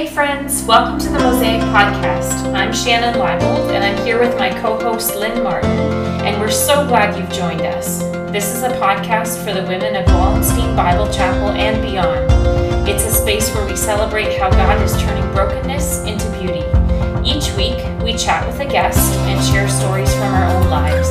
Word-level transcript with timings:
Hey 0.00 0.06
friends, 0.06 0.62
welcome 0.62 0.98
to 0.98 1.10
the 1.10 1.18
Mosaic 1.18 1.60
Podcast. 1.60 2.54
I'm 2.54 2.72
Shannon 2.72 3.20
Leibold 3.20 3.70
and 3.70 3.84
I'm 3.84 4.02
here 4.06 4.18
with 4.18 4.34
my 4.38 4.48
co-host 4.48 5.14
Lynn 5.14 5.42
Martin, 5.42 5.78
and 6.24 6.40
we're 6.40 6.50
so 6.50 6.88
glad 6.88 7.18
you've 7.18 7.30
joined 7.30 7.60
us. 7.60 7.98
This 8.32 8.54
is 8.56 8.62
a 8.62 8.70
podcast 8.80 9.44
for 9.44 9.52
the 9.52 9.62
women 9.64 9.96
of 9.96 10.06
Wallenstein 10.06 10.74
Bible 10.74 11.12
Chapel 11.12 11.50
and 11.50 11.82
beyond. 11.82 12.88
It's 12.88 13.04
a 13.04 13.10
space 13.10 13.54
where 13.54 13.66
we 13.66 13.76
celebrate 13.76 14.38
how 14.38 14.48
God 14.48 14.80
is 14.80 14.98
turning 15.02 15.34
brokenness 15.34 16.04
into 16.04 16.30
beauty. 16.40 16.64
Each 17.22 17.54
week, 17.54 17.84
we 18.02 18.16
chat 18.16 18.46
with 18.46 18.58
a 18.60 18.64
guest 18.64 19.18
and 19.28 19.44
share 19.52 19.68
stories 19.68 20.14
from 20.14 20.32
our 20.32 20.46
own 20.46 20.70
lives. 20.70 21.10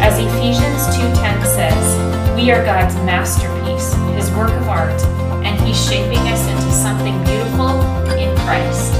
As 0.00 0.20
Ephesians 0.20 0.86
2:10 0.96 1.44
says, 1.46 2.36
we 2.36 2.52
are 2.52 2.64
God's 2.64 2.94
masterpiece, 3.02 3.92
his 4.14 4.30
work 4.36 4.52
of 4.52 4.68
art, 4.68 5.02
and 5.44 5.58
he's 5.66 5.84
shaping 5.84 6.28
us 6.28 6.46
into 6.46 6.70
something 6.70 7.18
beautiful 7.24 7.39
Christ. 8.50 8.92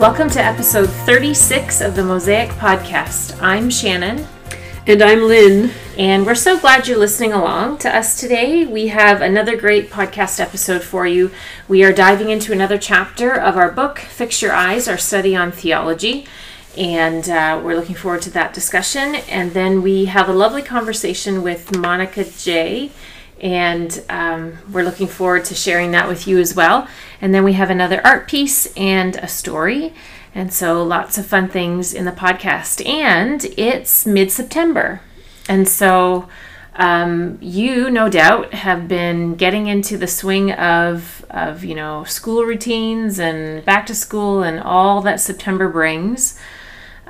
Welcome 0.00 0.30
to 0.30 0.42
episode 0.42 0.90
36 0.90 1.80
of 1.80 1.94
the 1.94 2.02
Mosaic 2.02 2.50
Podcast. 2.50 3.40
I'm 3.40 3.70
Shannon. 3.70 4.26
And 4.84 5.00
I'm 5.00 5.28
Lynn. 5.28 5.70
And 5.96 6.26
we're 6.26 6.34
so 6.34 6.58
glad 6.58 6.88
you're 6.88 6.98
listening 6.98 7.32
along 7.32 7.78
to 7.78 7.96
us 7.96 8.18
today. 8.18 8.66
We 8.66 8.88
have 8.88 9.22
another 9.22 9.56
great 9.56 9.90
podcast 9.90 10.40
episode 10.40 10.82
for 10.82 11.06
you. 11.06 11.30
We 11.68 11.84
are 11.84 11.92
diving 11.92 12.30
into 12.30 12.50
another 12.50 12.78
chapter 12.78 13.32
of 13.32 13.56
our 13.56 13.70
book, 13.70 14.00
Fix 14.00 14.42
Your 14.42 14.52
Eyes, 14.52 14.88
our 14.88 14.98
study 14.98 15.36
on 15.36 15.52
theology. 15.52 16.26
And 16.76 17.28
uh, 17.28 17.60
we're 17.62 17.76
looking 17.76 17.94
forward 17.94 18.22
to 18.22 18.30
that 18.30 18.54
discussion. 18.54 19.16
And 19.28 19.52
then 19.52 19.82
we 19.82 20.06
have 20.06 20.28
a 20.28 20.32
lovely 20.32 20.62
conversation 20.62 21.42
with 21.42 21.76
Monica 21.76 22.24
Jay. 22.24 22.90
And 23.40 24.02
um, 24.08 24.58
we're 24.70 24.84
looking 24.84 25.08
forward 25.08 25.44
to 25.46 25.54
sharing 25.54 25.90
that 25.90 26.08
with 26.08 26.26
you 26.26 26.38
as 26.38 26.54
well. 26.54 26.88
And 27.20 27.34
then 27.34 27.44
we 27.44 27.54
have 27.54 27.70
another 27.70 28.00
art 28.06 28.28
piece 28.28 28.72
and 28.76 29.16
a 29.16 29.28
story. 29.28 29.92
And 30.34 30.52
so 30.52 30.82
lots 30.82 31.18
of 31.18 31.26
fun 31.26 31.48
things 31.48 31.92
in 31.92 32.04
the 32.04 32.12
podcast. 32.12 32.86
And 32.88 33.44
it's 33.56 34.06
mid 34.06 34.30
September. 34.30 35.02
And 35.48 35.68
so 35.68 36.28
um, 36.74 37.36
you, 37.42 37.90
no 37.90 38.08
doubt, 38.08 38.54
have 38.54 38.88
been 38.88 39.34
getting 39.34 39.66
into 39.66 39.98
the 39.98 40.06
swing 40.06 40.52
of, 40.52 41.24
of, 41.28 41.64
you 41.64 41.74
know, 41.74 42.04
school 42.04 42.44
routines 42.44 43.18
and 43.18 43.64
back 43.64 43.84
to 43.86 43.94
school 43.94 44.42
and 44.42 44.58
all 44.60 45.02
that 45.02 45.20
September 45.20 45.68
brings. 45.68 46.38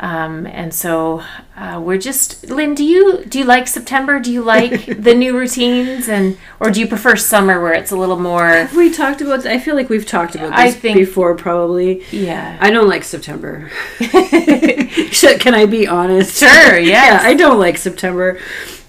Um, 0.03 0.47
and 0.49 0.75
so 0.75 1.23
uh, 1.57 1.81
we're 1.83 1.97
just 1.97 2.51
Lynn. 2.51 2.75
Do 2.75 2.85
you 2.85 3.25
do 3.25 3.39
you 3.39 3.45
like 3.45 3.69
September? 3.69 4.19
Do 4.19 4.33
you 4.33 4.43
like 4.43 4.85
the 5.03 5.15
new 5.15 5.39
routines, 5.39 6.09
and 6.09 6.37
or 6.59 6.73
do 6.73 6.81
you 6.81 6.89
prefer 6.89 7.15
summer 7.15 7.61
where 7.63 7.73
it's 7.73 7.93
a 7.93 7.97
little 7.97 8.19
more? 8.19 8.49
Have 8.49 8.75
we 8.77 8.91
talked 8.93 9.21
about? 9.21 9.47
I 9.47 9.61
feel 9.61 9.77
like 9.77 9.89
we've 9.89 10.05
talked 10.05 10.35
about 10.35 10.57
this 10.57 10.75
think- 10.75 10.97
before, 10.99 11.37
probably. 11.37 12.03
Yeah. 12.11 12.59
I 12.61 12.71
don't 12.71 12.89
like 12.89 13.05
September. 13.05 13.71
Can 14.01 15.55
I 15.55 15.67
be 15.67 15.87
honest? 15.87 16.39
Sure, 16.39 16.79
yeah. 16.95 17.21
I 17.23 17.35
don't 17.35 17.59
like 17.59 17.79
September. 17.79 18.41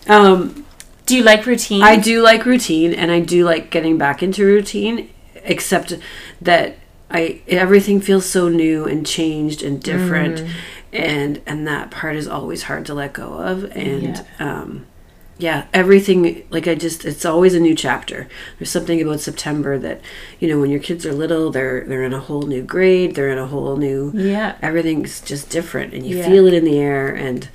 Um, 0.07 0.65
Do 1.05 1.15
you 1.15 1.23
like 1.23 1.45
routine? 1.45 1.83
I 1.83 1.97
do 1.97 2.21
like 2.23 2.45
routine, 2.45 2.93
and 2.93 3.11
I 3.11 3.19
do 3.19 3.45
like 3.45 3.69
getting 3.69 3.97
back 3.97 4.23
into 4.23 4.45
routine, 4.45 5.09
except 5.43 5.93
that 6.41 6.77
I 7.11 7.41
everything 7.47 8.01
feels 8.01 8.25
so 8.25 8.49
new 8.49 8.85
and 8.85 9.05
changed 9.05 9.61
and 9.61 9.81
different, 9.81 10.39
Mm. 10.39 10.49
And 10.93 11.41
and 11.45 11.67
that 11.67 11.91
part 11.91 12.15
is 12.15 12.27
always 12.27 12.63
hard 12.63 12.85
to 12.85 12.93
let 12.93 13.13
go 13.13 13.33
of, 13.33 13.63
and 13.75 14.03
Yeah. 14.03 14.23
um, 14.39 14.85
yeah, 15.39 15.65
everything 15.73 16.45
like 16.51 16.67
I 16.67 16.75
just 16.75 17.03
it's 17.05 17.25
always 17.25 17.53
a 17.55 17.59
new 17.59 17.75
chapter. 17.75 18.27
There's 18.57 18.69
something 18.69 19.01
about 19.01 19.19
September 19.19 19.77
that 19.79 19.99
you 20.39 20.47
know 20.47 20.59
when 20.59 20.69
your 20.69 20.79
kids 20.79 21.05
are 21.05 21.13
little, 21.13 21.51
they're 21.51 21.83
they're 21.85 22.03
in 22.03 22.13
a 22.13 22.19
whole 22.19 22.43
new 22.43 22.61
grade, 22.61 23.15
they're 23.15 23.31
in 23.31 23.37
a 23.39 23.47
whole 23.47 23.75
new 23.77 24.11
Yeah. 24.15 24.55
everything's 24.61 25.19
just 25.21 25.49
different, 25.49 25.93
and 25.93 26.05
you 26.05 26.17
Yeah. 26.17 26.27
feel 26.27 26.45
it 26.47 26.53
in 26.53 26.65
the 26.65 26.79
air 26.79 27.07
and. 27.13 27.47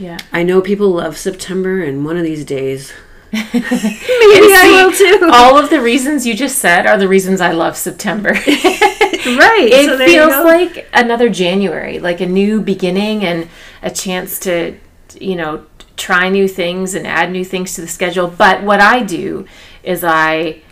Yeah. 0.00 0.18
I 0.32 0.44
know 0.44 0.60
people 0.60 0.90
love 0.90 1.16
September, 1.18 1.82
and 1.82 2.04
one 2.04 2.16
of 2.16 2.22
these 2.22 2.44
days, 2.44 2.92
Maybe 3.32 4.54
I 4.54 4.70
will 4.72 4.92
too. 4.92 5.30
All 5.32 5.58
of 5.58 5.70
the 5.70 5.80
reasons 5.80 6.26
you 6.26 6.34
just 6.34 6.58
said 6.58 6.86
are 6.86 6.96
the 6.96 7.08
reasons 7.08 7.40
I 7.40 7.52
love 7.52 7.76
September. 7.76 8.30
right. 8.32 9.68
it 9.70 9.86
so 9.86 9.98
feels 9.98 10.44
like 10.44 10.88
another 10.92 11.28
January, 11.28 11.98
like 11.98 12.20
a 12.20 12.26
new 12.26 12.60
beginning 12.60 13.24
and 13.24 13.48
a 13.82 13.90
chance 13.90 14.38
to, 14.40 14.78
you 15.20 15.36
know, 15.36 15.66
try 15.96 16.28
new 16.28 16.48
things 16.48 16.94
and 16.94 17.06
add 17.06 17.30
new 17.30 17.44
things 17.44 17.74
to 17.74 17.80
the 17.80 17.88
schedule. 17.88 18.28
But 18.28 18.62
what 18.62 18.80
I 18.80 19.02
do 19.02 19.46
is 19.82 20.04
I 20.04 20.62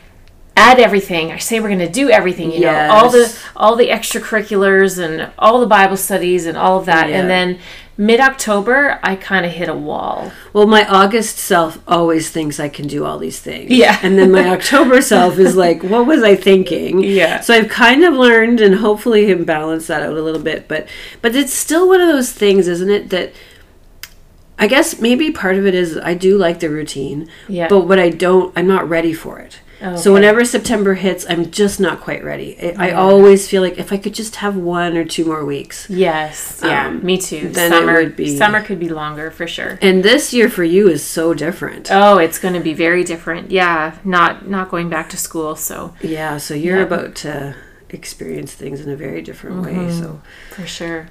add 0.56 0.80
everything. 0.80 1.30
I 1.30 1.38
say 1.38 1.60
we're 1.60 1.68
going 1.68 1.80
to 1.80 1.88
do 1.88 2.08
everything, 2.08 2.50
you 2.50 2.60
know, 2.60 2.88
all 2.90 3.10
the 3.10 3.38
all 3.54 3.76
the 3.76 3.88
extracurriculars 3.88 4.98
and 4.98 5.30
all 5.38 5.60
the 5.60 5.66
Bible 5.66 5.96
studies 5.96 6.46
and 6.46 6.56
all 6.56 6.78
of 6.78 6.86
that. 6.86 7.10
Yeah. 7.10 7.20
And 7.20 7.30
then 7.30 7.58
mid-October, 7.98 9.00
I 9.02 9.16
kind 9.16 9.46
of 9.46 9.52
hit 9.52 9.68
a 9.68 9.74
wall. 9.74 10.32
Well, 10.52 10.66
my 10.66 10.86
August 10.86 11.38
self 11.38 11.82
always 11.88 12.30
thinks 12.30 12.60
I 12.60 12.68
can 12.68 12.86
do 12.86 13.04
all 13.04 13.18
these 13.18 13.40
things. 13.40 13.70
Yeah. 13.70 13.98
And 14.02 14.18
then 14.18 14.30
my 14.32 14.48
October 14.50 15.00
self 15.00 15.38
is 15.38 15.56
like, 15.64 15.82
what 15.82 16.06
was 16.06 16.22
I 16.22 16.36
thinking? 16.36 17.02
Yeah. 17.02 17.40
So 17.40 17.54
I've 17.54 17.68
kind 17.68 18.04
of 18.04 18.14
learned 18.14 18.60
and 18.60 18.76
hopefully 18.76 19.26
can 19.26 19.44
balance 19.44 19.86
that 19.86 20.02
out 20.02 20.16
a 20.16 20.22
little 20.22 20.42
bit. 20.42 20.68
But 20.68 20.88
but 21.22 21.34
it's 21.34 21.54
still 21.54 21.88
one 21.88 22.00
of 22.00 22.08
those 22.08 22.32
things, 22.32 22.68
isn't 22.68 22.90
it, 22.90 23.10
that 23.10 23.32
I 24.58 24.66
guess 24.66 25.00
maybe 25.00 25.30
part 25.30 25.56
of 25.56 25.66
it 25.66 25.74
is 25.74 25.96
I 25.96 26.14
do 26.14 26.36
like 26.36 26.60
the 26.60 26.70
routine. 26.70 27.28
Yeah. 27.48 27.68
But 27.68 27.82
what 27.82 27.98
I 27.98 28.10
don't 28.10 28.52
I'm 28.56 28.66
not 28.66 28.88
ready 28.88 29.12
for 29.12 29.38
it. 29.38 29.60
Okay. 29.82 29.96
So 29.96 30.12
whenever 30.12 30.44
September 30.44 30.94
hits, 30.94 31.26
I'm 31.28 31.50
just 31.50 31.78
not 31.80 32.00
quite 32.00 32.24
ready. 32.24 32.56
I, 32.78 32.88
I 32.88 32.92
always 32.92 33.46
feel 33.46 33.60
like 33.62 33.76
if 33.78 33.92
I 33.92 33.98
could 33.98 34.14
just 34.14 34.36
have 34.36 34.56
one 34.56 34.96
or 34.96 35.04
two 35.04 35.24
more 35.26 35.44
weeks. 35.44 35.86
Yes, 35.90 36.60
yeah, 36.64 36.86
Um, 36.88 37.04
me 37.04 37.18
too. 37.18 37.48
then 37.50 37.70
summer 37.70 37.94
would 37.94 38.16
be- 38.16 38.36
summer 38.36 38.62
could 38.62 38.80
be 38.80 38.88
longer 38.88 39.30
for 39.30 39.46
sure. 39.46 39.78
And 39.82 40.02
this 40.02 40.32
year 40.32 40.48
for 40.48 40.64
you 40.64 40.88
is 40.88 41.04
so 41.04 41.34
different. 41.34 41.88
Oh, 41.90 42.16
it's 42.18 42.38
going 42.38 42.54
to 42.54 42.60
be 42.60 42.72
very 42.72 43.04
different. 43.04 43.50
Yeah, 43.50 43.98
not 44.04 44.48
not 44.48 44.70
going 44.70 44.88
back 44.88 45.10
to 45.10 45.16
school, 45.18 45.56
so 45.56 45.94
Yeah, 46.00 46.38
so 46.38 46.54
you're 46.54 46.78
Yeah. 46.78 46.82
about 46.84 47.14
to 47.16 47.54
experience 47.90 48.52
things 48.52 48.80
in 48.80 48.90
a 48.90 48.96
very 48.96 49.22
different 49.22 49.62
way. 49.64 49.72
Mm-hmm. 49.74 50.00
So 50.02 50.20
for 50.50 50.66
sure. 50.66 51.06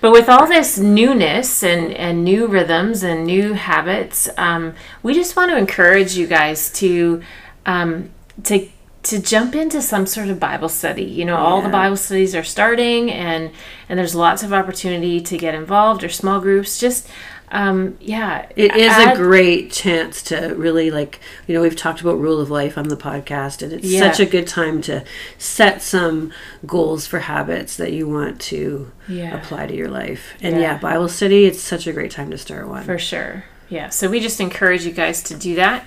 But 0.00 0.12
with 0.12 0.28
all 0.28 0.46
this 0.46 0.78
newness 0.78 1.62
and 1.62 1.92
and 1.94 2.22
new 2.24 2.46
rhythms 2.46 3.02
and 3.02 3.24
new 3.24 3.54
habits, 3.54 4.28
um, 4.36 4.74
we 5.02 5.14
just 5.14 5.36
want 5.36 5.50
to 5.50 5.56
encourage 5.56 6.14
you 6.16 6.26
guys 6.26 6.70
to 6.74 7.22
um, 7.66 8.10
to 8.44 8.68
to 9.02 9.18
jump 9.18 9.54
into 9.54 9.80
some 9.80 10.04
sort 10.06 10.28
of 10.28 10.38
Bible 10.38 10.68
study. 10.68 11.04
You 11.04 11.24
know, 11.24 11.36
all 11.36 11.62
the 11.62 11.70
Bible 11.70 11.96
studies 11.96 12.34
are 12.34 12.44
starting, 12.44 13.10
and 13.10 13.50
and 13.88 13.98
there's 13.98 14.14
lots 14.14 14.42
of 14.42 14.52
opportunity 14.52 15.20
to 15.22 15.38
get 15.38 15.54
involved 15.54 16.04
or 16.04 16.08
small 16.10 16.40
groups. 16.40 16.78
Just 16.78 17.08
um, 17.52 17.96
yeah, 18.00 18.46
it 18.54 18.76
is 18.76 18.92
add- 18.92 19.14
a 19.14 19.16
great 19.16 19.72
chance 19.72 20.22
to 20.24 20.54
really 20.54 20.92
like, 20.92 21.18
you 21.48 21.54
know, 21.54 21.62
we've 21.62 21.74
talked 21.74 22.00
about 22.00 22.16
rule 22.20 22.40
of 22.40 22.48
life 22.48 22.78
on 22.78 22.86
the 22.86 22.96
podcast 22.96 23.60
and 23.60 23.72
it's 23.72 23.84
Yeah. 23.88 23.98
such 24.08 24.20
a 24.20 24.24
good 24.26 24.46
time 24.46 24.80
to 24.82 25.02
set 25.36 25.82
some 25.82 26.32
goals 26.64 27.08
for 27.08 27.18
habits 27.18 27.76
that 27.76 27.92
you 27.92 28.06
want 28.08 28.40
to 28.42 28.92
Yeah. 29.08 29.34
apply 29.36 29.66
to 29.66 29.74
your 29.74 29.88
life. 29.88 30.34
And 30.40 30.54
Yeah. 30.56 30.60
yeah, 30.74 30.78
Bible 30.78 31.08
study, 31.08 31.44
it's 31.46 31.60
such 31.60 31.88
a 31.88 31.92
great 31.92 32.12
time 32.12 32.30
to 32.30 32.38
start 32.38 32.68
one. 32.68 32.84
For 32.84 32.98
sure. 33.00 33.42
Yeah. 33.68 33.88
So 33.88 34.08
we 34.08 34.20
just 34.20 34.40
encourage 34.40 34.84
you 34.86 34.92
guys 34.92 35.20
to 35.24 35.34
do 35.34 35.56
that. 35.56 35.84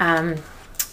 Um, 0.00 0.36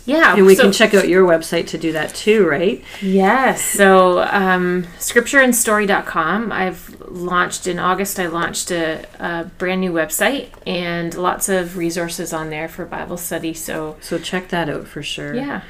yeah. 0.05 0.35
and 0.35 0.45
we 0.45 0.55
so- 0.55 0.63
can 0.63 0.71
check 0.71 0.93
out 0.93 1.07
your 1.07 1.25
website 1.27 1.67
to 1.67 1.77
do 1.77 1.91
that 1.93 2.13
too, 2.15 2.47
right? 2.47 2.83
Yes. 3.01 3.61
So 3.63 4.21
um, 4.21 4.83
scriptureandstory.com. 4.99 6.51
I've 6.51 7.01
launched 7.07 7.67
in 7.67 7.79
August, 7.79 8.19
I 8.19 8.27
launched 8.27 8.71
a, 8.71 9.05
a 9.19 9.45
brand 9.57 9.81
new 9.81 9.91
website 9.91 10.49
and 10.65 11.13
lots 11.15 11.49
of 11.49 11.77
resources 11.77 12.33
on 12.33 12.49
there 12.49 12.67
for 12.67 12.85
Bible 12.85 13.17
study. 13.17 13.53
So 13.53 13.97
So 14.01 14.17
check 14.17 14.49
that 14.49 14.69
out 14.69 14.87
for 14.87 15.03
sure. 15.03 15.33
yeah. 15.35 15.61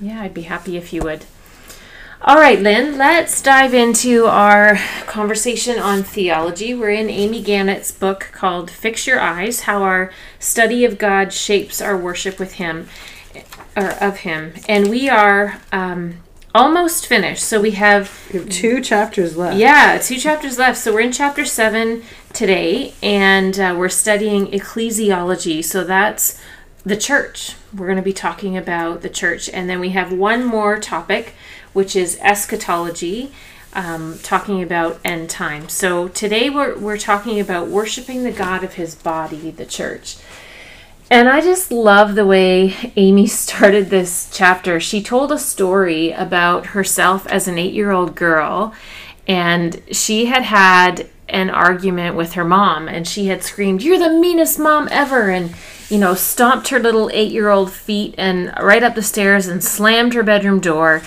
Yeah, 0.00 0.22
I'd 0.22 0.34
be 0.34 0.42
happy 0.42 0.76
if 0.76 0.92
you 0.92 1.02
would. 1.02 1.24
All 2.20 2.36
right, 2.36 2.58
Lynn, 2.60 2.98
let's 2.98 3.40
dive 3.42 3.74
into 3.74 4.26
our 4.26 4.76
conversation 5.06 5.78
on 5.78 6.02
theology. 6.02 6.74
We're 6.74 6.90
in 6.90 7.08
Amy 7.10 7.42
Gannett's 7.44 7.92
book 7.92 8.28
called 8.32 8.70
Fix 8.70 9.06
Your 9.06 9.20
Eyes 9.20 9.60
How 9.62 9.82
Our 9.84 10.12
Study 10.40 10.84
of 10.84 10.98
God 10.98 11.32
Shapes 11.32 11.80
Our 11.80 11.96
Worship 11.96 12.38
with 12.40 12.54
Him, 12.54 12.88
or 13.78 13.90
of 14.08 14.18
Him. 14.18 14.52
And 14.68 14.88
we 14.90 15.08
are 15.08 15.60
um, 15.72 16.18
almost 16.54 17.06
finished. 17.06 17.44
So 17.44 17.60
we 17.60 17.72
have 17.72 18.10
We 18.32 18.40
have 18.40 18.48
two 18.48 18.80
chapters 18.80 19.36
left. 19.36 19.56
yeah, 19.56 19.98
two 19.98 20.16
chapters 20.18 20.58
left. 20.58 20.78
So 20.78 20.92
we're 20.92 21.00
in 21.00 21.12
chapter 21.12 21.44
seven 21.44 22.02
today, 22.32 22.94
and 23.02 23.58
uh, 23.58 23.74
we're 23.78 23.88
studying 23.88 24.46
ecclesiology. 24.48 25.64
So 25.64 25.84
that's 25.84 26.40
the 26.84 26.96
church. 26.96 27.54
We're 27.76 27.86
going 27.86 27.96
to 27.96 28.02
be 28.02 28.12
talking 28.12 28.56
about 28.56 29.02
the 29.02 29.10
church. 29.10 29.48
And 29.50 29.68
then 29.68 29.78
we 29.80 29.90
have 29.90 30.12
one 30.12 30.44
more 30.44 30.78
topic, 30.78 31.34
which 31.72 31.94
is 31.94 32.18
eschatology. 32.20 33.30
um, 33.74 34.18
talking 34.22 34.62
about 34.62 34.98
end 35.04 35.28
time. 35.28 35.68
So 35.68 36.08
today 36.08 36.48
we're, 36.48 36.76
we're 36.78 36.96
talking 36.96 37.38
about 37.38 37.68
worshiping 37.68 38.24
the 38.24 38.32
God 38.32 38.64
of 38.64 38.74
his 38.74 38.94
body, 38.94 39.50
the 39.50 39.66
church. 39.66 40.16
And 41.10 41.28
I 41.28 41.40
just 41.40 41.72
love 41.72 42.14
the 42.14 42.26
way 42.26 42.92
Amy 42.96 43.26
started 43.28 43.90
this 43.90 44.28
chapter. 44.32 44.78
She 44.78 45.02
told 45.02 45.32
a 45.32 45.38
story 45.38 46.12
about 46.12 46.66
herself 46.66 47.26
as 47.28 47.48
an 47.48 47.58
eight 47.58 47.72
year 47.72 47.90
old 47.90 48.14
girl, 48.14 48.74
and 49.26 49.80
she 49.90 50.26
had 50.26 50.42
had 50.42 51.08
an 51.28 51.50
argument 51.50 52.16
with 52.16 52.32
her 52.32 52.44
mom, 52.44 52.88
and 52.88 53.06
she 53.06 53.26
had 53.26 53.42
screamed, 53.42 53.82
You're 53.82 53.98
the 53.98 54.10
meanest 54.10 54.58
mom 54.58 54.88
ever! 54.90 55.30
And, 55.30 55.54
you 55.88 55.98
know, 55.98 56.14
stomped 56.14 56.68
her 56.68 56.78
little 56.78 57.10
eight 57.12 57.32
year 57.32 57.48
old 57.48 57.72
feet 57.72 58.14
and 58.18 58.52
right 58.60 58.82
up 58.82 58.94
the 58.94 59.02
stairs 59.02 59.46
and 59.46 59.64
slammed 59.64 60.14
her 60.14 60.22
bedroom 60.22 60.60
door 60.60 61.02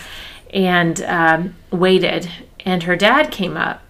and 0.52 1.02
um, 1.04 1.56
waited. 1.72 2.30
And 2.66 2.84
her 2.84 2.96
dad 2.96 3.32
came 3.32 3.58
up, 3.58 3.82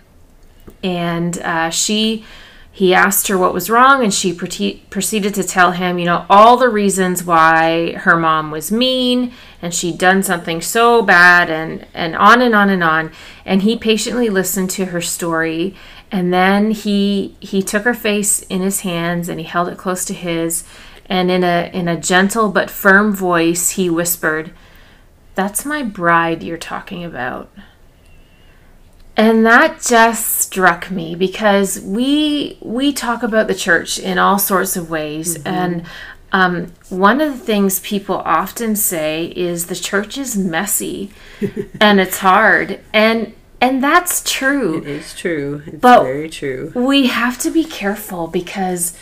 and 0.83 1.37
uh, 1.39 1.69
she 1.69 2.25
he 2.73 2.93
asked 2.93 3.27
her 3.27 3.37
what 3.37 3.53
was 3.53 3.69
wrong, 3.69 4.03
and 4.03 4.13
she 4.13 4.33
pre- 4.33 4.83
proceeded 4.89 5.33
to 5.35 5.43
tell 5.43 5.71
him, 5.71 5.99
you 5.99 6.05
know, 6.05 6.25
all 6.29 6.55
the 6.55 6.69
reasons 6.69 7.23
why 7.23 7.93
her 7.93 8.15
mom 8.15 8.49
was 8.49 8.71
mean 8.71 9.33
and 9.61 9.73
she'd 9.73 9.97
done 9.97 10.23
something 10.23 10.61
so 10.61 11.01
bad, 11.01 11.49
and, 11.49 11.85
and 11.93 12.15
on 12.15 12.41
and 12.41 12.55
on 12.55 12.69
and 12.69 12.83
on. 12.83 13.11
And 13.45 13.61
he 13.61 13.77
patiently 13.77 14.29
listened 14.29 14.69
to 14.71 14.85
her 14.85 15.01
story, 15.01 15.75
and 16.11 16.33
then 16.33 16.71
he 16.71 17.35
he 17.39 17.61
took 17.61 17.83
her 17.83 17.93
face 17.93 18.41
in 18.43 18.61
his 18.61 18.81
hands 18.81 19.29
and 19.29 19.39
he 19.39 19.45
held 19.45 19.69
it 19.69 19.77
close 19.77 20.03
to 20.05 20.13
his, 20.13 20.63
and 21.05 21.29
in 21.29 21.43
a 21.43 21.69
in 21.73 21.87
a 21.87 21.99
gentle 21.99 22.49
but 22.49 22.69
firm 22.69 23.13
voice, 23.13 23.71
he 23.71 23.89
whispered, 23.89 24.51
"That's 25.35 25.65
my 25.65 25.83
bride 25.83 26.43
you're 26.43 26.57
talking 26.57 27.03
about." 27.03 27.49
And 29.21 29.45
that 29.45 29.81
just 29.81 30.39
struck 30.39 30.89
me 30.89 31.13
because 31.13 31.79
we 31.79 32.57
we 32.59 32.91
talk 32.91 33.21
about 33.21 33.47
the 33.47 33.53
church 33.53 33.99
in 33.99 34.17
all 34.17 34.39
sorts 34.39 34.75
of 34.75 34.89
ways. 34.89 35.37
Mm-hmm. 35.37 35.47
and 35.47 35.85
um, 36.33 36.71
one 36.89 37.19
of 37.19 37.33
the 37.33 37.37
things 37.37 37.81
people 37.81 38.15
often 38.19 38.75
say 38.75 39.25
is 39.35 39.67
the 39.67 39.75
church 39.75 40.17
is 40.17 40.37
messy 40.37 41.11
and 41.81 41.99
it's 41.99 42.19
hard. 42.19 42.79
And 42.93 43.33
and 43.59 43.83
that's 43.83 44.23
true. 44.23 44.79
It 44.79 44.87
is 44.87 45.13
true. 45.13 45.61
It's 45.67 45.77
but 45.77 46.03
very 46.03 46.29
true. 46.29 46.71
we 46.73 47.07
have 47.07 47.37
to 47.39 47.51
be 47.51 47.63
careful 47.63 48.27
because 48.27 48.97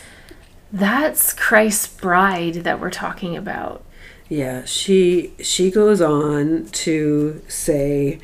that's 0.72 1.32
christ's 1.32 1.88
bride 1.88 2.54
that 2.64 2.78
we're 2.78 2.90
talking 2.90 3.36
about. 3.36 3.84
Yeah 4.28 4.64
she 4.66 5.32
she 5.40 5.70
goes 5.70 6.00
on 6.02 6.66
to 6.66 7.42
say 7.48 8.20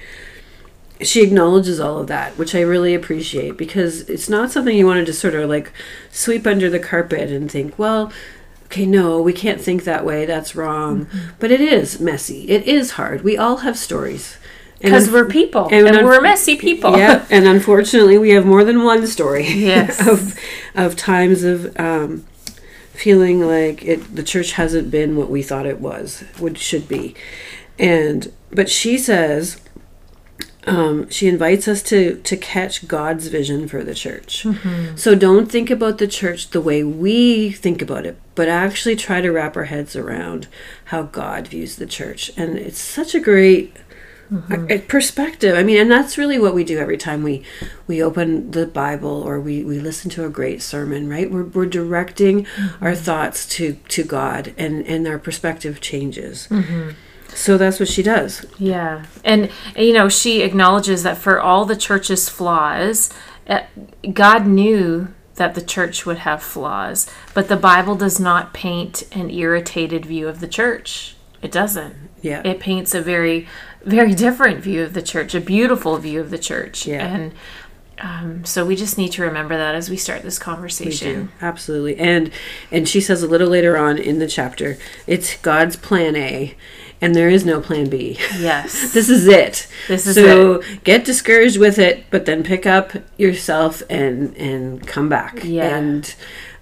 she 1.00 1.22
acknowledges 1.22 1.78
all 1.78 1.98
of 1.98 2.06
that, 2.06 2.38
which 2.38 2.54
I 2.54 2.60
really 2.60 2.94
appreciate 2.94 3.56
because 3.56 4.08
it's 4.08 4.28
not 4.28 4.50
something 4.50 4.76
you 4.76 4.86
want 4.86 5.00
to 5.00 5.04
just 5.04 5.20
sort 5.20 5.34
of 5.34 5.48
like 5.48 5.72
sweep 6.10 6.46
under 6.46 6.70
the 6.70 6.78
carpet 6.78 7.30
and 7.30 7.50
think, 7.50 7.78
well, 7.78 8.12
okay, 8.66 8.86
no, 8.86 9.20
we 9.20 9.32
can't 9.32 9.60
think 9.60 9.84
that 9.84 10.04
way. 10.04 10.24
That's 10.24 10.56
wrong. 10.56 11.06
Mm-hmm. 11.06 11.28
But 11.38 11.50
it 11.50 11.60
is 11.60 12.00
messy. 12.00 12.48
It 12.48 12.66
is 12.66 12.92
hard. 12.92 13.22
We 13.22 13.36
all 13.36 13.58
have 13.58 13.78
stories. 13.78 14.38
Because 14.80 15.10
we're 15.10 15.26
people 15.26 15.68
and, 15.72 15.86
and 15.86 15.96
un- 15.96 16.04
we're 16.04 16.20
messy 16.20 16.54
people. 16.56 16.98
Yeah, 16.98 17.24
and 17.30 17.46
unfortunately, 17.46 18.18
we 18.18 18.30
have 18.30 18.44
more 18.44 18.62
than 18.62 18.84
one 18.84 19.06
story 19.06 19.46
yes. 19.48 20.06
of 20.08 20.38
of 20.74 20.96
times 20.96 21.44
of 21.44 21.74
um, 21.80 22.26
feeling 22.92 23.40
like 23.40 23.82
it 23.84 24.14
the 24.14 24.22
church 24.22 24.52
hasn't 24.52 24.90
been 24.90 25.16
what 25.16 25.30
we 25.30 25.42
thought 25.42 25.64
it 25.64 25.80
was, 25.80 26.24
what 26.38 26.58
should 26.58 26.86
be, 26.88 27.14
and 27.78 28.30
but 28.52 28.68
she 28.68 28.98
says 28.98 29.58
um, 30.66 31.08
she 31.10 31.28
invites 31.28 31.68
us 31.68 31.82
to 31.84 32.20
to 32.22 32.36
catch 32.36 32.88
God's 32.88 33.28
vision 33.28 33.68
for 33.68 33.84
the 33.84 33.94
church. 33.94 34.42
Mm-hmm. 34.42 34.96
So 34.96 35.14
don't 35.14 35.50
think 35.50 35.70
about 35.70 35.98
the 35.98 36.08
church 36.08 36.50
the 36.50 36.60
way 36.60 36.82
we 36.82 37.52
think 37.52 37.80
about 37.80 38.04
it, 38.04 38.18
but 38.34 38.48
actually 38.48 38.96
try 38.96 39.20
to 39.20 39.30
wrap 39.30 39.56
our 39.56 39.64
heads 39.64 39.94
around 39.94 40.48
how 40.86 41.04
God 41.04 41.48
views 41.48 41.76
the 41.76 41.86
church. 41.86 42.30
And 42.36 42.58
it's 42.58 42.80
such 42.80 43.14
a 43.14 43.20
great 43.20 43.76
mm-hmm. 44.30 44.86
perspective. 44.88 45.56
I 45.56 45.62
mean, 45.62 45.78
and 45.78 45.90
that's 45.90 46.18
really 46.18 46.38
what 46.38 46.54
we 46.54 46.64
do 46.64 46.78
every 46.78 46.98
time 46.98 47.22
we 47.22 47.44
we 47.86 48.02
open 48.02 48.50
the 48.50 48.66
Bible 48.66 49.22
or 49.22 49.40
we 49.40 49.62
we 49.62 49.78
listen 49.78 50.10
to 50.12 50.24
a 50.24 50.30
great 50.30 50.62
sermon, 50.62 51.08
right? 51.08 51.30
We're 51.30 51.44
we're 51.44 51.66
directing 51.66 52.44
mm-hmm. 52.44 52.84
our 52.84 52.96
thoughts 52.96 53.46
to 53.50 53.74
to 53.88 54.02
God, 54.02 54.52
and 54.58 54.84
and 54.86 55.06
our 55.06 55.18
perspective 55.18 55.80
changes. 55.80 56.48
So 57.36 57.58
that's 57.58 57.78
what 57.78 57.88
she 57.88 58.02
does. 58.02 58.46
Yeah. 58.58 59.04
And, 59.24 59.50
you 59.76 59.92
know, 59.92 60.08
she 60.08 60.42
acknowledges 60.42 61.02
that 61.02 61.18
for 61.18 61.40
all 61.40 61.64
the 61.64 61.76
church's 61.76 62.28
flaws, 62.28 63.10
eh, 63.46 63.66
God 64.12 64.46
knew 64.46 65.08
that 65.36 65.54
the 65.54 65.60
church 65.60 66.06
would 66.06 66.18
have 66.18 66.42
flaws, 66.42 67.10
but 67.34 67.48
the 67.48 67.56
Bible 67.56 67.94
does 67.94 68.18
not 68.18 68.54
paint 68.54 69.02
an 69.12 69.30
irritated 69.30 70.06
view 70.06 70.28
of 70.28 70.40
the 70.40 70.48
church. 70.48 71.14
It 71.42 71.52
doesn't. 71.52 71.94
Yeah. 72.22 72.42
It 72.44 72.58
paints 72.58 72.94
a 72.94 73.02
very, 73.02 73.46
very 73.84 74.14
different 74.14 74.60
view 74.60 74.82
of 74.82 74.94
the 74.94 75.02
church, 75.02 75.34
a 75.34 75.40
beautiful 75.40 75.98
view 75.98 76.20
of 76.20 76.30
the 76.30 76.38
church. 76.38 76.86
Yeah. 76.86 77.06
And 77.06 77.32
um, 77.98 78.44
so 78.44 78.64
we 78.64 78.76
just 78.76 78.98
need 78.98 79.12
to 79.12 79.22
remember 79.22 79.56
that 79.56 79.74
as 79.74 79.88
we 79.88 79.96
start 79.96 80.22
this 80.22 80.38
conversation. 80.38 81.30
Absolutely. 81.40 81.96
And 81.96 82.30
and 82.70 82.88
she 82.88 83.00
says 83.00 83.22
a 83.22 83.26
little 83.26 83.48
later 83.48 83.76
on 83.76 83.96
in 83.98 84.18
the 84.18 84.26
chapter, 84.26 84.76
it's 85.06 85.36
God's 85.38 85.76
plan 85.76 86.16
A 86.16 86.54
and 87.00 87.14
there 87.14 87.28
is 87.28 87.44
no 87.44 87.60
plan 87.60 87.88
B. 87.88 88.18
Yes. 88.38 88.92
this 88.94 89.08
is 89.08 89.26
it. 89.26 89.68
This 89.88 90.06
is 90.06 90.14
so 90.14 90.60
it. 90.60 90.84
get 90.84 91.04
discouraged 91.04 91.58
with 91.58 91.78
it, 91.78 92.04
but 92.10 92.26
then 92.26 92.42
pick 92.42 92.66
up 92.66 92.92
yourself 93.16 93.82
and 93.88 94.36
and 94.36 94.86
come 94.86 95.08
back. 95.08 95.40
Yeah. 95.44 95.76
And 95.76 96.14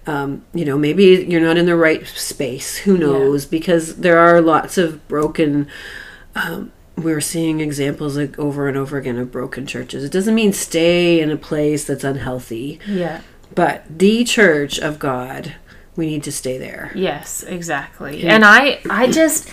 um, 0.07 0.45
you 0.53 0.65
know, 0.65 0.77
maybe 0.77 1.27
you're 1.29 1.41
not 1.41 1.57
in 1.57 1.67
the 1.67 1.77
right 1.77 2.07
space. 2.07 2.79
Who 2.79 2.99
knows? 2.99 3.45
Yeah. 3.45 3.51
Because 3.51 3.97
there 3.97 4.19
are 4.19 4.41
lots 4.41 4.77
of 4.77 5.07
broken 5.09 5.69
um, 6.35 6.73
we're 6.97 7.21
seeing 7.21 7.61
examples 7.61 8.17
like 8.17 8.39
over 8.39 8.69
and 8.69 8.77
over 8.77 8.97
again 8.97 9.19
of 9.19 9.33
broken 9.33 9.67
churches. 9.67 10.05
It 10.05 10.13
doesn't 10.13 10.35
mean 10.35 10.53
stay 10.53 11.21
in 11.21 11.31
a 11.31 11.37
place 11.37 11.85
that's 11.85 12.05
unhealthy. 12.05 12.79
Yeah. 12.87 13.23
But 13.55 13.85
the 13.89 14.25
church 14.25 14.79
of 14.79 14.99
God, 14.99 15.55
we 15.97 16.07
need 16.07 16.23
to 16.25 16.33
stay 16.33 16.59
there. 16.59 16.93
Yes, 16.95 17.43
exactly. 17.43 18.25
And 18.25 18.45
I 18.45 18.81
I 18.89 19.11
just 19.11 19.51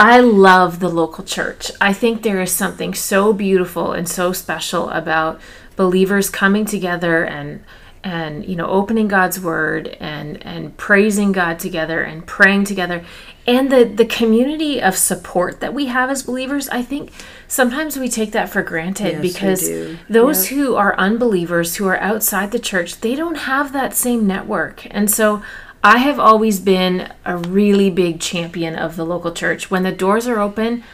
I 0.00 0.20
love 0.20 0.80
the 0.80 0.88
local 0.88 1.24
church. 1.24 1.70
I 1.78 1.92
think 1.92 2.22
there 2.22 2.40
is 2.40 2.50
something 2.50 2.94
so 2.94 3.34
beautiful 3.34 3.92
and 3.92 4.08
so 4.08 4.32
special 4.32 4.88
about 4.88 5.38
believers 5.76 6.30
coming 6.30 6.64
together 6.64 7.22
and 7.22 7.62
and 8.02 8.46
you 8.46 8.56
know 8.56 8.66
opening 8.66 9.08
God's 9.08 9.38
word 9.38 9.88
and 10.00 10.42
and 10.42 10.74
praising 10.78 11.32
God 11.32 11.58
together 11.58 12.00
and 12.00 12.26
praying 12.26 12.64
together 12.64 13.04
and 13.46 13.70
the 13.70 13.84
the 13.84 14.06
community 14.06 14.80
of 14.80 14.96
support 14.96 15.60
that 15.60 15.74
we 15.74 15.86
have 15.86 16.08
as 16.08 16.22
believers 16.22 16.66
I 16.70 16.80
think 16.80 17.12
sometimes 17.46 17.98
we 17.98 18.08
take 18.08 18.32
that 18.32 18.48
for 18.48 18.62
granted 18.62 19.12
yes, 19.12 19.20
because 19.20 19.96
those 20.08 20.50
yep. 20.50 20.58
who 20.58 20.76
are 20.76 20.96
unbelievers 20.96 21.76
who 21.76 21.86
are 21.88 21.98
outside 21.98 22.52
the 22.52 22.58
church 22.58 23.02
they 23.02 23.14
don't 23.14 23.40
have 23.40 23.74
that 23.74 23.92
same 23.92 24.26
network 24.26 24.86
and 24.90 25.10
so 25.10 25.42
I 25.82 25.98
have 25.98 26.18
always 26.18 26.60
been 26.60 27.12
a 27.24 27.38
really 27.38 27.90
big 27.90 28.20
champion 28.20 28.76
of 28.76 28.96
the 28.96 29.06
local 29.06 29.32
church. 29.32 29.70
When 29.70 29.82
the 29.82 29.92
doors 29.92 30.26
are 30.26 30.38
open, 30.38 30.84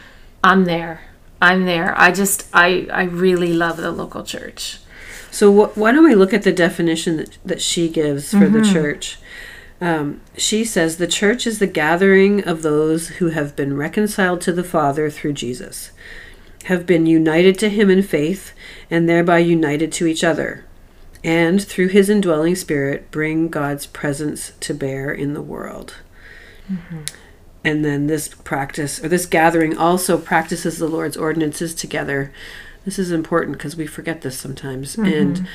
I'm 0.43 0.65
there. 0.65 1.01
I'm 1.41 1.65
there. 1.65 1.93
I 1.99 2.11
just 2.11 2.47
I 2.53 2.87
I 2.91 3.03
really 3.03 3.53
love 3.53 3.77
the 3.77 3.91
local 3.91 4.23
church. 4.23 4.79
So 5.29 5.51
wh- 5.51 5.77
why 5.77 5.91
don't 5.91 6.05
we 6.05 6.15
look 6.15 6.33
at 6.33 6.43
the 6.43 6.53
definition 6.53 7.17
that, 7.17 7.37
that 7.45 7.61
she 7.61 7.89
gives 7.89 8.31
for 8.31 8.37
mm-hmm. 8.37 8.61
the 8.61 8.63
church? 8.63 9.19
Um, 9.79 10.21
she 10.35 10.63
says 10.63 10.97
the 10.97 11.05
church 11.05 11.45
is 11.45 11.59
the 11.59 11.67
gathering 11.67 12.43
of 12.43 12.63
those 12.63 13.09
who 13.09 13.27
have 13.27 13.55
been 13.55 13.77
reconciled 13.77 14.41
to 14.41 14.53
the 14.53 14.63
Father 14.63 15.11
through 15.11 15.33
Jesus, 15.33 15.91
have 16.63 16.87
been 16.87 17.05
united 17.05 17.59
to 17.59 17.69
Him 17.69 17.91
in 17.91 18.01
faith, 18.01 18.53
and 18.89 19.07
thereby 19.07 19.39
united 19.39 19.91
to 19.93 20.07
each 20.07 20.23
other 20.23 20.65
and 21.23 21.61
through 21.63 21.89
his 21.89 22.09
indwelling 22.09 22.55
spirit 22.55 23.11
bring 23.11 23.49
God's 23.49 23.85
presence 23.87 24.53
to 24.59 24.73
bear 24.73 25.11
in 25.11 25.33
the 25.33 25.41
world. 25.41 25.95
Mm-hmm. 26.71 27.01
And 27.63 27.83
then 27.83 28.07
this 28.07 28.29
practice 28.29 29.03
or 29.03 29.09
this 29.09 29.25
gathering 29.25 29.77
also 29.77 30.17
practices 30.17 30.77
the 30.77 30.87
Lord's 30.87 31.17
ordinances 31.17 31.73
together. 31.73 32.31
This 32.85 32.97
is 32.97 33.11
important 33.11 33.57
because 33.57 33.75
we 33.75 33.87
forget 33.87 34.21
this 34.21 34.37
sometimes. 34.37 34.95
Mm-hmm. 34.95 35.05
And 35.05 35.47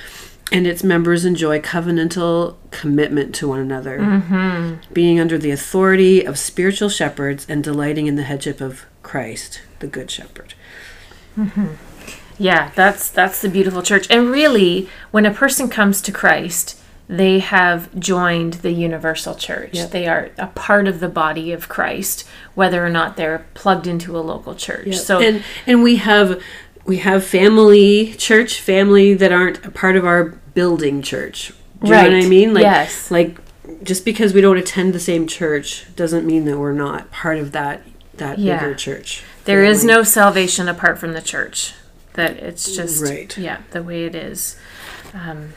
and 0.50 0.66
its 0.66 0.84
members 0.84 1.24
enjoy 1.24 1.60
covenantal 1.60 2.56
commitment 2.70 3.34
to 3.36 3.48
one 3.48 3.60
another, 3.60 3.98
mm-hmm. 3.98 4.92
being 4.92 5.18
under 5.18 5.38
the 5.38 5.50
authority 5.50 6.24
of 6.24 6.38
spiritual 6.38 6.90
shepherds 6.90 7.46
and 7.48 7.64
delighting 7.64 8.06
in 8.06 8.16
the 8.16 8.22
headship 8.22 8.60
of 8.60 8.84
Christ, 9.02 9.62
the 9.78 9.86
Good 9.86 10.10
Shepherd. 10.10 10.52
Mm-hmm. 11.38 11.68
Yeah, 12.42 12.70
that's 12.74 13.08
that's 13.08 13.40
the 13.40 13.48
beautiful 13.48 13.82
church. 13.82 14.06
And 14.10 14.30
really, 14.30 14.88
when 15.10 15.24
a 15.26 15.30
person 15.32 15.68
comes 15.68 16.00
to 16.02 16.12
Christ, 16.12 16.78
they 17.08 17.38
have 17.40 17.94
joined 17.98 18.54
the 18.54 18.72
universal 18.72 19.34
church. 19.34 19.74
Yep. 19.74 19.90
They 19.90 20.06
are 20.08 20.30
a 20.38 20.46
part 20.48 20.88
of 20.88 21.00
the 21.00 21.08
body 21.08 21.52
of 21.52 21.68
Christ, 21.68 22.26
whether 22.54 22.84
or 22.84 22.90
not 22.90 23.16
they're 23.16 23.46
plugged 23.54 23.86
into 23.86 24.16
a 24.18 24.20
local 24.20 24.54
church. 24.54 24.86
Yep. 24.86 24.94
So 24.96 25.20
and 25.20 25.44
and 25.66 25.82
we 25.82 25.96
have 25.96 26.42
we 26.84 26.98
have 26.98 27.24
family 27.24 28.14
church 28.14 28.60
family 28.60 29.14
that 29.14 29.30
aren't 29.32 29.64
a 29.64 29.70
part 29.70 29.96
of 29.96 30.04
our 30.04 30.24
building 30.54 31.00
church. 31.02 31.52
Do 31.82 31.88
you 31.88 31.94
know 31.94 32.02
what 32.02 32.14
I 32.24 32.28
mean? 32.28 32.54
Like, 32.54 32.62
Yes. 32.62 33.10
Like 33.10 33.38
just 33.84 34.04
because 34.04 34.32
we 34.34 34.40
don't 34.40 34.58
attend 34.58 34.92
the 34.92 35.00
same 35.00 35.26
church 35.26 35.86
doesn't 35.96 36.24
mean 36.26 36.44
that 36.46 36.58
we're 36.58 36.72
not 36.72 37.10
part 37.10 37.38
of 37.38 37.52
that 37.52 37.82
that 38.16 38.38
Yeah. 38.38 38.58
bigger 38.58 38.74
church. 38.74 39.22
There 39.44 39.64
is 39.64 39.80
family. 39.80 39.94
no 39.94 40.02
salvation 40.02 40.68
apart 40.68 40.98
from 40.98 41.12
the 41.12 41.22
church. 41.22 41.74
That 42.14 42.36
it's 42.36 42.74
just 42.74 43.02
Right. 43.02 43.36
yeah, 43.38 43.62
the 43.70 43.82
way 43.82 44.04
it 44.04 44.14
is. 44.14 44.56
Um, 45.14 45.54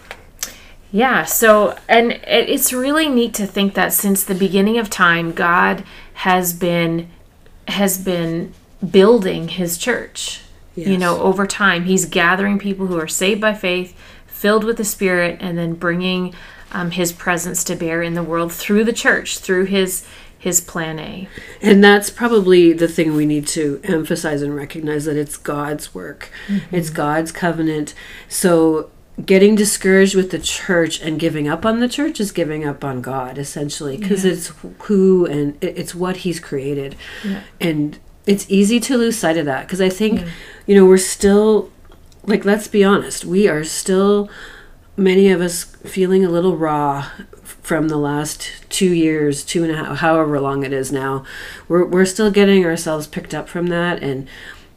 yeah, 0.91 1.25
so 1.25 1.77
and 1.89 2.13
it, 2.13 2.49
it's 2.49 2.71
really 2.71 3.09
neat 3.09 3.33
to 3.35 3.45
think 3.45 3.73
that 3.73 3.91
since 3.91 4.23
the 4.23 4.35
beginning 4.35 4.77
of 4.77 4.89
time, 4.89 5.33
God 5.33 5.83
has 6.15 6.53
been 6.53 7.09
has 7.67 7.97
been 7.97 8.53
building 8.89 9.49
His 9.49 9.77
church. 9.77 10.41
You 10.77 10.97
know, 10.97 11.21
over 11.21 11.47
time, 11.47 11.85
He's 11.85 12.05
gathering 12.05 12.59
people 12.59 12.87
who 12.87 12.99
are 12.99 13.07
saved 13.07 13.39
by 13.41 13.53
faith, 13.53 13.97
filled 14.27 14.63
with 14.65 14.77
the 14.77 14.83
Spirit, 14.83 15.37
and 15.39 15.57
then 15.57 15.73
bringing 15.73 16.33
um, 16.71 16.91
His 16.91 17.11
presence 17.13 17.63
to 17.65 17.75
bear 17.75 18.01
in 18.01 18.13
the 18.13 18.23
world 18.23 18.51
through 18.51 18.83
the 18.83 18.93
church, 18.93 19.39
through 19.39 19.65
His 19.65 20.05
His 20.45 20.61
plan 20.61 20.99
A. 20.99 21.27
And 21.59 21.83
that's 21.83 22.11
probably 22.11 22.71
the 22.71 22.87
thing 22.87 23.15
we 23.15 23.25
need 23.25 23.47
to 23.47 23.81
emphasize 23.83 24.43
and 24.43 24.55
recognize 24.55 25.05
that 25.05 25.17
it's 25.17 25.37
God's 25.37 25.95
work. 25.95 26.29
Mm-hmm. 26.47 26.75
It's 26.75 26.91
God's 26.91 27.31
covenant. 27.31 27.95
So 28.29 28.91
getting 29.25 29.55
discouraged 29.55 30.13
with 30.13 30.29
the 30.29 30.37
church 30.37 31.01
and 31.01 31.19
giving 31.19 31.47
up 31.47 31.65
on 31.65 31.79
the 31.79 31.87
church 31.89 32.19
is 32.19 32.31
giving 32.31 32.63
up 32.63 32.83
on 32.83 33.01
God 33.01 33.39
essentially 33.39 33.97
because 33.97 34.23
Yeah. 34.23 34.33
it's 34.33 34.51
who 34.83 35.25
and 35.25 35.57
it's 35.63 35.95
what 35.95 36.17
he's 36.17 36.39
created. 36.39 36.95
Yeah. 37.23 37.41
And 37.59 37.97
it's 38.27 38.45
easy 38.47 38.79
to 38.81 38.97
lose 38.97 39.17
sight 39.17 39.37
of 39.37 39.45
that 39.47 39.65
because 39.65 39.81
I 39.81 39.89
think 39.89 40.19
Yeah. 40.21 40.27
you 40.67 40.75
know 40.75 40.85
we're 40.85 40.97
still 40.97 41.71
like 42.23 42.45
let's 42.45 42.67
be 42.67 42.83
honest, 42.83 43.25
we 43.25 43.47
are 43.47 43.63
still 43.63 44.29
many 44.95 45.31
of 45.31 45.41
us 45.41 45.63
feeling 45.63 46.23
a 46.23 46.29
little 46.29 46.55
raw 46.55 47.07
from 47.65 47.89
the 47.89 47.97
last 47.97 48.51
two 48.69 48.93
years, 48.93 49.43
two 49.43 49.63
and 49.63 49.71
a 49.71 49.75
half, 49.75 49.97
however 49.97 50.39
long 50.39 50.63
it 50.63 50.71
is 50.71 50.91
now. 50.91 51.25
We're, 51.67 51.83
we're 51.83 52.05
still 52.05 52.29
getting 52.29 52.63
ourselves 52.63 53.07
picked 53.07 53.33
up 53.33 53.49
from 53.49 53.67
that 53.67 54.03
and 54.03 54.27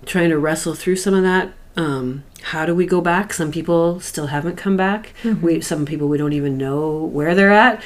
trying 0.07 0.31
to 0.31 0.39
wrestle 0.39 0.75
through 0.75 0.97
some 0.97 1.13
of 1.13 1.23
that. 1.23 1.53
Um, 1.77 2.25
how 2.45 2.65
do 2.65 2.75
we 2.75 2.87
go 2.87 3.03
back? 3.03 3.35
Some 3.35 3.53
people 3.53 4.01
still 4.01 4.29
haven't 4.29 4.57
come 4.57 4.79
back. 4.79 5.13
We 5.23 5.61
some 5.61 5.85
people 5.85 6.09
we 6.09 6.17
don't 6.17 6.33
even 6.33 6.57
know 6.57 7.05
where 7.05 7.35
they're 7.35 7.53
at. 7.53 7.85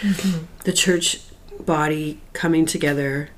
The 0.62 0.73
church 0.73 1.21
body 1.59 2.21
coming 2.32 2.64
together 2.64 3.30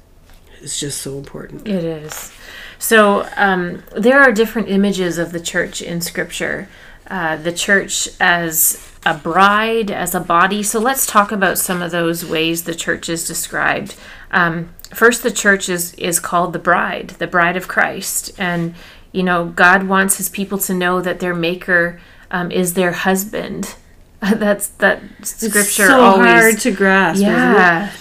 is 0.61 0.79
just 0.79 1.01
so 1.01 1.17
important. 1.17 1.67
It 1.67 1.83
is. 1.83 2.31
So 2.79 3.27
um, 3.37 3.83
there 3.97 4.21
are 4.21 4.33
different 4.33 4.69
images 4.69 5.17
of 5.17 5.33
the 5.33 5.41
church 5.41 5.81
in 5.81 6.03
Scripture. 6.03 6.69
Uh, 7.09 7.37
the 7.37 7.53
church 7.53 8.09
as 8.19 8.91
a 9.05 9.15
bride, 9.15 9.91
as 9.91 10.15
a 10.15 10.21
body. 10.21 10.63
So 10.63 10.81
let's 10.81 11.07
talk 11.07 11.33
about 11.33 11.59
some 11.59 11.83
of 11.83 11.91
those 11.91 12.25
ways 12.25 12.65
the 12.65 12.75
church 12.75 13.09
is 13.09 13.27
described. 13.27 13.95
Um, 14.31 14.71
first, 14.93 15.23
the 15.23 15.31
church 15.31 15.69
is 15.69 15.95
is 15.95 16.19
called 16.19 16.53
the 16.53 16.59
bride, 16.59 17.11
the 17.19 17.27
bride 17.27 17.57
of 17.57 17.69
Christ, 17.69 18.33
and 18.39 18.75
you 19.13 19.23
know 19.23 19.47
God 19.47 19.87
wants 19.87 20.17
His 20.17 20.29
people 20.29 20.59
to 20.59 20.75
know 20.75 21.01
that 21.01 21.21
their 21.21 21.35
Maker 21.35 22.01
um, 22.31 22.51
is 22.51 22.75
their 22.75 22.93
husband. 22.93 23.75
That's 24.21 24.69
that 24.69 25.03
Scripture 25.23 25.61
it's 25.61 25.75
so 25.75 26.01
always. 26.01 26.27
hard 26.27 26.59
to 26.61 26.71
grasp. 26.71 27.21
yeah, 27.23 27.93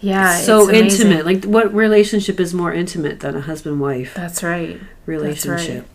yeah. 0.00 0.38
so 0.38 0.70
intimate. 0.70 1.24
Like 1.24 1.44
what 1.44 1.72
relationship 1.72 2.40
is 2.40 2.52
more 2.52 2.72
intimate 2.72 3.20
than 3.20 3.36
a 3.36 3.40
husband 3.40 3.80
wife 3.80 4.14
That's 4.14 4.42
right. 4.42 4.80
relationship? 5.06 5.86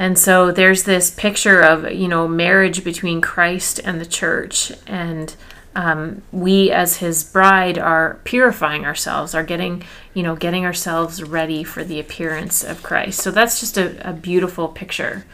And 0.00 0.18
so 0.18 0.50
there's 0.50 0.84
this 0.84 1.10
picture 1.10 1.60
of, 1.60 1.92
you 1.92 2.08
know, 2.08 2.26
marriage 2.26 2.82
between 2.84 3.20
Christ 3.20 3.80
and 3.84 4.00
the 4.00 4.06
church. 4.06 4.72
And 4.86 5.36
um, 5.76 6.22
we, 6.32 6.70
as 6.70 6.96
his 6.96 7.22
bride, 7.22 7.78
are 7.78 8.18
purifying 8.24 8.86
ourselves, 8.86 9.34
are 9.34 9.44
getting, 9.44 9.84
you 10.14 10.22
know, 10.22 10.36
getting 10.36 10.64
ourselves 10.64 11.22
ready 11.22 11.62
for 11.62 11.84
the 11.84 12.00
appearance 12.00 12.64
of 12.64 12.82
Christ. 12.82 13.20
So 13.20 13.30
that's 13.30 13.60
just 13.60 13.76
a, 13.76 14.08
a 14.08 14.14
beautiful 14.14 14.68
picture 14.68 15.26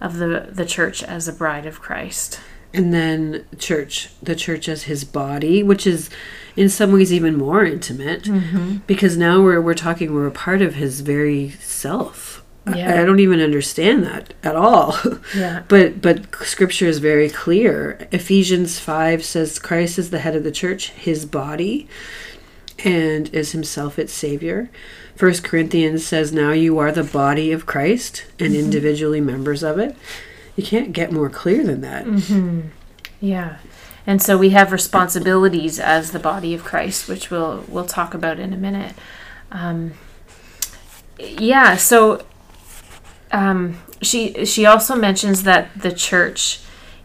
of 0.00 0.16
the, 0.16 0.48
the 0.50 0.66
church 0.66 1.04
as 1.04 1.28
a 1.28 1.32
bride 1.32 1.64
of 1.64 1.80
Christ. 1.80 2.40
And 2.74 2.92
then 2.92 3.46
church, 3.56 4.10
the 4.20 4.34
church 4.34 4.68
as 4.68 4.82
his 4.82 5.04
body, 5.04 5.62
which 5.62 5.86
is 5.86 6.10
in 6.56 6.68
some 6.68 6.90
ways 6.92 7.12
even 7.12 7.38
more 7.38 7.64
intimate 7.64 8.24
Mm-hmm. 8.24 8.78
because 8.88 9.16
now 9.16 9.40
we're 9.40 9.60
we're 9.60 9.74
talking 9.74 10.12
we're 10.12 10.26
a 10.26 10.32
part 10.32 10.60
of 10.60 10.74
his 10.74 11.02
very 11.02 11.50
self. 11.60 12.42
I- 12.66 12.78
Yeah. 12.78 13.00
I, 13.00 13.04
don't 13.04 13.20
even 13.20 13.40
understand 13.40 14.04
that 14.04 14.34
at 14.42 14.56
all. 14.56 14.96
Yeah. 15.36 15.62
but 15.68 16.00
but 16.02 16.34
scripture 16.44 16.86
is 16.86 16.98
very 16.98 17.28
clear. 17.30 18.08
Ephesians 18.12 18.78
5 18.78 19.24
says 19.24 19.58
Christ 19.58 19.98
is 19.98 20.10
the 20.10 20.18
head 20.20 20.34
of 20.36 20.44
the 20.44 20.50
church, 20.52 20.90
his 20.90 21.24
body, 21.26 21.88
and 22.84 23.28
is 23.34 23.52
himself 23.52 23.98
its 23.98 24.12
savior. 24.12 24.68
First 25.14 25.42
Corinthians 25.44 26.06
says 26.06 26.32
now 26.32 26.52
you 26.52 26.78
are 26.78 26.92
the 26.92 27.04
body 27.04 27.52
of 27.52 27.66
Christ 27.66 28.26
and 28.38 28.52
Mm-hmm. 28.52 28.64
individually 28.64 29.20
members 29.20 29.62
of 29.62 29.78
it. 29.78 29.96
You 30.56 30.62
can't 30.64 30.92
get 30.92 31.12
more 31.12 31.30
clear 31.30 31.62
than 31.64 31.80
that. 31.82 32.04
Mm-hmm. 32.06 32.60
Yeah. 33.20 33.58
And 34.06 34.22
so 34.22 34.36
we 34.38 34.50
have 34.50 34.72
responsibilities 34.72 35.78
as 35.80 36.12
the 36.12 36.18
body 36.18 36.54
of 36.54 36.64
Christ, 36.64 37.08
which 37.08 37.30
we'll 37.30 37.64
we'll 37.68 37.86
talk 37.86 38.14
about 38.14 38.38
in 38.38 38.52
a 38.52 38.56
minute. 38.56 38.94
Um, 39.50 39.92
yeah. 41.18 41.76
So 41.76 42.24
um, 43.32 43.78
she 44.02 44.44
she 44.44 44.66
also 44.66 44.94
mentions 44.94 45.42
that 45.44 45.80
the 45.80 45.92
church 45.92 46.60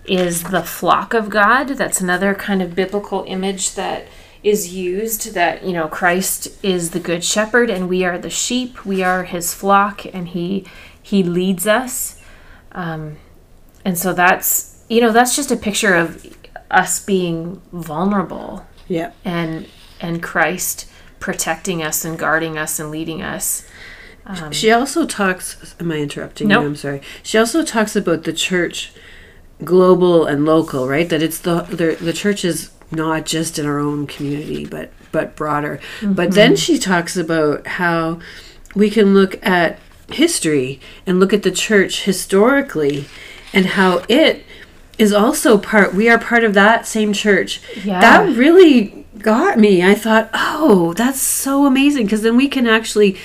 is 0.06 0.44
the 0.44 0.64
flock 0.64 1.14
of 1.14 1.30
God. 1.30 1.70
That's 1.70 2.02
another 2.02 2.34
kind 2.34 2.62
of 2.62 2.76
biblical 2.76 3.24
image 3.28 3.76
that 3.76 4.08
is 4.44 4.74
used. 4.74 5.34
That 5.34 5.64
you 5.64 5.74
know 5.74 5.88
Christ 5.88 6.48
is 6.64 6.92
the 6.92 7.00
good 7.00 7.24
shepherd, 7.24 7.70
and 7.70 7.88
we 7.90 8.04
are 8.04 8.18
the 8.18 8.30
sheep. 8.30 8.86
We 8.86 9.04
are 9.04 9.24
His 9.24 9.54
flock, 9.54 10.06
and 10.14 10.30
He 10.30 10.66
He 11.02 11.24
leads 11.24 11.68
us. 11.68 12.22
Um, 12.74 13.18
and 13.84 13.98
so 13.98 14.14
that's 14.14 14.84
you 14.90 15.02
know 15.02 15.12
that's 15.12 15.36
just 15.36 15.52
a 15.52 15.58
picture 15.58 15.96
of 15.96 16.38
us 16.70 17.04
being 17.04 17.62
vulnerable 17.74 18.66
Yeah. 18.88 19.12
and 19.26 19.68
and 20.00 20.24
Christ 20.24 20.88
protecting 21.20 21.84
us 21.84 22.04
and 22.06 22.18
guarding 22.18 22.58
us 22.58 22.80
and 22.80 22.90
leading 22.92 23.22
us. 23.22 23.68
Um, 24.26 24.52
she 24.52 24.72
also 24.72 25.06
talks. 25.06 25.76
Am 25.80 25.92
I 25.92 25.98
interrupting 25.98 26.48
Nope. 26.48 26.62
you? 26.62 26.68
I'm 26.68 26.76
sorry. 26.76 27.02
She 27.24 27.38
also 27.38 27.64
talks 27.64 27.96
about 27.96 28.24
the 28.24 28.34
church, 28.34 28.92
global 29.64 30.26
and 30.26 30.46
local, 30.46 30.88
right? 30.88 31.10
That 31.10 31.22
it's 31.22 31.40
the 31.40 31.62
the, 31.64 31.98
the 32.00 32.14
church 32.14 32.46
is 32.46 32.72
not 32.92 33.26
just 33.26 33.58
in 33.58 33.66
our 33.66 33.80
own 33.80 34.08
community, 34.08 34.66
but 34.66 34.92
but 35.12 35.36
broader. 35.36 35.80
But 36.02 36.30
mm-hmm. 36.30 36.36
then 36.36 36.56
she 36.56 36.78
talks 36.78 37.18
about 37.18 37.66
how 37.68 38.20
we 38.76 38.90
can 38.90 39.14
look 39.14 39.46
at 39.46 39.80
history 40.12 40.80
and 41.06 41.20
look 41.20 41.34
at 41.34 41.44
the 41.44 41.52
church 41.52 42.04
historically, 42.04 43.06
and 43.54 43.66
how 43.66 44.04
it 44.08 44.46
is 44.98 45.12
also 45.12 45.58
part. 45.58 45.96
We 45.96 46.10
are 46.10 46.20
part 46.20 46.44
of 46.44 46.54
that 46.54 46.86
same 46.86 47.12
church. 47.12 47.62
Yeah. 47.84 48.00
That 48.00 48.38
really 48.38 49.06
got 49.18 49.58
me. 49.58 49.84
I 49.84 49.96
thought, 49.96 50.30
oh, 50.34 50.94
that's 50.94 51.22
so 51.22 51.66
amazing 51.66 52.06
because 52.06 52.22
then 52.22 52.38
we 52.38 52.48
can 52.48 52.68
actually 52.68 53.18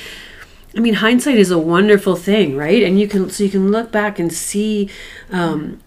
I 0.77 0.81
mean, 0.81 0.95
hindsight 0.95 1.39
is 1.39 1.51
a 1.51 1.59
wonderful 1.59 2.17
thing, 2.17 2.57
right? 2.57 2.83
And 2.83 3.01
you 3.01 3.09
can 3.09 3.31
so 3.31 3.43
you 3.45 3.51
can 3.51 3.71
look 3.71 3.91
back 3.91 4.19
and 4.19 4.31
see 4.33 4.91
um, 5.33 5.81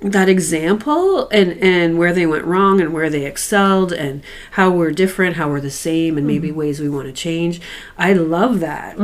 that 0.00 0.28
example 0.28 1.28
and 1.30 1.52
and 1.62 1.98
where 1.98 2.12
they 2.12 2.26
went 2.26 2.44
wrong 2.44 2.80
and 2.80 2.92
where 2.92 3.08
they 3.08 3.24
excelled 3.24 3.92
and 3.92 4.22
how 4.52 4.70
we're 4.70 4.90
different, 4.90 5.36
how 5.36 5.48
we're 5.48 5.60
the 5.60 5.70
same, 5.70 6.18
and 6.18 6.26
maybe 6.26 6.50
ways 6.50 6.80
we 6.80 6.88
want 6.88 7.06
to 7.06 7.12
change. 7.12 7.60
I 7.96 8.12
love 8.12 8.60
that. 8.60 8.96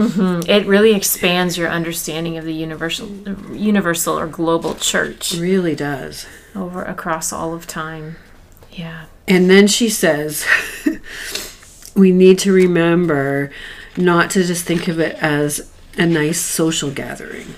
It 0.48 0.66
really 0.66 0.94
expands 0.94 1.56
your 1.56 1.68
understanding 1.68 2.36
of 2.36 2.44
the 2.44 2.52
universal 2.54 3.08
universal 3.52 4.18
or 4.18 4.26
global 4.26 4.74
church 4.74 5.34
It 5.34 5.40
really 5.40 5.76
does. 5.76 6.26
over 6.56 6.82
across 6.82 7.32
all 7.32 7.54
of 7.54 7.66
time. 7.66 8.16
Yeah. 8.72 9.06
And 9.28 9.48
then 9.48 9.68
she 9.68 9.88
says, 9.88 10.44
we 11.94 12.10
need 12.12 12.38
to 12.40 12.52
remember 12.52 13.50
not 13.96 14.30
to 14.30 14.44
just 14.44 14.64
think 14.64 14.88
of 14.88 14.98
it 14.98 15.16
as 15.22 15.70
a 15.98 16.06
nice 16.06 16.40
social 16.40 16.90
gathering. 16.90 17.54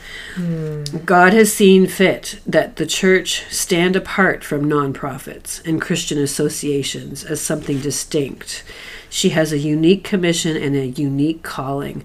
God 1.05 1.33
has 1.35 1.53
seen 1.53 1.87
fit 1.87 2.41
that 2.47 2.77
the 2.77 2.87
church 2.87 3.45
stand 3.51 3.95
apart 3.97 4.43
from 4.43 4.65
nonprofits 4.65 5.65
and 5.67 5.81
Christian 5.81 6.19
associations 6.19 7.25
as 7.25 7.41
something 7.41 7.81
distinct. 7.81 8.65
She 9.11 9.31
has 9.31 9.53
a 9.53 9.59
unique 9.59 10.05
commission 10.05 10.57
and 10.57 10.75
a 10.75 10.87
unique 10.87 11.43
calling. 11.43 12.03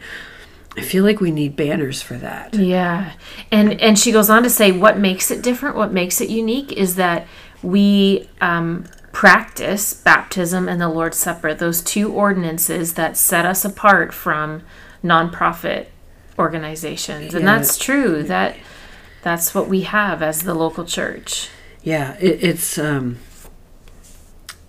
I 0.76 0.82
feel 0.82 1.04
like 1.04 1.22
we 1.22 1.32
need 1.32 1.56
banners 1.56 2.02
for 2.02 2.18
that. 2.18 2.54
Yeah. 2.54 3.14
And 3.50 3.80
and 3.82 3.98
she 3.98 4.12
goes 4.12 4.30
on 4.30 4.44
to 4.44 4.50
say 4.50 4.72
what 4.72 5.00
makes 5.00 5.32
it 5.32 5.42
different, 5.42 5.76
what 5.76 5.92
makes 5.92 6.22
it 6.22 6.30
unique 6.30 6.72
is 6.74 6.96
that 6.96 7.26
we 7.64 8.30
um, 8.42 8.86
practice 9.18 9.96
baptism 9.96 10.70
and 10.70 10.80
the 10.80 10.88
Lord's 10.88 11.18
Supper, 11.18 11.52
those 11.52 11.82
two 11.82 12.14
ordinances 12.14 12.94
that 12.94 13.18
set 13.18 13.48
us 13.48 13.66
apart 13.66 14.14
from 14.14 14.62
nonprofit 15.04 15.88
organizations. 16.38 17.34
And 17.34 17.44
yeah. 17.44 17.58
that's 17.58 17.80
true. 17.80 18.22
That 18.22 18.56
that's 19.24 19.56
what 19.56 19.68
we 19.68 19.82
have 19.82 20.22
as 20.22 20.44
the 20.44 20.54
local 20.54 20.86
church. 20.86 21.50
Yeah, 21.82 22.16
it, 22.20 22.44
it's 22.44 22.78
um 22.78 23.18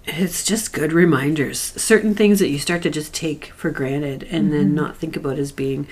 it's 0.06 0.42
just 0.42 0.72
good 0.72 0.94
reminders. 0.94 1.60
Certain 1.60 2.14
things 2.14 2.38
that 2.38 2.48
you 2.48 2.58
start 2.58 2.80
to 2.84 2.90
just 2.90 3.12
take 3.12 3.48
for 3.48 3.70
granted 3.70 4.22
and 4.30 4.44
mm-hmm. 4.44 4.52
then 4.52 4.74
not 4.74 4.96
think 4.96 5.14
about 5.14 5.38
as 5.38 5.52
being 5.52 5.86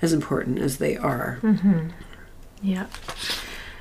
as 0.00 0.14
important 0.14 0.60
as 0.60 0.78
they 0.78 0.96
are. 0.96 1.40
Mm-hmm. 1.42 1.88
Yeah. 2.62 2.86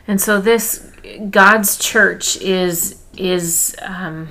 And 0.06 0.20
so 0.20 0.42
this 0.42 0.92
God's 1.30 1.78
church 1.78 2.36
is 2.42 3.04
is 3.20 3.76
um, 3.82 4.30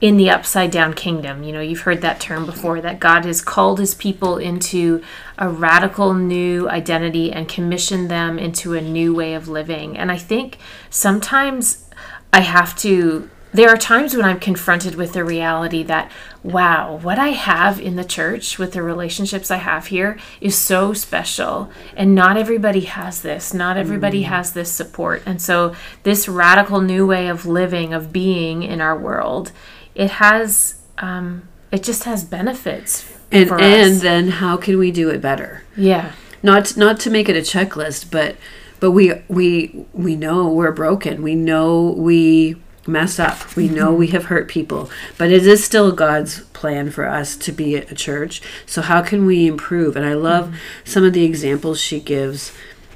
in 0.00 0.16
the 0.16 0.30
upside 0.30 0.70
down 0.70 0.94
kingdom. 0.94 1.42
You 1.42 1.52
know, 1.52 1.60
you've 1.60 1.80
heard 1.80 2.00
that 2.02 2.20
term 2.20 2.46
before 2.46 2.80
that 2.80 3.00
God 3.00 3.24
has 3.24 3.40
called 3.42 3.78
his 3.78 3.94
people 3.94 4.38
into 4.38 5.02
a 5.36 5.48
radical 5.48 6.14
new 6.14 6.68
identity 6.68 7.32
and 7.32 7.48
commissioned 7.48 8.10
them 8.10 8.38
into 8.38 8.74
a 8.74 8.80
new 8.80 9.14
way 9.14 9.34
of 9.34 9.48
living. 9.48 9.98
And 9.98 10.12
I 10.12 10.18
think 10.18 10.58
sometimes 10.90 11.88
I 12.32 12.40
have 12.40 12.76
to 12.78 13.28
there 13.52 13.70
are 13.70 13.76
times 13.76 14.14
when 14.14 14.24
I'm 14.24 14.40
confronted 14.40 14.94
with 14.94 15.14
the 15.14 15.24
reality 15.24 15.82
that, 15.84 16.10
wow, 16.42 16.96
what 16.96 17.18
I 17.18 17.28
have 17.28 17.80
in 17.80 17.96
the 17.96 18.04
church 18.04 18.58
with 18.58 18.72
the 18.72 18.82
relationships 18.82 19.50
I 19.50 19.56
have 19.56 19.86
here 19.86 20.18
is 20.40 20.56
so 20.56 20.92
special. 20.92 21.70
And 21.96 22.14
not 22.14 22.36
everybody 22.36 22.80
has 22.80 23.22
this. 23.22 23.54
Not 23.54 23.76
everybody 23.76 24.22
mm. 24.22 24.26
has 24.26 24.52
this 24.52 24.70
support. 24.70 25.22
And 25.24 25.40
so, 25.40 25.74
this 26.02 26.28
radical 26.28 26.80
new 26.80 27.06
way 27.06 27.28
of 27.28 27.46
living, 27.46 27.94
of 27.94 28.12
being 28.12 28.62
in 28.62 28.80
our 28.80 28.96
world, 28.96 29.52
it 29.94 30.12
has, 30.12 30.80
um, 30.98 31.48
it 31.72 31.82
just 31.82 32.04
has 32.04 32.24
benefits. 32.24 33.10
And, 33.32 33.50
and 33.50 34.00
then, 34.00 34.28
how 34.28 34.56
can 34.56 34.78
we 34.78 34.90
do 34.90 35.08
it 35.08 35.20
better? 35.20 35.64
Yeah. 35.76 36.12
Not, 36.42 36.76
not 36.76 37.00
to 37.00 37.10
make 37.10 37.28
it 37.28 37.36
a 37.36 37.40
checklist, 37.40 38.10
but 38.10 38.36
but 38.80 38.92
we 38.92 39.12
we 39.28 39.86
we 39.92 40.14
know 40.14 40.52
we're 40.52 40.72
broken. 40.72 41.22
We 41.22 41.34
know 41.34 41.94
we 41.96 42.56
mess 42.88 43.18
up. 43.18 43.54
We 43.54 43.68
know 43.68 43.92
we 43.92 44.08
have 44.08 44.24
hurt 44.24 44.48
people, 44.48 44.90
but 45.16 45.30
it 45.30 45.46
is 45.46 45.62
still 45.62 45.92
God's 45.92 46.40
plan 46.48 46.90
for 46.90 47.06
us 47.06 47.36
to 47.36 47.52
be 47.52 47.76
a 47.76 47.94
church. 47.94 48.40
So 48.66 48.82
how 48.82 49.02
can 49.02 49.26
we 49.26 49.46
improve? 49.46 49.96
And 49.96 50.06
I 50.06 50.14
love 50.14 50.54
some 50.84 51.04
of 51.04 51.12
the 51.12 51.24
examples 51.24 51.80
she 51.80 52.00
gives 52.00 52.52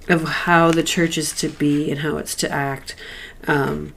of 0.08 0.24
how 0.24 0.72
the 0.72 0.82
church 0.82 1.16
is 1.16 1.32
to 1.34 1.48
be 1.48 1.90
and 1.90 2.00
how 2.00 2.16
it's 2.16 2.34
to 2.36 2.50
act. 2.50 2.96
Um, 3.46 3.94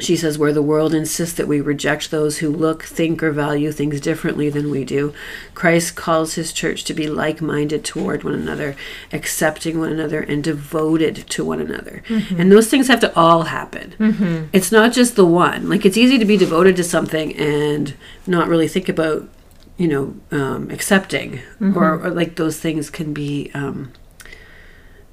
she 0.00 0.16
says, 0.16 0.36
where 0.36 0.52
the 0.52 0.62
world 0.62 0.92
insists 0.92 1.36
that 1.36 1.46
we 1.46 1.60
reject 1.60 2.10
those 2.10 2.38
who 2.38 2.50
look, 2.50 2.82
think, 2.82 3.22
or 3.22 3.30
value 3.30 3.70
things 3.70 4.00
differently 4.00 4.50
than 4.50 4.68
we 4.68 4.84
do, 4.84 5.14
Christ 5.54 5.94
calls 5.94 6.34
his 6.34 6.52
church 6.52 6.82
to 6.84 6.94
be 6.94 7.06
like 7.06 7.40
minded 7.40 7.84
toward 7.84 8.24
one 8.24 8.34
another, 8.34 8.74
accepting 9.12 9.78
one 9.78 9.92
another, 9.92 10.20
and 10.20 10.42
devoted 10.42 11.16
to 11.28 11.44
one 11.44 11.60
another. 11.60 12.02
Mm-hmm. 12.08 12.40
And 12.40 12.50
those 12.50 12.68
things 12.68 12.88
have 12.88 12.98
to 13.00 13.16
all 13.16 13.44
happen. 13.44 13.94
Mm-hmm. 13.98 14.46
It's 14.52 14.72
not 14.72 14.92
just 14.92 15.14
the 15.14 15.24
one. 15.26 15.68
Like, 15.68 15.86
it's 15.86 15.96
easy 15.96 16.18
to 16.18 16.24
be 16.24 16.36
devoted 16.36 16.74
to 16.76 16.84
something 16.84 17.36
and 17.36 17.94
not 18.26 18.48
really 18.48 18.66
think 18.66 18.88
about, 18.88 19.28
you 19.76 19.86
know, 19.86 20.16
um, 20.32 20.70
accepting, 20.72 21.34
mm-hmm. 21.60 21.78
or, 21.78 22.00
or, 22.02 22.10
like 22.10 22.34
those 22.34 22.58
things 22.58 22.90
can 22.90 23.12
be, 23.12 23.50
um, 23.54 23.92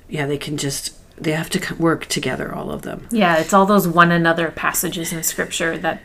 yeah, 0.10 0.26
they 0.26 0.40
can 0.40 0.58
just 0.58 0.96
they 1.22 1.32
have 1.32 1.50
to 1.52 1.76
work 1.76 2.08
together 2.08 2.54
all 2.54 2.72
of 2.72 2.82
them. 2.82 3.08
Yeah 3.12 3.38
it's 3.38 3.54
all 3.54 3.66
those 3.66 3.88
one 3.88 4.12
another 4.12 4.52
passages 4.52 5.14
in 5.14 5.24
scripture 5.24 5.78
that 5.78 6.02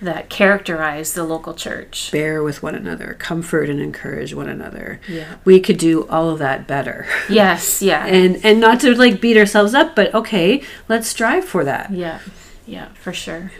that 0.00 0.28
characterize 0.28 1.14
the 1.14 1.24
local 1.24 1.54
church. 1.54 2.10
Bear 2.12 2.42
with 2.44 2.62
one 2.62 2.76
another 2.76 3.16
comfort 3.18 3.68
and 3.68 3.80
encourage 3.80 4.32
one 4.32 4.48
another. 4.48 5.00
Yeah. 5.08 5.36
We 5.44 5.58
could 5.58 5.76
do 5.78 6.06
all 6.06 6.30
of 6.30 6.38
that 6.38 6.66
better. 6.66 7.06
Yes 7.28 7.82
yeah. 7.82 8.06
And 8.06 8.44
and 8.44 8.60
not 8.60 8.80
to 8.80 8.94
like 8.94 9.20
beat 9.20 9.36
ourselves 9.36 9.74
up 9.74 9.96
but 9.96 10.14
okay 10.14 10.62
let's 10.88 11.08
strive 11.08 11.44
for 11.44 11.64
that. 11.64 11.90
Yeah 11.90 12.20
yeah 12.66 12.88
for 12.94 13.12
sure. 13.12 13.50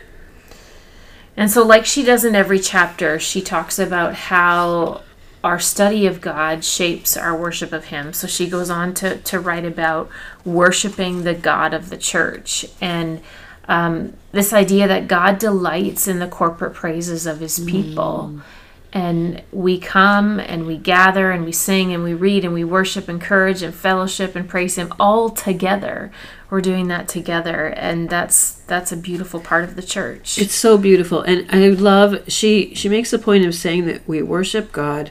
And 1.36 1.50
so 1.50 1.64
like 1.64 1.86
she 1.86 2.04
does 2.04 2.24
in 2.24 2.34
every 2.34 2.58
chapter 2.58 3.18
she 3.18 3.40
talks 3.40 3.78
about 3.78 4.14
how 4.14 5.02
our 5.48 5.58
study 5.58 6.06
of 6.06 6.20
God 6.20 6.62
shapes 6.62 7.16
our 7.16 7.34
worship 7.34 7.72
of 7.72 7.86
Him. 7.86 8.12
So 8.12 8.26
she 8.26 8.50
goes 8.50 8.68
on 8.68 8.92
to, 8.94 9.16
to 9.16 9.40
write 9.40 9.64
about 9.64 10.10
worshiping 10.44 11.24
the 11.24 11.32
God 11.32 11.72
of 11.72 11.88
the 11.88 11.96
church 11.96 12.66
and 12.82 13.22
um, 13.66 14.12
this 14.32 14.52
idea 14.52 14.86
that 14.86 15.08
God 15.08 15.38
delights 15.38 16.06
in 16.06 16.18
the 16.18 16.28
corporate 16.28 16.74
praises 16.74 17.26
of 17.26 17.40
His 17.40 17.58
people. 17.60 18.30
Mm. 18.34 18.42
And 18.90 19.42
we 19.52 19.78
come 19.78 20.38
and 20.38 20.66
we 20.66 20.76
gather 20.76 21.30
and 21.30 21.46
we 21.46 21.52
sing 21.52 21.94
and 21.94 22.02
we 22.04 22.12
read 22.12 22.44
and 22.44 22.52
we 22.52 22.64
worship, 22.64 23.08
encourage 23.08 23.62
and 23.62 23.74
fellowship 23.74 24.36
and 24.36 24.46
praise 24.46 24.76
Him 24.76 24.92
all 25.00 25.30
together. 25.30 26.12
We're 26.50 26.62
doing 26.62 26.88
that 26.88 27.08
together, 27.08 27.66
and 27.66 28.08
that's 28.08 28.52
that's 28.66 28.90
a 28.90 28.96
beautiful 28.96 29.38
part 29.40 29.64
of 29.64 29.76
the 29.76 29.82
church. 29.82 30.38
It's 30.38 30.54
so 30.54 30.78
beautiful, 30.78 31.20
and 31.20 31.46
I 31.50 31.68
love 31.68 32.24
she 32.28 32.74
she 32.74 32.88
makes 32.88 33.12
a 33.12 33.18
point 33.18 33.44
of 33.44 33.54
saying 33.54 33.84
that 33.84 34.08
we 34.08 34.22
worship 34.22 34.72
God 34.72 35.10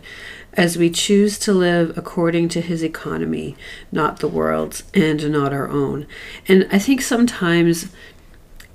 as 0.58 0.78
we 0.78 0.90
choose 0.90 1.38
to 1.38 1.54
live 1.54 1.96
according 1.98 2.50
to 2.50 2.60
his 2.60 2.84
economy, 2.84 3.56
not 3.92 4.20
the 4.20 4.28
world's 4.28 4.84
and 4.94 5.32
not 5.32 5.54
our 5.54 5.70
own. 5.70 6.06
And 6.48 6.68
I 6.72 6.80
think 6.80 7.02
sometimes 7.02 7.88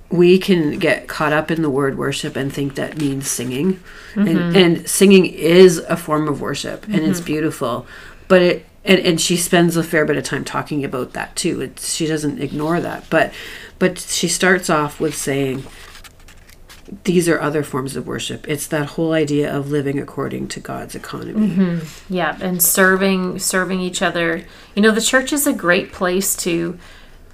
we 0.08 0.38
can 0.38 0.78
get 0.78 1.08
caught 1.08 1.32
up 1.32 1.50
in 1.50 1.62
the 1.62 1.70
word 1.70 1.98
worship 1.98 2.36
and 2.36 2.52
think 2.52 2.76
that 2.76 2.98
means 2.98 3.28
singing. 3.28 3.80
Mm-hmm. 4.14 4.28
And, 4.28 4.56
and 4.56 4.88
singing 4.88 5.26
is 5.26 5.78
a 5.78 5.96
form 5.96 6.28
of 6.28 6.40
worship 6.40 6.84
and 6.84 6.96
mm-hmm. 6.96 7.10
it's 7.10 7.20
beautiful. 7.20 7.86
But 8.28 8.42
it 8.42 8.66
and, 8.84 9.00
and 9.00 9.20
she 9.20 9.36
spends 9.36 9.76
a 9.76 9.82
fair 9.82 10.04
bit 10.04 10.16
of 10.16 10.24
time 10.24 10.44
talking 10.44 10.84
about 10.84 11.12
that 11.12 11.36
too. 11.36 11.72
She 11.78 12.06
doesn't 12.06 12.40
ignore 12.40 12.80
that. 12.80 13.04
But 13.10 13.32
but 13.78 13.98
she 13.98 14.28
starts 14.28 14.68
off 14.70 15.00
with 15.00 15.14
saying 15.14 15.64
these 17.04 17.28
are 17.28 17.40
other 17.40 17.62
forms 17.62 17.96
of 17.96 18.06
worship. 18.06 18.48
It's 18.48 18.66
that 18.68 18.86
whole 18.86 19.12
idea 19.12 19.54
of 19.54 19.70
living 19.70 19.98
according 19.98 20.48
to 20.48 20.60
God's 20.60 20.94
economy. 20.94 21.48
Mm-hmm. 21.48 22.14
Yeah, 22.14 22.36
and 22.40 22.62
serving 22.62 23.38
serving 23.38 23.80
each 23.80 24.02
other. 24.02 24.44
You 24.74 24.82
know, 24.82 24.90
the 24.90 25.00
church 25.00 25.32
is 25.32 25.46
a 25.46 25.52
great 25.52 25.92
place 25.92 26.36
to 26.38 26.78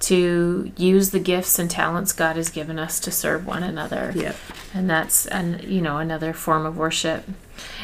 to 0.01 0.71
use 0.77 1.09
the 1.09 1.19
gifts 1.19 1.59
and 1.59 1.69
talents 1.69 2.13
God 2.13 2.37
has 2.37 2.49
given 2.49 2.79
us 2.79 2.99
to 3.01 3.11
serve 3.11 3.45
one 3.45 3.63
another. 3.63 4.13
Yeah. 4.15 4.33
And 4.73 4.89
that's 4.89 5.25
and 5.25 5.63
you 5.63 5.81
know 5.81 5.97
another 5.97 6.33
form 6.33 6.65
of 6.65 6.77
worship. 6.77 7.25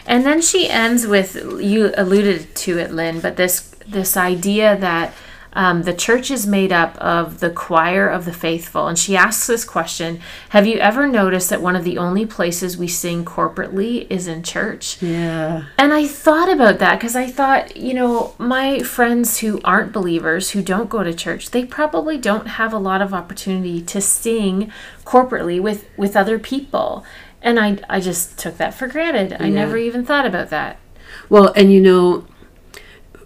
And 0.05 0.25
then 0.25 0.41
she 0.41 0.69
ends 0.69 1.05
with 1.05 1.35
you 1.35 1.93
alluded 1.97 2.55
to 2.55 2.77
it 2.77 2.91
Lynn, 2.91 3.19
but 3.19 3.35
this 3.35 3.75
this 3.87 4.15
idea 4.15 4.77
that 4.77 5.13
um, 5.55 5.83
the 5.83 5.93
church 5.93 6.29
is 6.29 6.45
made 6.45 6.73
up 6.73 6.97
of 6.97 7.39
the 7.39 7.49
choir 7.49 8.07
of 8.07 8.25
the 8.25 8.33
faithful. 8.33 8.87
And 8.87 8.99
she 8.99 9.15
asks 9.15 9.47
this 9.47 9.63
question 9.63 10.19
Have 10.49 10.67
you 10.67 10.77
ever 10.77 11.07
noticed 11.07 11.49
that 11.49 11.61
one 11.61 11.75
of 11.75 11.85
the 11.85 11.97
only 11.97 12.25
places 12.25 12.77
we 12.77 12.89
sing 12.89 13.23
corporately 13.23 14.05
is 14.09 14.27
in 14.27 14.43
church? 14.43 15.01
Yeah. 15.01 15.65
And 15.77 15.93
I 15.93 16.07
thought 16.07 16.51
about 16.51 16.79
that 16.79 16.99
because 16.99 17.15
I 17.15 17.27
thought, 17.27 17.77
you 17.77 17.93
know, 17.93 18.35
my 18.37 18.79
friends 18.79 19.39
who 19.39 19.61
aren't 19.63 19.93
believers, 19.93 20.51
who 20.51 20.61
don't 20.61 20.89
go 20.89 21.03
to 21.03 21.13
church, 21.13 21.51
they 21.51 21.65
probably 21.65 22.17
don't 22.17 22.47
have 22.47 22.73
a 22.73 22.77
lot 22.77 23.01
of 23.01 23.13
opportunity 23.13 23.81
to 23.81 24.01
sing 24.01 24.71
corporately 25.05 25.61
with, 25.61 25.87
with 25.95 26.17
other 26.17 26.37
people. 26.37 27.05
And 27.41 27.59
I, 27.59 27.77
I 27.89 28.01
just 28.01 28.37
took 28.37 28.57
that 28.57 28.73
for 28.73 28.87
granted. 28.87 29.37
I 29.39 29.49
never 29.49 29.77
even 29.77 30.03
thought 30.03 30.25
about 30.25 30.49
that. 30.49 30.79
Well, 31.29 31.53
and 31.55 31.71
you 31.71 31.79
know, 31.79 32.25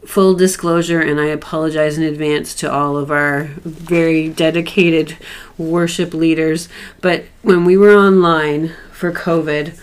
full 0.10 0.34
disclosure, 0.34 1.00
and 1.00 1.20
I 1.20 1.28
apologize 1.28 1.96
in 1.96 2.04
advance 2.04 2.56
to 2.56 2.72
all 2.72 2.98
of 2.98 3.12
our 3.12 3.44
very 3.62 4.28
dedicated 4.28 5.16
worship 5.56 6.16
leaders, 6.16 6.68
but 7.00 7.26
when 7.44 7.64
we 7.64 7.78
were 7.78 7.94
online 7.94 8.74
for 8.92 9.12
COVID, 9.12 9.80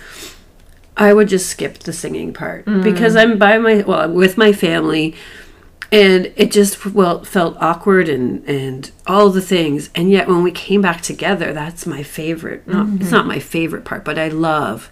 I 0.96 1.14
would 1.14 1.28
just 1.28 1.48
skip 1.48 1.78
the 1.78 1.92
singing 1.92 2.32
part 2.32 2.64
mm. 2.64 2.82
because 2.82 3.14
I'm 3.14 3.38
by 3.38 3.56
my 3.58 3.84
well 3.86 4.10
with 4.10 4.36
my 4.36 4.52
family 4.52 5.14
and 5.92 6.32
it 6.34 6.50
just 6.50 6.84
well 6.86 7.22
felt 7.22 7.56
awkward 7.60 8.08
and 8.08 8.44
and 8.48 8.90
all 9.06 9.30
the 9.30 9.40
things 9.40 9.90
and 9.94 10.10
yet 10.10 10.26
when 10.26 10.42
we 10.42 10.50
came 10.50 10.80
back 10.80 11.02
together 11.02 11.52
that's 11.52 11.86
my 11.86 12.02
favorite 12.02 12.66
not 12.66 12.86
mm-hmm. 12.86 13.02
it's 13.02 13.12
not 13.12 13.26
my 13.26 13.38
favorite 13.38 13.84
part 13.84 14.04
but 14.04 14.18
I 14.18 14.28
love 14.28 14.90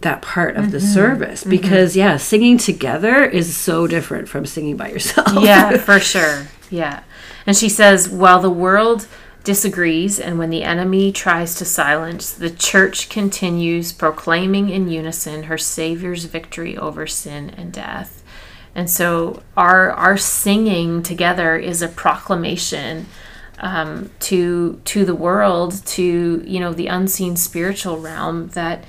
that 0.00 0.22
part 0.22 0.56
of 0.56 0.64
mm-hmm. 0.64 0.72
the 0.72 0.80
service 0.80 1.40
mm-hmm. 1.40 1.50
because 1.50 1.92
mm-hmm. 1.92 2.00
yeah 2.00 2.16
singing 2.16 2.58
together 2.58 3.24
is 3.24 3.56
so 3.56 3.86
different 3.86 4.28
from 4.28 4.46
singing 4.46 4.76
by 4.76 4.90
yourself 4.90 5.42
yeah 5.42 5.76
for 5.84 5.98
sure 5.98 6.46
yeah 6.70 7.02
and 7.46 7.56
she 7.56 7.68
says 7.68 8.08
while 8.08 8.40
the 8.40 8.50
world 8.50 9.06
disagrees 9.44 10.20
and 10.20 10.38
when 10.38 10.50
the 10.50 10.62
enemy 10.62 11.10
tries 11.10 11.54
to 11.54 11.64
silence 11.64 12.32
the 12.32 12.50
church 12.50 13.08
continues 13.08 13.92
proclaiming 13.92 14.68
in 14.68 14.88
unison 14.88 15.44
her 15.44 15.58
savior's 15.58 16.26
victory 16.26 16.76
over 16.76 17.06
sin 17.06 17.50
and 17.50 17.72
death 17.72 18.22
and 18.74 18.88
so 18.88 19.42
our 19.56 19.90
our 19.92 20.16
singing 20.16 21.02
together 21.02 21.56
is 21.56 21.82
a 21.82 21.88
proclamation 21.88 23.06
um, 23.60 24.10
to 24.20 24.80
to 24.84 25.04
the 25.04 25.14
world 25.14 25.84
to 25.86 26.42
you 26.46 26.60
know 26.60 26.72
the 26.72 26.86
unseen 26.86 27.34
spiritual 27.34 27.98
realm 27.98 28.48
that 28.48 28.84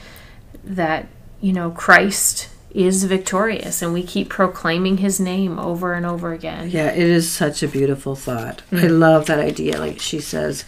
that 0.63 1.07
you 1.41 1.53
know 1.53 1.71
Christ 1.71 2.49
is 2.71 3.05
victorious 3.05 3.81
and 3.81 3.93
we 3.93 4.03
keep 4.03 4.29
proclaiming 4.29 4.97
his 4.97 5.19
name 5.19 5.57
over 5.57 5.93
and 5.93 6.05
over 6.05 6.33
again. 6.33 6.69
Yeah, 6.69 6.91
it 6.91 6.99
is 6.99 7.29
such 7.29 7.63
a 7.63 7.67
beautiful 7.67 8.15
thought. 8.15 8.61
Mm. 8.71 8.83
I 8.83 8.87
love 8.87 9.25
that 9.25 9.39
idea. 9.39 9.79
Like 9.79 9.99
she 9.99 10.19
says, 10.19 10.65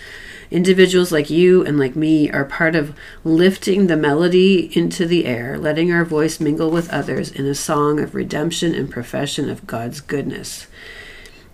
individuals 0.50 1.12
like 1.12 1.30
you 1.30 1.64
and 1.66 1.78
like 1.78 1.96
me 1.96 2.30
are 2.32 2.46
part 2.46 2.76
of 2.76 2.96
lifting 3.24 3.88
the 3.88 3.96
melody 3.96 4.76
into 4.78 5.06
the 5.06 5.26
air, 5.26 5.58
letting 5.58 5.92
our 5.92 6.04
voice 6.04 6.40
mingle 6.40 6.72
with 6.72 6.92
others 6.92 7.32
in 7.32 7.46
a 7.46 7.56
song 7.56 8.00
of 8.00 8.16
redemption 8.16 8.74
and 8.74 8.90
profession 8.90 9.50
of 9.50 9.68
God's 9.68 10.02
goodness. 10.02 10.68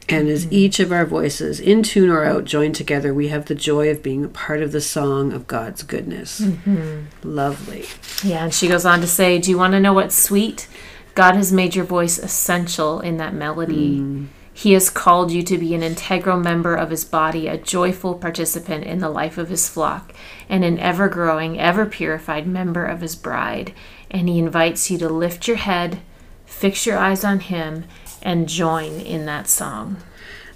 And 0.09 0.29
as 0.29 0.49
each 0.51 0.79
of 0.79 0.91
our 0.91 1.05
voices, 1.05 1.59
in 1.59 1.83
tune 1.83 2.09
or 2.09 2.23
out, 2.23 2.45
join 2.45 2.71
together, 2.71 3.13
we 3.13 3.27
have 3.27 3.45
the 3.45 3.55
joy 3.55 3.89
of 3.89 4.01
being 4.01 4.23
a 4.23 4.29
part 4.29 4.61
of 4.61 4.71
the 4.71 4.79
song 4.79 5.33
of 5.33 5.47
God's 5.47 5.83
goodness. 5.83 6.39
Mm-hmm. 6.39 7.07
Lovely. 7.23 7.85
Yeah, 8.23 8.45
and 8.45 8.53
she 8.53 8.69
goes 8.69 8.85
on 8.85 9.01
to 9.01 9.07
say, 9.07 9.37
Do 9.37 9.49
you 9.49 9.57
want 9.57 9.73
to 9.73 9.81
know 9.81 9.93
what's 9.93 10.15
sweet? 10.15 10.67
God 11.13 11.35
has 11.35 11.51
made 11.51 11.75
your 11.75 11.83
voice 11.83 12.19
essential 12.19 12.99
in 12.99 13.17
that 13.17 13.33
melody. 13.33 13.99
Mm. 13.99 14.27
He 14.53 14.73
has 14.73 14.89
called 14.89 15.31
you 15.31 15.43
to 15.43 15.57
be 15.57 15.75
an 15.75 15.83
integral 15.83 16.39
member 16.39 16.75
of 16.75 16.89
his 16.89 17.03
body, 17.03 17.47
a 17.47 17.57
joyful 17.57 18.15
participant 18.15 18.85
in 18.85 18.99
the 18.99 19.09
life 19.09 19.37
of 19.37 19.49
his 19.49 19.67
flock, 19.67 20.13
and 20.47 20.63
an 20.63 20.79
ever 20.79 21.09
growing, 21.09 21.59
ever 21.59 21.85
purified 21.85 22.47
member 22.47 22.85
of 22.85 23.01
his 23.01 23.15
bride. 23.15 23.73
And 24.09 24.29
he 24.29 24.39
invites 24.39 24.89
you 24.89 24.97
to 24.99 25.09
lift 25.09 25.47
your 25.47 25.57
head, 25.57 25.99
fix 26.45 26.85
your 26.85 26.97
eyes 26.97 27.23
on 27.23 27.39
him, 27.39 27.83
and 28.27 28.49
join 28.49 28.99
in 28.99 29.25
that 29.25 29.47
song. 29.47 29.95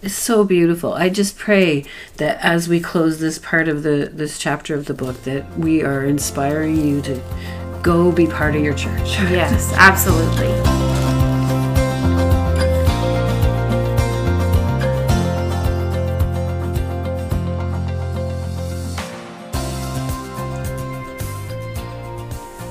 It's 0.02 0.14
so 0.14 0.44
beautiful. 0.44 0.94
I 0.94 1.08
just 1.08 1.38
pray 1.38 1.86
that 2.18 2.38
as 2.44 2.68
we 2.68 2.82
close 2.82 3.20
this 3.20 3.40
part 3.40 3.70
of 3.70 3.84
the 3.84 4.12
this 4.12 4.38
chapter 4.38 4.76
of 4.76 4.86
the 4.86 4.94
book 4.94 5.24
that 5.24 5.58
we 5.58 5.82
are 5.82 6.04
inspiring 6.04 6.86
you 6.86 7.02
to 7.04 7.22
go 7.82 8.12
be 8.12 8.28
part 8.28 8.56
of 8.56 8.62
your 8.62 8.74
church. 8.74 9.18
Yes, 9.32 9.72
absolutely. 9.78 10.91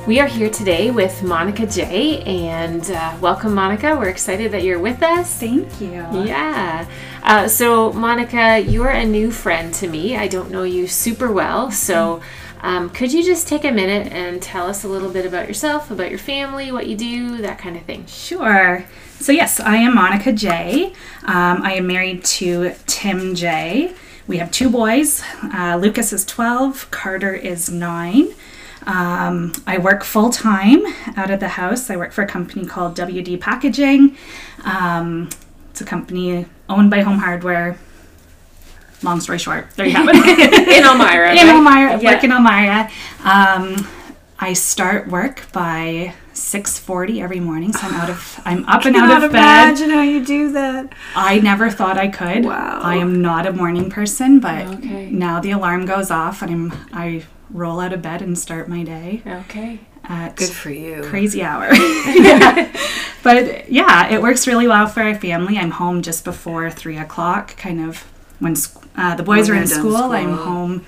We 0.06 0.18
are 0.18 0.26
here 0.26 0.48
today 0.48 0.90
with 0.90 1.22
Monica 1.22 1.66
Jay. 1.66 2.22
And 2.22 2.90
uh, 2.90 3.16
welcome, 3.20 3.54
Monica. 3.54 3.94
We're 3.94 4.08
excited 4.08 4.50
that 4.52 4.62
you're 4.62 4.78
with 4.78 5.02
us. 5.02 5.38
Thank 5.38 5.80
you. 5.80 5.90
Yeah. 5.90 6.88
Uh, 7.22 7.46
so, 7.46 7.92
Monica, 7.92 8.58
you're 8.58 8.88
a 8.88 9.04
new 9.04 9.30
friend 9.30 9.72
to 9.74 9.86
me. 9.86 10.16
I 10.16 10.26
don't 10.26 10.50
know 10.50 10.62
you 10.62 10.86
super 10.86 11.30
well. 11.30 11.70
So, 11.70 12.22
um, 12.62 12.88
could 12.90 13.12
you 13.12 13.22
just 13.22 13.46
take 13.46 13.64
a 13.64 13.70
minute 13.70 14.10
and 14.10 14.42
tell 14.42 14.66
us 14.66 14.84
a 14.84 14.88
little 14.88 15.10
bit 15.10 15.26
about 15.26 15.46
yourself, 15.46 15.90
about 15.90 16.08
your 16.08 16.18
family, 16.18 16.72
what 16.72 16.86
you 16.86 16.96
do, 16.96 17.36
that 17.38 17.58
kind 17.58 17.76
of 17.76 17.82
thing? 17.82 18.06
Sure. 18.06 18.86
So, 19.18 19.32
yes, 19.32 19.60
I 19.60 19.76
am 19.76 19.94
Monica 19.94 20.32
Jay. 20.32 20.86
Um, 21.24 21.62
I 21.62 21.74
am 21.74 21.86
married 21.86 22.24
to 22.24 22.74
Tim 22.86 23.34
Jay. 23.34 23.94
We 24.26 24.38
have 24.38 24.50
two 24.50 24.70
boys. 24.70 25.22
Uh, 25.42 25.78
Lucas 25.80 26.12
is 26.12 26.24
12, 26.24 26.90
Carter 26.90 27.34
is 27.34 27.68
9. 27.68 28.28
Um, 28.86 29.52
I 29.66 29.78
work 29.78 30.04
full 30.04 30.30
time 30.30 30.82
out 31.16 31.30
of 31.30 31.40
the 31.40 31.48
house. 31.48 31.90
I 31.90 31.96
work 31.96 32.12
for 32.12 32.22
a 32.22 32.26
company 32.26 32.66
called 32.66 32.96
WD 32.96 33.40
Packaging. 33.40 34.16
Um, 34.64 35.28
it's 35.70 35.80
a 35.80 35.84
company 35.84 36.46
owned 36.68 36.90
by 36.90 37.00
Home 37.02 37.18
Hardware. 37.18 37.78
Long 39.02 39.20
story 39.20 39.38
short, 39.38 39.70
there 39.76 39.86
you 39.86 39.92
have 39.92 40.08
it. 40.08 40.14
in 40.68 40.84
Elmira. 40.84 41.30
in 41.30 41.36
right? 41.36 41.56
Elmira, 41.56 42.02
yeah. 42.02 42.14
work 42.14 42.24
in 42.24 42.32
Elmira. 42.32 42.90
Um, 43.24 43.88
I 44.38 44.52
start 44.54 45.08
work 45.08 45.50
by 45.52 46.14
6:40 46.34 47.22
every 47.22 47.40
morning, 47.40 47.72
so 47.72 47.86
I'm 47.86 47.94
out 47.94 48.10
of 48.10 48.40
I'm 48.44 48.64
up 48.68 48.84
and 48.84 48.96
out 48.96 49.22
of 49.22 49.32
bed. 49.32 49.68
Imagine 49.68 49.90
how 49.90 50.02
you 50.02 50.24
do 50.24 50.52
that. 50.52 50.92
I 51.14 51.38
never 51.40 51.70
thought 51.70 51.96
I 51.98 52.08
could. 52.08 52.44
Wow. 52.44 52.80
I 52.82 52.96
am 52.96 53.22
not 53.22 53.46
a 53.46 53.52
morning 53.52 53.90
person, 53.90 54.40
but 54.40 54.66
okay. 54.66 55.10
now 55.10 55.40
the 55.40 55.50
alarm 55.50 55.86
goes 55.86 56.10
off 56.10 56.42
and 56.42 56.50
I'm 56.50 56.72
I 56.92 57.24
roll 57.50 57.80
out 57.80 57.92
of 57.92 58.02
bed 58.02 58.22
and 58.22 58.38
start 58.38 58.68
my 58.68 58.82
day. 58.82 59.22
Okay. 59.26 59.80
At 60.04 60.36
Good 60.36 60.50
for 60.50 60.70
you. 60.70 61.02
Crazy 61.04 61.42
hour. 61.42 61.72
yeah. 61.72 62.72
But 63.22 63.70
yeah, 63.70 64.08
it 64.08 64.22
works 64.22 64.46
really 64.46 64.66
well 64.66 64.86
for 64.86 65.02
our 65.02 65.14
family. 65.14 65.58
I'm 65.58 65.72
home 65.72 66.00
just 66.00 66.24
before 66.24 66.70
three 66.70 66.96
o'clock, 66.96 67.54
kind 67.56 67.80
of 67.80 67.98
when 68.38 68.56
uh, 68.96 69.14
the 69.14 69.22
boys 69.22 69.48
when 69.48 69.58
are 69.58 69.60
in 69.60 69.66
school, 69.66 69.96
school, 69.96 70.12
I'm 70.12 70.32
home 70.32 70.86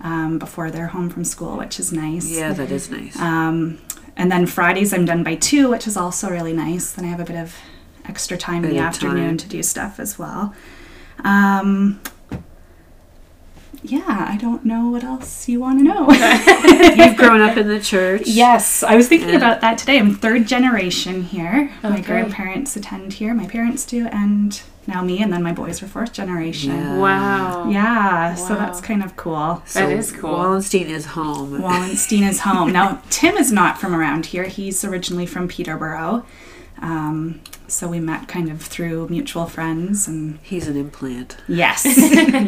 um, 0.00 0.38
before 0.38 0.70
they're 0.70 0.88
home 0.88 1.08
from 1.08 1.24
school, 1.24 1.56
which 1.56 1.80
is 1.80 1.92
nice. 1.92 2.30
Yeah, 2.30 2.52
that 2.52 2.70
is 2.70 2.90
nice. 2.90 3.18
Um, 3.18 3.78
and 4.16 4.30
then 4.30 4.46
Fridays 4.46 4.92
I'm 4.92 5.06
done 5.06 5.24
by 5.24 5.36
two, 5.36 5.70
which 5.70 5.86
is 5.86 5.96
also 5.96 6.28
really 6.28 6.52
nice. 6.52 6.92
Then 6.92 7.06
I 7.06 7.08
have 7.08 7.20
a 7.20 7.24
bit 7.24 7.36
of 7.36 7.56
extra 8.04 8.36
time 8.36 8.62
bit 8.62 8.72
in 8.72 8.76
the 8.76 8.82
afternoon 8.82 9.28
time. 9.28 9.36
to 9.38 9.48
do 9.48 9.62
stuff 9.62 9.98
as 9.98 10.18
well. 10.18 10.54
Um, 11.24 12.00
yeah, 13.82 14.26
I 14.28 14.36
don't 14.36 14.64
know 14.64 14.88
what 14.88 15.02
else 15.02 15.48
you 15.48 15.60
want 15.60 15.80
to 15.80 15.84
know. 15.84 16.10
You've 17.04 17.16
grown 17.16 17.40
up 17.40 17.56
in 17.56 17.68
the 17.68 17.80
church. 17.80 18.22
Yes, 18.26 18.82
I 18.82 18.94
was 18.94 19.08
thinking 19.08 19.30
yeah. 19.30 19.36
about 19.36 19.60
that 19.60 19.78
today. 19.78 19.98
I'm 19.98 20.14
third 20.14 20.46
generation 20.46 21.24
here. 21.24 21.72
Okay. 21.78 21.88
My 21.88 22.00
grandparents 22.00 22.76
attend 22.76 23.14
here, 23.14 23.34
my 23.34 23.46
parents 23.46 23.84
do, 23.84 24.06
and 24.06 24.62
now 24.86 25.02
me, 25.02 25.22
and 25.22 25.32
then 25.32 25.42
my 25.42 25.52
boys 25.52 25.82
are 25.82 25.86
fourth 25.86 26.12
generation. 26.12 26.70
Yeah. 26.70 26.98
Wow. 26.98 27.68
Yeah, 27.70 28.30
wow. 28.30 28.34
so 28.34 28.54
that's 28.54 28.80
kind 28.80 29.02
of 29.02 29.16
cool. 29.16 29.62
So 29.66 29.80
that 29.80 29.92
is 29.96 30.12
cool. 30.12 30.32
Wallenstein 30.32 30.88
is 30.88 31.06
home. 31.06 31.60
Wallenstein 31.60 32.24
is 32.24 32.40
home. 32.40 32.72
Now, 32.72 33.02
Tim 33.10 33.36
is 33.36 33.52
not 33.52 33.78
from 33.78 33.94
around 33.94 34.26
here. 34.26 34.44
He's 34.44 34.84
originally 34.84 35.26
from 35.26 35.48
Peterborough. 35.48 36.24
Um, 36.82 37.40
so 37.68 37.88
we 37.88 38.00
met 38.00 38.28
kind 38.28 38.50
of 38.50 38.60
through 38.60 39.08
mutual 39.08 39.46
friends 39.46 40.06
and 40.06 40.38
he's 40.42 40.68
an 40.68 40.76
implant. 40.76 41.36
Yes. 41.48 41.86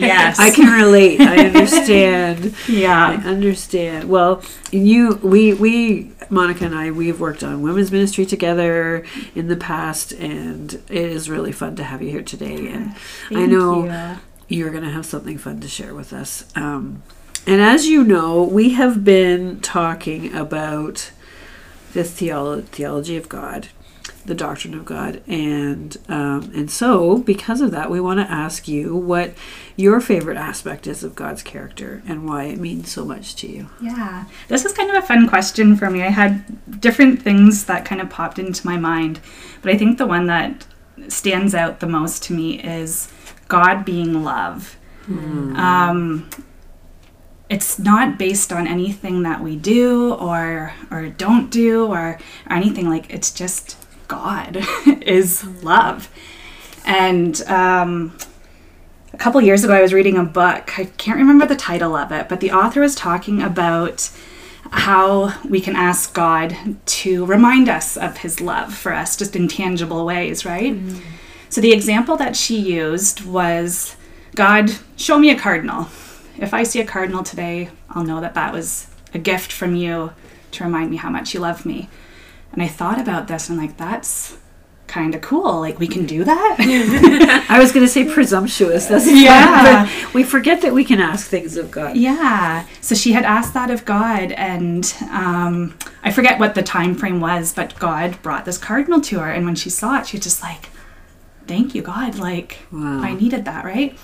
Yes. 0.04 0.38
I 0.38 0.50
can 0.50 0.70
relate. 0.70 1.20
I 1.20 1.46
understand. 1.46 2.54
Yeah. 2.68 3.08
I 3.10 3.14
understand. 3.28 4.08
Well 4.08 4.42
you 4.70 5.14
we 5.22 5.54
we 5.54 6.12
monica 6.30 6.64
and 6.64 6.74
i 6.74 6.90
we've 6.90 7.20
worked 7.20 7.42
on 7.44 7.62
women's 7.62 7.92
ministry 7.92 8.26
together 8.26 9.04
in 9.34 9.46
the 9.48 9.56
past 9.56 10.12
and 10.12 10.74
it 10.74 10.90
is 10.90 11.30
really 11.30 11.52
fun 11.52 11.76
to 11.76 11.84
have 11.84 12.02
you 12.02 12.10
here 12.10 12.22
today. 12.22 12.68
And 12.68 12.94
Thank 13.28 13.40
i 13.40 13.46
know 13.46 13.84
you. 14.48 14.66
are 14.66 14.70
going 14.70 14.84
to 14.84 14.90
have 14.90 15.06
something 15.06 15.38
fun 15.38 15.60
to 15.60 15.68
share 15.68 15.94
with 15.94 16.12
us. 16.12 16.44
Um, 16.56 17.02
and 17.46 17.60
as 17.62 17.86
you 17.86 18.04
know 18.04 18.42
we 18.42 18.70
have 18.70 19.04
been 19.04 19.60
talking 19.60 20.34
about 20.34 21.12
the 21.92 22.00
theolo- 22.00 22.64
theology 22.64 23.16
of 23.16 23.28
god 23.28 23.68
the 24.24 24.34
doctrine 24.34 24.74
of 24.74 24.84
God, 24.84 25.22
and 25.26 25.96
um, 26.08 26.50
and 26.54 26.70
so 26.70 27.18
because 27.18 27.60
of 27.60 27.70
that, 27.72 27.90
we 27.90 28.00
want 28.00 28.20
to 28.20 28.30
ask 28.30 28.66
you 28.66 28.96
what 28.96 29.34
your 29.76 30.00
favorite 30.00 30.36
aspect 30.36 30.86
is 30.86 31.04
of 31.04 31.14
God's 31.14 31.42
character 31.42 32.02
and 32.06 32.26
why 32.26 32.44
it 32.44 32.58
means 32.58 32.90
so 32.90 33.04
much 33.04 33.34
to 33.36 33.46
you. 33.46 33.68
Yeah, 33.80 34.24
this 34.48 34.64
is 34.64 34.72
kind 34.72 34.90
of 34.90 35.02
a 35.02 35.06
fun 35.06 35.28
question 35.28 35.76
for 35.76 35.90
me. 35.90 36.02
I 36.02 36.10
had 36.10 36.80
different 36.80 37.22
things 37.22 37.64
that 37.64 37.84
kind 37.84 38.00
of 38.00 38.10
popped 38.10 38.38
into 38.38 38.66
my 38.66 38.76
mind, 38.76 39.20
but 39.62 39.72
I 39.72 39.78
think 39.78 39.98
the 39.98 40.06
one 40.06 40.26
that 40.26 40.66
stands 41.08 41.54
out 41.54 41.80
the 41.80 41.86
most 41.86 42.22
to 42.24 42.32
me 42.32 42.60
is 42.62 43.12
God 43.48 43.84
being 43.84 44.22
love. 44.24 44.76
Mm. 45.06 45.56
Um, 45.56 46.30
it's 47.50 47.78
not 47.78 48.18
based 48.18 48.52
on 48.52 48.66
anything 48.66 49.22
that 49.22 49.42
we 49.42 49.56
do 49.56 50.14
or 50.14 50.72
or 50.90 51.08
don't 51.08 51.50
do 51.50 51.86
or, 51.86 52.18
or 52.48 52.56
anything 52.56 52.88
like 52.88 53.12
it's 53.12 53.30
just 53.30 53.76
God 54.08 54.58
is 55.02 55.44
love. 55.62 56.10
And 56.84 57.40
um, 57.42 58.16
a 59.12 59.16
couple 59.16 59.40
years 59.40 59.64
ago, 59.64 59.72
I 59.72 59.82
was 59.82 59.92
reading 59.92 60.16
a 60.16 60.24
book. 60.24 60.78
I 60.78 60.86
can't 60.96 61.18
remember 61.18 61.46
the 61.46 61.56
title 61.56 61.94
of 61.96 62.12
it, 62.12 62.28
but 62.28 62.40
the 62.40 62.52
author 62.52 62.80
was 62.80 62.94
talking 62.94 63.42
about 63.42 64.10
how 64.70 65.38
we 65.48 65.60
can 65.60 65.76
ask 65.76 66.12
God 66.14 66.56
to 66.86 67.24
remind 67.24 67.68
us 67.68 67.96
of 67.96 68.18
his 68.18 68.40
love 68.40 68.74
for 68.74 68.92
us 68.92 69.16
just 69.16 69.36
in 69.36 69.46
tangible 69.46 70.04
ways, 70.04 70.44
right? 70.44 70.74
Mm-hmm. 70.74 71.00
So 71.48 71.60
the 71.60 71.72
example 71.72 72.16
that 72.16 72.34
she 72.34 72.58
used 72.58 73.24
was 73.24 73.96
God, 74.34 74.72
show 74.96 75.18
me 75.18 75.30
a 75.30 75.38
cardinal. 75.38 75.88
If 76.36 76.52
I 76.52 76.64
see 76.64 76.80
a 76.80 76.86
cardinal 76.86 77.22
today, 77.22 77.70
I'll 77.88 78.02
know 78.02 78.20
that 78.20 78.34
that 78.34 78.52
was 78.52 78.88
a 79.12 79.18
gift 79.18 79.52
from 79.52 79.76
you 79.76 80.12
to 80.50 80.64
remind 80.64 80.90
me 80.90 80.96
how 80.96 81.10
much 81.10 81.34
you 81.34 81.40
love 81.40 81.64
me. 81.64 81.88
And 82.54 82.62
I 82.62 82.68
thought 82.68 83.00
about 83.00 83.28
this 83.28 83.50
and 83.50 83.60
I'm 83.60 83.66
like, 83.66 83.76
that's 83.76 84.36
kind 84.86 85.14
of 85.14 85.20
cool. 85.20 85.60
Like 85.60 85.80
we 85.80 85.88
can 85.88 86.06
do 86.06 86.22
that. 86.22 86.56
I 87.48 87.58
was 87.58 87.72
going 87.72 87.84
to 87.84 87.90
say 87.90 88.04
presumptuous. 88.04 88.86
That's 88.86 89.10
yeah. 89.10 89.86
Fun, 89.86 90.12
we 90.14 90.22
forget 90.22 90.62
that 90.62 90.72
we 90.72 90.84
can 90.84 91.00
ask 91.00 91.28
things 91.28 91.56
of 91.56 91.70
God. 91.70 91.96
Yeah. 91.96 92.64
So 92.80 92.94
she 92.94 93.12
had 93.12 93.24
asked 93.24 93.54
that 93.54 93.72
of 93.72 93.84
God, 93.84 94.30
and 94.32 94.94
um, 95.10 95.76
I 96.04 96.12
forget 96.12 96.38
what 96.38 96.54
the 96.54 96.62
time 96.62 96.94
frame 96.94 97.20
was, 97.20 97.52
but 97.52 97.76
God 97.78 98.22
brought 98.22 98.44
this 98.44 98.56
cardinal 98.56 99.00
to 99.02 99.18
her, 99.18 99.30
and 99.30 99.44
when 99.44 99.56
she 99.56 99.68
saw 99.68 99.98
it, 99.98 100.06
she 100.06 100.16
was 100.16 100.24
just 100.24 100.42
like, 100.42 100.68
"Thank 101.48 101.74
you, 101.74 101.82
God! 101.82 102.16
Like 102.16 102.60
wow. 102.70 103.00
I 103.02 103.14
needed 103.14 103.44
that, 103.46 103.64
right?" 103.64 103.98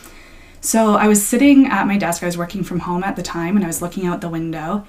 So 0.61 0.95
I 0.95 1.07
was 1.07 1.25
sitting 1.25 1.67
at 1.69 1.87
my 1.87 1.99
desk. 1.99 2.23
I 2.23 2.27
was 2.27 2.37
working 2.37 2.65
from 2.65 2.81
home 2.81 3.05
at 3.05 3.15
the 3.15 3.23
time, 3.23 3.55
and 3.55 3.65
I 3.65 3.69
was 3.69 3.81
looking 3.81 4.07
out 4.07 4.21
the 4.21 4.29
window, 4.29 4.87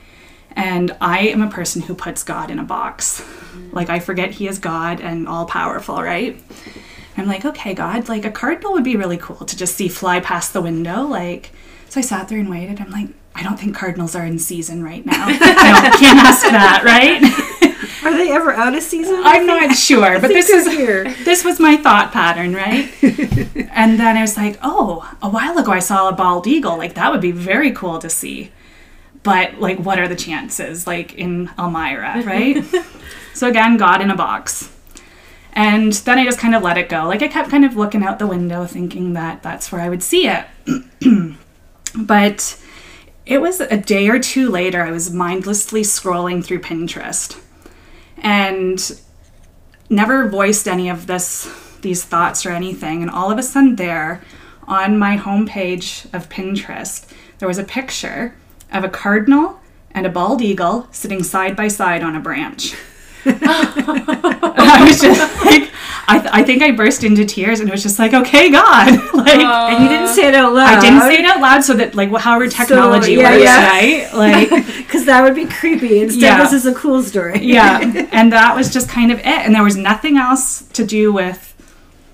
And 0.53 0.95
I 1.01 1.27
am 1.27 1.41
a 1.41 1.49
person 1.49 1.81
who 1.81 1.95
puts 1.95 2.23
God 2.23 2.51
in 2.51 2.59
a 2.59 2.63
box. 2.63 3.23
Like 3.71 3.89
I 3.89 3.99
forget 3.99 4.31
he 4.31 4.47
is 4.47 4.59
God 4.59 4.99
and 4.99 5.27
all 5.27 5.45
powerful, 5.45 6.01
right? 6.01 6.41
I'm 7.17 7.27
like, 7.27 7.45
okay, 7.45 7.73
God, 7.73 8.09
like 8.09 8.25
a 8.25 8.31
cardinal 8.31 8.73
would 8.73 8.83
be 8.83 8.95
really 8.95 9.17
cool 9.17 9.45
to 9.45 9.57
just 9.57 9.75
see 9.75 9.87
fly 9.87 10.19
past 10.19 10.53
the 10.53 10.61
window. 10.61 11.03
Like, 11.03 11.51
so 11.89 11.99
I 11.99 12.03
sat 12.03 12.27
there 12.27 12.39
and 12.39 12.49
waited. 12.49 12.79
I'm 12.79 12.91
like, 12.91 13.09
I 13.35 13.43
don't 13.43 13.59
think 13.59 13.75
cardinals 13.75 14.15
are 14.15 14.25
in 14.25 14.39
season 14.39 14.83
right 14.83 15.05
now. 15.05 15.27
no, 15.27 15.37
can't 15.37 16.19
ask 16.19 16.41
that, 16.43 16.83
right? 16.83 17.21
Are 18.03 18.17
they 18.17 18.31
ever 18.31 18.51
out 18.51 18.75
of 18.75 18.81
season? 18.81 19.21
I'm 19.23 19.45
not 19.45 19.75
sure, 19.75 20.19
but 20.19 20.29
this 20.29 20.49
is 20.49 20.65
here. 20.67 21.13
this 21.23 21.43
was 21.45 21.59
my 21.59 21.77
thought 21.77 22.11
pattern, 22.11 22.53
right? 22.55 22.91
and 23.03 23.99
then 23.99 24.17
I 24.17 24.21
was 24.21 24.37
like, 24.37 24.57
oh, 24.63 25.15
a 25.21 25.29
while 25.29 25.57
ago 25.57 25.71
I 25.71 25.79
saw 25.79 26.09
a 26.09 26.11
bald 26.11 26.47
eagle. 26.47 26.77
Like 26.77 26.95
that 26.95 27.11
would 27.11 27.21
be 27.21 27.31
very 27.31 27.71
cool 27.71 27.99
to 27.99 28.09
see. 28.09 28.51
But 29.23 29.59
like, 29.59 29.79
what 29.79 29.99
are 29.99 30.07
the 30.07 30.15
chances? 30.15 30.87
Like 30.87 31.13
in 31.13 31.49
Elmira, 31.57 32.23
right? 32.25 32.63
so 33.33 33.47
again, 33.47 33.77
God 33.77 34.01
in 34.01 34.11
a 34.11 34.15
box. 34.15 34.71
And 35.53 35.91
then 35.93 36.17
I 36.17 36.23
just 36.23 36.39
kind 36.39 36.55
of 36.55 36.63
let 36.63 36.77
it 36.77 36.89
go. 36.89 37.05
Like 37.05 37.21
I 37.21 37.27
kept 37.27 37.49
kind 37.49 37.65
of 37.65 37.75
looking 37.75 38.03
out 38.03 38.19
the 38.19 38.27
window, 38.27 38.65
thinking 38.65 39.13
that 39.13 39.43
that's 39.43 39.71
where 39.71 39.81
I 39.81 39.89
would 39.89 40.01
see 40.01 40.27
it. 40.27 40.45
but 41.97 42.57
it 43.25 43.39
was 43.39 43.59
a 43.59 43.77
day 43.77 44.07
or 44.07 44.19
two 44.19 44.49
later, 44.49 44.81
I 44.83 44.91
was 44.91 45.13
mindlessly 45.13 45.81
scrolling 45.81 46.43
through 46.43 46.61
Pinterest 46.61 47.39
and 48.17 48.99
never 49.89 50.29
voiced 50.29 50.67
any 50.67 50.89
of 50.89 51.07
this 51.07 51.49
these 51.81 52.03
thoughts 52.03 52.45
or 52.45 52.51
anything. 52.51 53.01
And 53.01 53.09
all 53.09 53.31
of 53.31 53.37
a 53.37 53.43
sudden, 53.43 53.75
there 53.75 54.21
on 54.67 54.97
my 54.97 55.17
homepage 55.17 56.05
of 56.13 56.29
Pinterest, 56.29 57.11
there 57.39 57.47
was 57.47 57.57
a 57.57 57.63
picture 57.63 58.35
of 58.71 58.83
a 58.83 58.89
cardinal 58.89 59.59
and 59.91 60.05
a 60.05 60.09
bald 60.09 60.41
eagle 60.41 60.87
sitting 60.91 61.23
side 61.23 61.55
by 61.55 61.67
side 61.67 62.01
on 62.03 62.15
a 62.15 62.19
branch. 62.19 62.75
I 63.25 64.85
was 64.87 64.99
just 65.01 65.45
like, 65.45 65.69
I, 66.07 66.19
th- 66.19 66.33
I 66.33 66.43
think 66.43 66.61
I 66.63 66.71
burst 66.71 67.03
into 67.03 67.25
tears 67.25 67.59
and 67.59 67.69
it 67.69 67.71
was 67.71 67.83
just 67.83 67.99
like, 67.99 68.13
okay, 68.13 68.49
God, 68.51 68.87
like, 69.13 69.37
and 69.39 69.83
you 69.83 69.89
didn't 69.89 70.07
say 70.09 70.27
it 70.27 70.33
out 70.35 70.53
loud. 70.53 70.77
I 70.77 70.81
didn't 70.81 71.01
say 71.01 71.15
it 71.15 71.25
out 71.25 71.39
loud 71.41 71.63
so 71.63 71.73
that 71.75 71.95
like 71.95 72.09
however 72.11 72.47
technology 72.47 73.13
yeah, 73.13 73.31
works, 73.31 73.43
yeah. 73.43 73.69
right? 73.69 74.13
Like, 74.13 74.49
Because 74.77 75.05
that 75.05 75.23
would 75.23 75.35
be 75.35 75.45
creepy. 75.45 76.01
Instead, 76.01 76.21
Yeah. 76.21 76.37
this 76.43 76.51
is 76.53 76.65
a 76.65 76.73
cool 76.73 77.01
story. 77.01 77.39
yeah, 77.43 77.79
and 78.11 78.33
that 78.33 78.55
was 78.55 78.73
just 78.73 78.89
kind 78.89 79.11
of 79.11 79.19
it, 79.19 79.25
and 79.25 79.55
there 79.55 79.63
was 79.63 79.77
nothing 79.77 80.17
else 80.17 80.63
to 80.73 80.85
do 80.85 81.13
with 81.13 81.47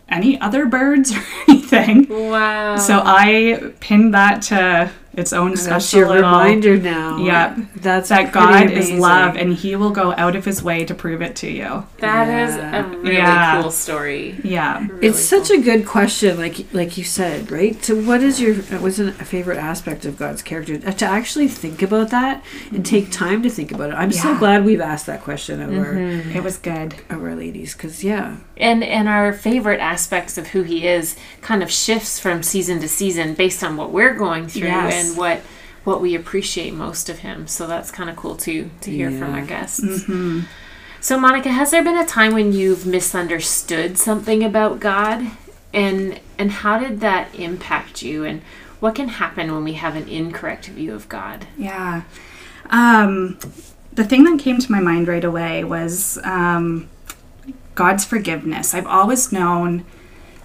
any 0.10 0.40
other 0.40 0.68
birds 0.68 1.12
or 1.16 1.24
anything. 1.48 2.08
Wow. 2.08 2.76
So 2.78 3.02
I 3.04 3.74
pinned 3.80 4.14
that 4.14 4.44
to 4.44 4.92
its 5.18 5.34
own 5.34 5.50
That's 5.52 5.64
special 5.64 6.00
your 6.00 6.08
little 6.08 6.24
reminder 6.24 6.78
now. 6.78 7.18
Yeah. 7.18 7.58
That's 7.76 8.10
that 8.10 8.32
pretty 8.32 8.34
God 8.34 8.72
is 8.72 8.92
love, 8.92 9.36
and 9.36 9.54
He 9.54 9.76
will 9.76 9.90
go 9.90 10.14
out 10.16 10.36
of 10.36 10.46
His 10.46 10.64
way 10.64 10.86
to 10.86 10.94
prove 10.94 11.22
it 11.22 11.36
to 11.38 11.50
you. 11.52 11.84
that 12.00 12.28
is 12.50 12.56
Yeah. 12.56 12.86
a 12.86 12.88
really 12.88 13.16
Yeah. 13.18 13.62
cool 13.62 13.72
story. 13.72 14.36
Yeah. 14.44 14.86
Really 14.88 15.08
It's 15.08 15.20
such 15.20 15.50
cool. 15.50 15.60
a 15.60 15.62
good 15.64 15.86
question, 15.86 16.38
like 16.38 16.68
like 16.72 16.98
you 16.98 17.04
said, 17.04 17.52
right? 17.52 17.84
So, 17.84 17.96
what 17.96 18.22
is 18.22 18.40
your 18.40 18.54
uh, 18.56 18.80
what's 18.80 19.00
a 19.00 19.12
favorite 19.12 19.58
aspect 19.58 20.06
of 20.06 20.18
God's 20.18 20.42
character? 20.42 20.80
Uh, 20.86 20.92
To 20.92 21.06
actually 21.06 21.48
think 21.48 21.82
about 21.82 22.10
that 22.12 22.44
and 22.72 22.86
take 22.86 23.06
mm-hmm. 23.06 23.26
time 23.26 23.44
to 23.44 23.50
think 23.50 23.72
about 23.72 23.90
it. 23.90 23.94
I'm 23.96 24.12
so 24.12 24.38
glad 24.38 24.66
we've 24.66 24.82
asked 24.82 25.08
that 25.08 25.22
question 25.24 25.62
of 25.62 25.70
mm-hmm. 25.72 26.38
It 26.38 26.44
was 26.44 26.58
good. 26.58 26.96
our 27.10 27.18
of 27.18 27.24
our 27.24 27.36
ladies, 27.36 27.74
because 27.74 28.04
yeah, 28.04 28.38
and 28.56 28.84
and 28.84 29.08
our 29.08 29.34
favorite 29.34 29.80
aspects 29.80 30.38
of 30.38 30.48
who 30.48 30.62
he 30.64 30.88
is 30.88 31.16
kind 31.42 31.64
of 31.64 31.72
shifts 31.72 32.20
from 32.20 32.44
season 32.44 32.80
to 32.82 32.88
season 32.88 33.34
based 33.34 33.64
on 33.64 33.78
what 33.78 33.92
we're 33.92 34.14
going 34.14 34.48
through 34.48 34.68
Yes. 34.68 34.94
and 34.94 35.07
what 35.16 35.42
what 35.84 36.02
we 36.02 36.16
appreciate 36.16 36.74
most 36.74 37.08
of 37.08 37.20
him. 37.20 37.48
So 37.48 37.66
that's 37.66 37.92
kind 37.92 38.10
of 38.10 38.16
cool 38.18 38.36
too 38.36 38.70
to 38.82 38.92
hear 38.92 39.10
from 39.12 39.34
our 39.34 39.46
guests. 39.46 40.06
So 41.00 41.18
Monica, 41.20 41.50
has 41.50 41.72
there 41.72 41.84
been 41.84 41.98
a 41.98 42.06
time 42.06 42.34
when 42.34 42.52
you've 42.52 42.86
misunderstood 42.86 43.98
something 43.98 44.44
about 44.44 44.80
God, 44.80 45.32
and 45.74 46.20
and 46.38 46.52
how 46.52 46.80
did 46.80 47.00
that 47.02 47.34
impact 47.36 48.02
you, 48.02 48.26
and 48.26 48.42
what 48.80 48.96
can 48.96 49.08
happen 49.08 49.54
when 49.54 49.64
we 49.64 49.74
have 49.74 49.96
an 49.96 50.08
incorrect 50.08 50.66
view 50.68 50.94
of 50.94 51.08
God? 51.08 51.48
Yeah. 51.58 52.02
Um, 52.70 53.40
the 53.94 54.04
thing 54.04 54.24
that 54.26 54.40
came 54.40 54.60
to 54.60 54.72
my 54.72 54.80
mind 54.80 55.08
right 55.08 55.24
away 55.24 55.64
was 55.64 56.20
um, 56.24 56.90
God's 57.76 58.04
forgiveness. 58.04 58.74
I've 58.74 58.88
always 58.88 59.32
known 59.32 59.86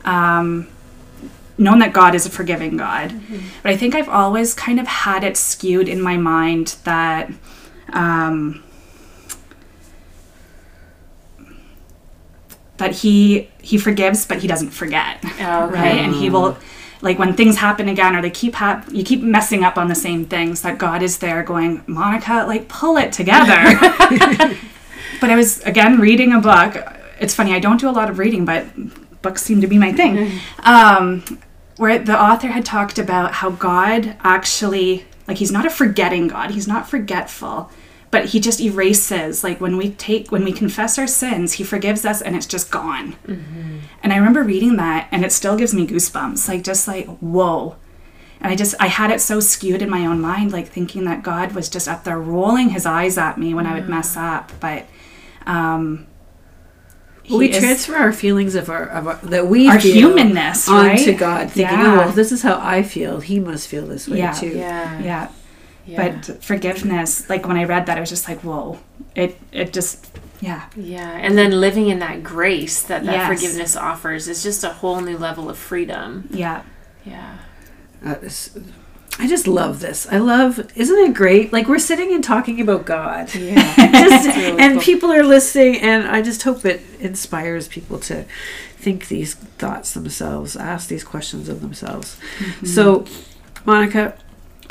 um, 0.04 0.68
known 1.62 1.78
that 1.78 1.92
God 1.92 2.14
is 2.14 2.26
a 2.26 2.30
forgiving 2.30 2.76
God, 2.76 3.14
but 3.62 3.72
I 3.72 3.76
think 3.76 3.94
I've 3.94 4.08
always 4.08 4.54
kind 4.54 4.78
of 4.80 4.86
had 4.86 5.24
it 5.24 5.36
skewed 5.36 5.88
in 5.88 6.00
my 6.00 6.16
mind 6.16 6.76
that. 6.84 7.30
Um, 7.92 8.62
that 12.78 12.92
he 12.96 13.48
he 13.60 13.78
forgives 13.78 14.26
but 14.26 14.38
he 14.38 14.48
doesn't 14.48 14.70
forget 14.70 15.18
Okay. 15.24 15.44
right? 15.44 15.98
And 15.98 16.14
he 16.14 16.30
will 16.30 16.56
like 17.00 17.18
when 17.18 17.34
things 17.34 17.56
happen 17.58 17.88
again 17.88 18.16
or 18.16 18.22
they 18.22 18.30
keep 18.30 18.54
hap- 18.54 18.90
you 18.90 19.04
keep 19.04 19.22
messing 19.22 19.62
up 19.62 19.76
on 19.76 19.88
the 19.88 19.94
same 19.94 20.24
things 20.24 20.62
that 20.62 20.78
god 20.78 21.02
is 21.02 21.18
there 21.18 21.42
going 21.42 21.82
monica 21.86 22.44
like 22.46 22.68
pull 22.68 22.96
it 22.96 23.12
together. 23.12 23.54
But 25.20 25.30
i 25.30 25.36
was 25.36 25.60
again 25.60 26.00
reading 26.00 26.32
a 26.32 26.40
book. 26.40 26.76
It's 27.20 27.34
funny 27.34 27.54
i 27.54 27.60
don't 27.60 27.78
do 27.78 27.88
a 27.88 27.94
lot 28.00 28.10
of 28.10 28.18
reading 28.18 28.44
but 28.44 28.64
books 29.22 29.42
seem 29.42 29.60
to 29.60 29.68
be 29.68 29.78
my 29.78 29.92
thing. 29.92 30.40
Um, 30.64 31.22
where 31.82 31.98
the 31.98 32.18
author 32.18 32.48
had 32.48 32.64
talked 32.64 32.98
about 32.98 33.34
how 33.34 33.50
god 33.50 34.16
actually 34.22 35.04
like 35.26 35.38
he's 35.38 35.52
not 35.52 35.66
a 35.66 35.70
forgetting 35.70 36.28
god 36.28 36.50
he's 36.52 36.68
not 36.68 36.88
forgetful 36.88 37.70
but 38.10 38.26
he 38.26 38.40
just 38.40 38.60
erases 38.60 39.42
like 39.42 39.60
when 39.60 39.76
we 39.76 39.90
take 39.90 40.30
when 40.30 40.44
we 40.44 40.52
confess 40.52 40.98
our 40.98 41.06
sins 41.06 41.54
he 41.54 41.64
forgives 41.64 42.04
us 42.04 42.22
and 42.22 42.36
it's 42.36 42.46
just 42.46 42.70
gone 42.70 43.16
and 44.02 44.12
I 44.12 44.16
remember 44.16 44.42
reading 44.42 44.76
that 44.76 45.08
and 45.12 45.24
it 45.24 45.32
still 45.32 45.56
gives 45.56 45.72
me 45.72 45.86
goosebumps. 45.86 46.48
Like 46.48 46.64
just 46.64 46.88
like, 46.88 47.06
whoa. 47.18 47.76
And 48.40 48.52
I 48.52 48.56
just 48.56 48.74
I 48.80 48.88
had 48.88 49.12
it 49.12 49.20
so 49.20 49.38
skewed 49.38 49.82
in 49.82 49.88
my 49.88 50.04
own 50.04 50.20
mind, 50.20 50.52
like 50.52 50.66
thinking 50.68 51.04
that 51.04 51.22
God 51.22 51.52
was 51.52 51.68
just 51.68 51.86
up 51.86 52.02
there 52.02 52.18
rolling 52.18 52.70
his 52.70 52.84
eyes 52.84 53.16
at 53.16 53.38
me 53.38 53.54
when 53.54 53.66
I 53.66 53.74
would 53.74 53.88
mess 53.88 54.16
up. 54.16 54.50
But 54.58 54.86
um 55.46 56.06
we 57.30 57.50
is 57.50 57.58
transfer 57.58 57.94
our 57.96 58.12
feelings 58.12 58.54
of 58.54 58.68
our, 58.68 58.84
of 58.88 59.06
our 59.06 59.16
that 59.30 59.46
we 59.46 59.68
our 59.68 59.78
feel 59.80 59.92
humanness, 60.16 60.68
right? 60.68 60.98
onto 60.98 61.16
God, 61.16 61.50
thinking, 61.50 61.78
Yeah. 61.78 61.94
"Oh, 61.94 61.98
well, 61.98 62.12
this 62.12 62.32
is 62.32 62.42
how 62.42 62.58
I 62.60 62.82
feel. 62.82 63.20
He 63.20 63.38
must 63.40 63.68
feel 63.68 63.86
this 63.86 64.08
way 64.08 64.18
Yeah. 64.18 64.32
too." 64.32 64.48
Yeah. 64.48 65.00
Yeah. 65.02 65.28
Yeah. 65.86 66.12
But 66.24 66.42
forgiveness, 66.44 67.28
like 67.28 67.46
when 67.46 67.56
I 67.56 67.64
read 67.64 67.86
that, 67.86 67.96
I 67.96 68.00
was 68.00 68.08
just 68.10 68.28
like, 68.28 68.40
whoa. 68.42 68.78
It 69.14 69.38
it 69.52 69.72
just 69.72 70.06
yeah. 70.40 70.62
Yeah, 70.76 71.10
and 71.10 71.36
then 71.38 71.60
living 71.60 71.88
in 71.88 71.98
that 72.00 72.22
grace 72.22 72.82
that 72.82 73.04
that 73.04 73.12
Yes. 73.12 73.28
forgiveness 73.28 73.76
offers 73.76 74.26
is 74.28 74.42
just 74.42 74.64
a 74.64 74.70
whole 74.70 75.00
new 75.00 75.18
level 75.18 75.48
of 75.50 75.58
freedom. 75.58 76.28
Yeah. 76.30 76.62
Yeah. 77.04 77.34
Uh, 78.04 78.14
this- 78.20 78.50
I 79.18 79.28
just 79.28 79.46
love 79.46 79.80
this. 79.80 80.06
I 80.10 80.18
love. 80.18 80.70
Isn't 80.74 80.98
it 80.98 81.14
great? 81.14 81.52
Like 81.52 81.68
we're 81.68 81.78
sitting 81.78 82.12
and 82.12 82.24
talking 82.24 82.60
about 82.60 82.86
God. 82.86 83.34
Yeah. 83.34 83.74
just, 83.92 84.36
really 84.36 84.58
and 84.58 84.74
cool. 84.74 84.82
people 84.82 85.12
are 85.12 85.22
listening 85.22 85.80
and 85.80 86.06
i 86.08 86.22
just 86.22 86.42
hope 86.42 86.64
it 86.64 86.82
inspires 87.00 87.68
people 87.68 87.98
to 87.98 88.24
think 88.76 89.08
these 89.08 89.34
thoughts 89.34 89.94
themselves 89.94 90.56
ask 90.56 90.88
these 90.88 91.04
questions 91.04 91.48
of 91.48 91.60
themselves 91.60 92.18
mm-hmm. 92.38 92.66
so 92.66 93.04
monica 93.64 94.16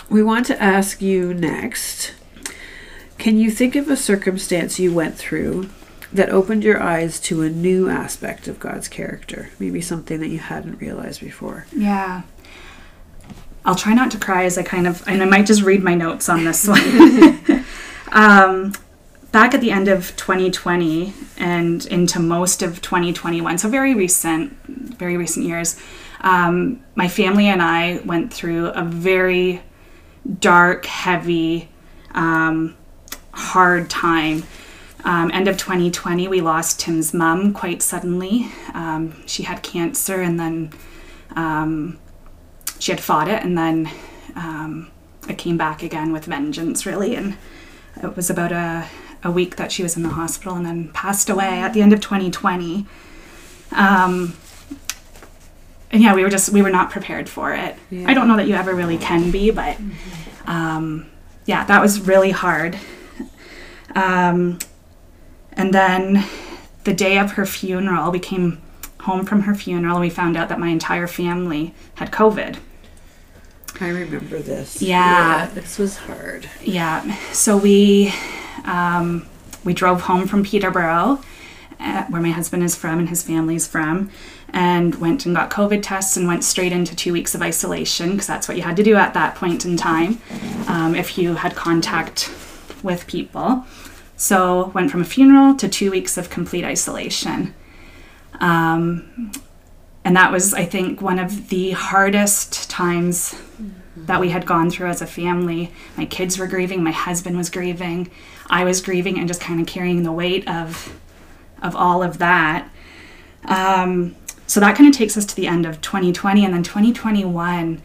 we 0.09 0.21
want 0.21 0.45
to 0.45 0.61
ask 0.61 1.01
you 1.01 1.33
next 1.33 2.13
can 3.17 3.37
you 3.37 3.51
think 3.51 3.75
of 3.75 3.89
a 3.89 3.97
circumstance 3.97 4.79
you 4.79 4.93
went 4.93 5.15
through 5.15 5.69
that 6.11 6.29
opened 6.29 6.63
your 6.63 6.81
eyes 6.81 7.19
to 7.19 7.41
a 7.41 7.49
new 7.49 7.89
aspect 7.89 8.47
of 8.47 8.59
god's 8.59 8.87
character 8.87 9.49
maybe 9.59 9.81
something 9.81 10.19
that 10.19 10.29
you 10.29 10.39
hadn't 10.39 10.79
realized 10.79 11.21
before 11.21 11.65
Yeah. 11.71 12.23
I'll 13.65 13.75
try 13.75 13.93
not 13.93 14.11
to 14.11 14.17
cry 14.17 14.45
as 14.45 14.57
I 14.57 14.63
kind 14.63 14.87
of, 14.87 15.07
and 15.07 15.21
I 15.21 15.25
might 15.25 15.45
just 15.45 15.61
read 15.61 15.83
my 15.83 15.93
notes 15.93 16.29
on 16.29 16.43
this 16.43 16.67
one. 16.67 17.63
um, 18.11 18.73
back 19.31 19.53
at 19.53 19.61
the 19.61 19.71
end 19.71 19.87
of 19.87 20.15
2020 20.17 21.13
and 21.37 21.85
into 21.85 22.19
most 22.19 22.63
of 22.63 22.81
2021, 22.81 23.57
so 23.59 23.69
very 23.69 23.93
recent, 23.93 24.51
very 24.65 25.15
recent 25.15 25.45
years, 25.45 25.79
um, 26.21 26.83
my 26.95 27.07
family 27.07 27.47
and 27.47 27.61
I 27.61 27.99
went 28.05 28.33
through 28.33 28.67
a 28.67 28.83
very 28.83 29.61
dark, 30.39 30.85
heavy, 30.85 31.69
um, 32.11 32.75
hard 33.33 33.89
time. 33.89 34.43
Um, 35.03 35.31
end 35.31 35.47
of 35.47 35.57
2020, 35.57 36.27
we 36.27 36.41
lost 36.41 36.79
Tim's 36.79 37.13
mum 37.13 37.53
quite 37.53 37.81
suddenly. 37.81 38.51
Um, 38.73 39.25
she 39.25 39.43
had 39.43 39.63
cancer 39.63 40.21
and 40.21 40.39
then 40.39 40.71
um, 41.35 41.99
she 42.81 42.91
had 42.91 42.99
fought 42.99 43.27
it 43.27 43.43
and 43.43 43.55
then 43.57 43.89
um, 44.35 44.89
it 45.29 45.37
came 45.37 45.55
back 45.55 45.83
again 45.83 46.11
with 46.11 46.25
vengeance, 46.25 46.85
really. 46.85 47.15
And 47.15 47.37
it 48.01 48.15
was 48.15 48.29
about 48.29 48.51
a, 48.51 48.87
a 49.23 49.29
week 49.29 49.57
that 49.57 49.71
she 49.71 49.83
was 49.83 49.95
in 49.95 50.03
the 50.03 50.09
hospital 50.09 50.55
and 50.55 50.65
then 50.65 50.91
passed 50.91 51.29
away 51.29 51.59
at 51.59 51.73
the 51.73 51.81
end 51.81 51.93
of 51.93 52.01
2020. 52.01 52.87
Um, 53.71 54.35
and 55.91 56.01
yeah, 56.01 56.15
we 56.15 56.23
were 56.23 56.29
just, 56.29 56.49
we 56.49 56.63
were 56.63 56.71
not 56.71 56.89
prepared 56.89 57.29
for 57.29 57.53
it. 57.53 57.75
I 58.07 58.13
don't 58.15 58.27
know 58.27 58.37
that 58.37 58.47
you 58.47 58.55
ever 58.55 58.73
really 58.73 58.97
can 58.97 59.29
be, 59.29 59.51
but 59.51 59.77
um, 60.47 61.05
yeah, 61.45 61.63
that 61.65 61.81
was 61.81 62.01
really 62.01 62.31
hard. 62.31 62.79
Um, 63.93 64.57
and 65.53 65.71
then 65.73 66.25
the 66.85 66.93
day 66.93 67.19
of 67.19 67.33
her 67.33 67.45
funeral, 67.45 68.11
we 68.11 68.19
came 68.19 68.59
home 69.01 69.25
from 69.25 69.41
her 69.41 69.53
funeral 69.53 69.97
and 69.97 70.01
we 70.01 70.09
found 70.09 70.35
out 70.35 70.49
that 70.49 70.59
my 70.59 70.69
entire 70.69 71.07
family 71.07 71.75
had 71.95 72.11
COVID. 72.11 72.57
I 73.81 73.89
remember 73.89 74.39
this. 74.39 74.81
Yeah. 74.81 75.49
this 75.53 75.79
was 75.79 75.97
hard. 75.97 76.49
Yeah. 76.61 77.15
So 77.31 77.57
we 77.57 78.13
um, 78.65 79.27
we 79.63 79.73
drove 79.73 80.01
home 80.01 80.27
from 80.27 80.43
Peterborough, 80.43 81.21
uh, 81.79 82.05
where 82.05 82.21
my 82.21 82.29
husband 82.29 82.63
is 82.63 82.75
from 82.75 82.99
and 82.99 83.09
his 83.09 83.23
family's 83.23 83.67
from, 83.67 84.11
and 84.49 84.95
went 84.95 85.25
and 85.25 85.35
got 85.35 85.49
COVID 85.49 85.81
tests 85.81 86.15
and 86.15 86.27
went 86.27 86.43
straight 86.43 86.71
into 86.71 86.95
two 86.95 87.13
weeks 87.13 87.33
of 87.33 87.41
isolation 87.41 88.11
because 88.11 88.27
that's 88.27 88.47
what 88.47 88.57
you 88.57 88.63
had 88.63 88.77
to 88.77 88.83
do 88.83 88.95
at 88.95 89.13
that 89.13 89.35
point 89.35 89.65
in 89.65 89.77
time 89.77 90.21
um, 90.67 90.95
if 90.95 91.17
you 91.17 91.35
had 91.35 91.55
contact 91.55 92.31
with 92.83 93.07
people. 93.07 93.65
So 94.15 94.67
went 94.75 94.91
from 94.91 95.01
a 95.01 95.05
funeral 95.05 95.55
to 95.55 95.67
two 95.67 95.89
weeks 95.89 96.17
of 96.17 96.29
complete 96.29 96.63
isolation. 96.63 97.55
Um, 98.39 99.31
and 100.03 100.15
that 100.15 100.31
was, 100.31 100.53
I 100.53 100.65
think, 100.65 101.01
one 101.01 101.19
of 101.19 101.49
the 101.49 101.71
hardest 101.71 102.69
times 102.69 103.35
that 103.95 104.19
we 104.19 104.29
had 104.29 104.45
gone 104.45 104.69
through 104.71 104.87
as 104.87 105.01
a 105.01 105.05
family. 105.07 105.71
My 105.97 106.05
kids 106.05 106.37
were 106.39 106.47
grieving, 106.47 106.83
my 106.83 106.91
husband 106.91 107.37
was 107.37 107.49
grieving, 107.49 108.09
I 108.49 108.63
was 108.63 108.81
grieving, 108.81 109.19
and 109.19 109.27
just 109.27 109.41
kind 109.41 109.59
of 109.61 109.67
carrying 109.67 110.03
the 110.03 110.11
weight 110.11 110.47
of 110.47 110.97
of 111.61 111.75
all 111.75 112.01
of 112.01 112.17
that. 112.17 112.67
Um, 113.45 114.15
so 114.47 114.59
that 114.59 114.75
kind 114.75 114.89
of 114.89 114.97
takes 114.97 115.15
us 115.15 115.25
to 115.25 115.35
the 115.35 115.45
end 115.47 115.65
of 115.65 115.79
2020, 115.81 116.43
and 116.43 116.53
then 116.53 116.63
2021. 116.63 117.81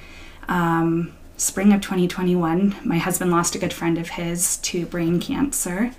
Um, 0.49 1.13
spring 1.39 1.73
of 1.75 1.83
2021, 1.83 2.77
my 2.85 2.97
husband 2.97 3.31
lost 3.31 3.55
a 3.55 3.59
good 3.59 3.73
friend 3.73 3.99
of 3.99 4.09
his 4.11 4.57
to 4.59 4.87
brain 4.87 5.21
cancer. 5.21 5.91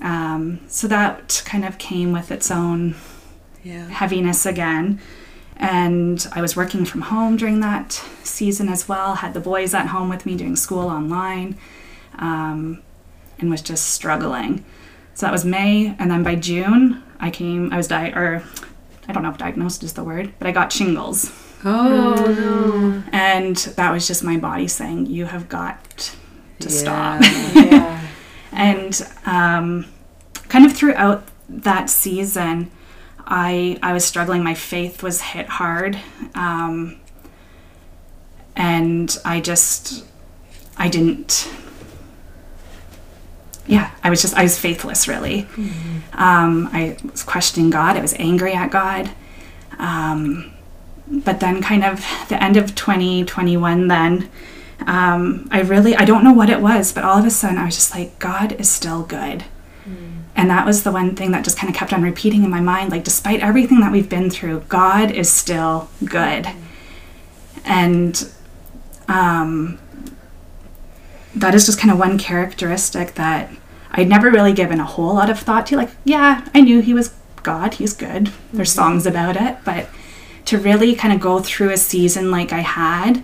Um, 0.00 0.60
so 0.68 0.88
that 0.88 1.42
kind 1.44 1.64
of 1.66 1.76
came 1.76 2.12
with 2.12 2.30
its 2.30 2.50
own 2.50 2.94
Yeah. 3.62 3.88
heaviness 3.88 4.46
again. 4.46 5.00
And 5.56 6.26
I 6.32 6.40
was 6.40 6.56
working 6.56 6.84
from 6.84 7.02
home 7.02 7.36
during 7.36 7.60
that 7.60 7.92
season 8.22 8.68
as 8.68 8.88
well, 8.88 9.16
had 9.16 9.34
the 9.34 9.40
boys 9.40 9.72
at 9.72 9.86
home 9.86 10.08
with 10.08 10.26
me 10.26 10.36
doing 10.36 10.56
school 10.56 10.88
online, 10.88 11.56
um, 12.18 12.82
and 13.38 13.50
was 13.50 13.62
just 13.62 13.86
struggling. 13.90 14.64
So 15.14 15.26
that 15.26 15.32
was 15.32 15.44
May, 15.44 15.94
and 15.98 16.10
then 16.10 16.22
by 16.22 16.34
June, 16.34 17.02
I 17.20 17.30
came, 17.30 17.72
I 17.72 17.76
was 17.76 17.86
di- 17.86 18.10
or 18.10 18.42
I 19.08 19.12
don't 19.12 19.22
know 19.22 19.30
if 19.30 19.38
diagnosed 19.38 19.82
is 19.82 19.92
the 19.92 20.02
word, 20.02 20.32
but 20.38 20.48
I 20.48 20.52
got 20.52 20.72
shingles. 20.72 21.30
Oh 21.64 22.14
no. 22.14 23.02
And 23.12 23.56
that 23.56 23.90
was 23.92 24.06
just 24.06 24.22
my 24.22 24.36
body 24.36 24.68
saying, 24.68 25.06
You 25.06 25.26
have 25.26 25.48
got 25.48 26.14
to 26.60 26.70
stop. 26.70 27.22
Yeah. 27.54 28.06
and 28.52 29.08
um, 29.24 29.86
kind 30.48 30.66
of 30.66 30.74
throughout 30.74 31.26
that 31.48 31.88
season 31.88 32.70
I, 33.26 33.78
I 33.82 33.92
was 33.92 34.04
struggling. 34.04 34.42
My 34.42 34.54
faith 34.54 35.02
was 35.02 35.20
hit 35.20 35.46
hard 35.48 35.98
um, 36.34 37.00
and 38.56 39.18
i 39.24 39.40
just 39.40 40.04
i 40.76 40.88
didn't 40.88 41.50
yeah 43.66 43.90
i 44.02 44.10
was 44.10 44.22
just 44.22 44.34
i 44.34 44.42
was 44.42 44.58
faithless 44.58 45.08
really. 45.08 45.46
Um, 46.12 46.68
i 46.72 46.96
was 47.10 47.22
questioning 47.22 47.70
god. 47.70 47.96
I 47.96 48.00
was 48.00 48.14
angry 48.18 48.52
at 48.52 48.70
god. 48.70 49.10
Um, 49.78 50.52
but 51.08 51.40
then 51.40 51.60
kind 51.60 51.84
of 51.84 52.04
the 52.28 52.42
end 52.42 52.56
of 52.56 52.74
2021 52.74 53.88
then 53.88 54.30
um, 54.86 55.48
i 55.50 55.60
really 55.60 55.94
i 55.96 56.04
don't 56.04 56.24
know 56.24 56.32
what 56.32 56.48
it 56.48 56.60
was 56.60 56.92
but 56.92 57.04
all 57.04 57.18
of 57.18 57.24
a 57.24 57.30
sudden 57.30 57.58
i 57.58 57.64
was 57.64 57.74
just 57.74 57.94
like 57.94 58.18
god 58.18 58.52
is 58.52 58.70
still 58.70 59.02
good 59.02 59.44
and 60.36 60.50
that 60.50 60.66
was 60.66 60.82
the 60.82 60.92
one 60.92 61.14
thing 61.14 61.30
that 61.30 61.44
just 61.44 61.56
kind 61.56 61.72
of 61.72 61.78
kept 61.78 61.92
on 61.92 62.02
repeating 62.02 62.44
in 62.44 62.50
my 62.50 62.60
mind 62.60 62.90
like 62.90 63.04
despite 63.04 63.40
everything 63.40 63.80
that 63.80 63.92
we've 63.92 64.08
been 64.08 64.30
through 64.30 64.60
god 64.68 65.10
is 65.10 65.30
still 65.30 65.88
good. 66.04 66.48
And 67.66 68.30
um, 69.08 69.78
that 71.34 71.54
is 71.54 71.66
just 71.66 71.78
kind 71.78 71.90
of 71.90 71.98
one 71.98 72.18
characteristic 72.18 73.14
that 73.14 73.50
i'd 73.92 74.08
never 74.08 74.30
really 74.30 74.52
given 74.52 74.80
a 74.80 74.84
whole 74.84 75.14
lot 75.14 75.30
of 75.30 75.38
thought 75.38 75.66
to 75.66 75.76
like 75.76 75.90
yeah 76.04 76.46
i 76.54 76.60
knew 76.60 76.80
he 76.80 76.94
was 76.94 77.14
god 77.42 77.74
he's 77.74 77.92
good. 77.92 78.32
There's 78.52 78.72
songs 78.72 79.06
about 79.06 79.36
it 79.36 79.58
but 79.64 79.88
to 80.46 80.58
really 80.58 80.94
kind 80.94 81.12
of 81.12 81.20
go 81.20 81.40
through 81.40 81.70
a 81.70 81.76
season 81.76 82.30
like 82.30 82.52
i 82.52 82.60
had 82.60 83.22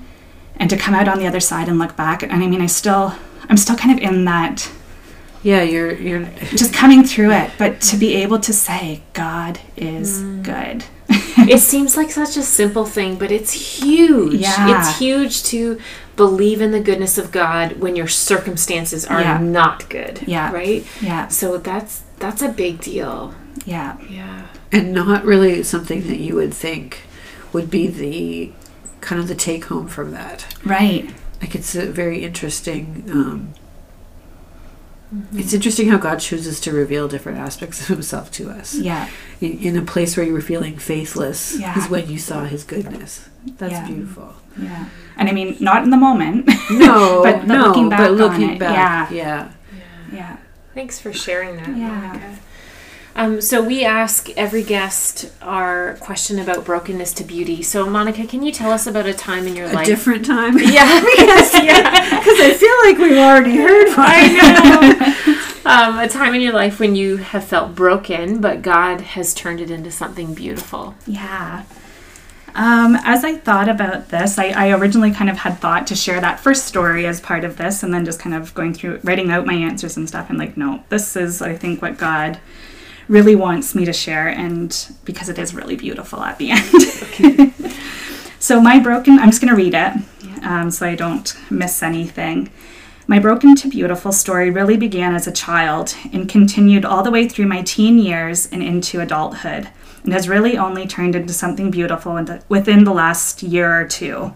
and 0.57 0.69
to 0.69 0.77
come 0.77 0.95
out 0.95 1.09
on 1.09 1.19
the 1.19 1.27
other 1.27 1.41
side 1.41 1.69
and 1.69 1.79
look 1.79 1.97
back 1.97 2.23
and 2.23 2.33
i 2.33 2.47
mean 2.47 2.61
i 2.61 2.67
still 2.67 3.15
i'm 3.49 3.57
still 3.57 3.77
kind 3.77 3.97
of 3.97 4.03
in 4.05 4.25
that 4.25 4.71
Yeah, 5.43 5.63
you're 5.63 5.95
you're 5.95 6.25
just 6.51 6.75
coming 6.75 7.03
through 7.05 7.33
it, 7.33 7.51
but 7.59 7.81
to 7.83 7.97
be 7.97 8.15
able 8.17 8.39
to 8.41 8.53
say 8.53 9.03
God 9.15 9.59
is 9.77 10.21
good. 10.43 10.85
it 11.09 11.61
seems 11.73 11.97
like 11.97 12.11
such 12.11 12.37
a 12.37 12.43
simple 12.43 12.85
thing, 12.85 13.17
but 13.17 13.33
it's 13.33 13.53
huge. 13.83 14.35
Yeah. 14.35 14.79
It's 14.79 14.99
huge 14.99 15.43
to 15.45 15.81
believe 16.17 16.61
in 16.61 16.73
the 16.73 16.81
goodness 16.81 17.17
of 17.17 17.33
God 17.33 17.79
when 17.81 17.97
your 17.97 18.07
circumstances 18.09 19.07
are 19.07 19.21
Yeah. 19.23 19.39
not 19.39 19.89
good. 19.89 20.21
Yeah. 20.27 20.53
Right? 20.53 20.85
Yeah, 21.01 21.29
So 21.29 21.57
that's 21.57 22.03
that's 22.19 22.43
a 22.43 22.49
big 22.51 22.81
deal. 22.83 23.35
yeah, 23.65 23.97
Yeah. 24.11 24.43
and 24.71 24.93
not 24.93 25.25
really 25.25 25.63
something 25.63 26.07
that 26.09 26.19
you 26.19 26.35
would 26.35 26.53
think 26.53 26.99
would 27.55 27.71
be 27.71 27.87
the 27.89 28.53
kind 29.01 29.21
of 29.21 29.27
the 29.29 29.35
take 29.35 29.65
home 29.67 29.89
from 29.89 30.11
that. 30.13 30.45
right. 30.65 31.09
Like 31.41 31.55
it's 31.55 31.75
a 31.75 31.87
very 31.87 32.23
interesting. 32.23 33.05
Um, 33.11 33.55
Mm-hmm. 35.15 35.39
It's 35.41 35.53
interesting 35.53 35.89
how 35.89 35.99
God 35.99 36.21
chooses 36.21 36.61
to 36.61 36.73
reveal 36.73 37.09
different 37.09 37.39
aspects 37.39 37.81
of 37.81 37.89
Himself 37.89 38.31
to 38.33 38.49
us. 38.51 38.75
Yeah, 38.75 39.09
In, 39.41 39.59
in 39.59 39.77
a 39.77 39.83
place 39.83 40.17
where 40.17 40.25
you 40.25 40.33
were 40.33 40.41
feeling 40.41 40.79
faithless, 40.79 41.59
Yeah. 41.59 41.77
is 41.77 41.89
when 41.89 42.09
you 42.09 42.19
saw 42.19 42.45
His 42.45 42.63
goodness. 42.65 43.29
That's 43.59 43.73
Yeah. 43.73 43.87
beautiful. 43.87 44.35
yeah. 44.61 44.87
And 45.17 45.29
I 45.29 45.33
mean, 45.33 45.57
not 45.61 45.83
in 45.83 45.91
the 45.91 45.97
moment. 45.97 46.49
No, 46.71 47.23
But- 47.25 47.39
but 47.41 47.47
no, 47.49 47.67
looking 47.67 47.89
back 47.89 47.99
but 47.99 48.11
on 48.13 48.17
looking 48.17 48.51
it, 48.51 48.59
back, 48.61 49.11
yeah. 49.11 49.51
yeah, 50.13 50.37
Thanks 50.75 51.01
for 51.01 51.13
sharing 51.13 51.57
that, 51.57 51.77
Yeah. 51.77 51.89
Oh 51.91 52.07
Monica. 52.09 52.39
Um, 53.17 53.41
so 53.41 53.63
we 53.63 53.85
ask 53.85 54.31
every 54.31 54.63
guest 54.63 55.31
our 55.43 55.95
question 56.01 56.39
about 56.39 56.65
brokenness 56.65 57.13
to 57.15 57.25
beauty. 57.25 57.63
So 57.63 57.89
Monica, 57.89 58.27
can 58.27 58.43
you 58.43 58.53
tell 58.53 58.71
us 58.71 58.87
about 58.87 59.07
a 59.07 59.13
time 59.15 59.47
in 59.47 59.57
your 59.57 59.67
life? 59.67 59.75
A 59.75 59.77
life? 59.79 59.87
different 59.87 60.25
time. 60.25 60.59
yeah, 60.59 61.01
because, 61.17 61.55
yeah. 61.55 62.19
Because 62.19 62.41
I 62.41 62.55
feel 62.55 62.77
like 62.85 62.99
we've 62.99 63.19
already 63.19 63.57
heard 63.57 63.89
one. 63.97 63.97
I 63.99 65.63
know. 65.65 65.71
um, 65.71 65.99
a 65.99 66.09
time 66.09 66.35
in 66.35 66.41
your 66.41 66.53
life 66.53 66.79
when 66.81 66.95
you 66.95 67.17
have 67.19 67.45
felt 67.45 67.75
broken, 67.75 68.41
but 68.41 68.63
God 68.63 69.01
has 69.01 69.35
turned 69.35 69.61
it 69.61 69.71
into 69.71 69.91
something 69.91 70.35
beautiful. 70.35 70.95
yeah. 71.07 71.65
Um, 72.53 72.97
as 73.05 73.25
I 73.25 73.37
thought 73.37 73.69
about 73.69 74.09
this, 74.09 74.37
I, 74.37 74.49
I 74.49 74.71
originally 74.73 75.13
kind 75.13 75.31
of 75.31 75.37
had 75.39 75.61
thought 75.61 75.87
to 75.87 75.95
share 75.95 76.21
that 76.21 76.41
first 76.41 76.67
story 76.67 77.07
as 77.07 77.21
part 77.21 77.45
of 77.45 77.57
this, 77.57 77.85
and 77.85 77.95
then 77.95 78.05
just 78.05 78.19
kind 78.19 78.35
of 78.35 78.53
going 78.55 78.75
through 78.75 78.99
writing 79.05 79.31
out 79.31 79.47
my 79.47 79.55
answers 79.55 79.97
and 79.97 80.09
stuff. 80.09 80.31
And 80.31 80.37
like, 80.39 80.57
no, 80.57 80.83
this 80.89 81.15
is 81.15 81.41
I 81.43 81.55
think 81.55 81.81
what 81.81 81.97
God 81.97 82.41
really 83.11 83.35
wants 83.35 83.75
me 83.75 83.85
to 83.85 83.93
share, 83.93 84.29
and 84.29 84.95
because 85.05 85.29
it 85.29 85.39
is 85.39 85.53
really 85.53 85.75
beautiful 85.75 86.23
at 86.23 86.39
the 86.39 86.53
end. 86.53 87.53
so 88.39 88.61
my 88.61 88.79
broken, 88.79 89.19
I'm 89.19 89.31
just 89.31 89.43
going 89.43 89.51
to 89.51 89.57
read 89.57 89.75
it, 89.75 90.45
um, 90.45 90.71
so 90.71 90.87
I 90.87 90.95
don't 90.95 91.37
miss 91.51 91.83
anything. 91.83 92.51
My 93.09 93.19
broken 93.19 93.57
to 93.57 93.69
beautiful 93.69 94.13
story 94.13 94.49
really 94.51 94.77
began 94.77 95.17
as 95.17 95.27
a 95.27 95.33
child 95.33 95.97
and 96.13 96.29
continued 96.29 96.85
all 96.85 97.03
the 97.03 97.11
way 97.11 97.29
through 97.29 97.47
my 97.47 97.63
teen 97.63 97.99
years 97.99 98.47
and 98.47 98.63
into 98.63 99.01
adulthood, 99.01 99.69
and 100.05 100.13
has 100.13 100.29
really 100.29 100.57
only 100.57 100.87
turned 100.87 101.17
into 101.17 101.33
something 101.33 101.73
beautiful 101.73 102.15
the, 102.15 102.45
within 102.49 102.85
the 102.85 102.95
last 102.95 103.43
year 103.43 103.81
or 103.81 103.87
two. 103.87 104.33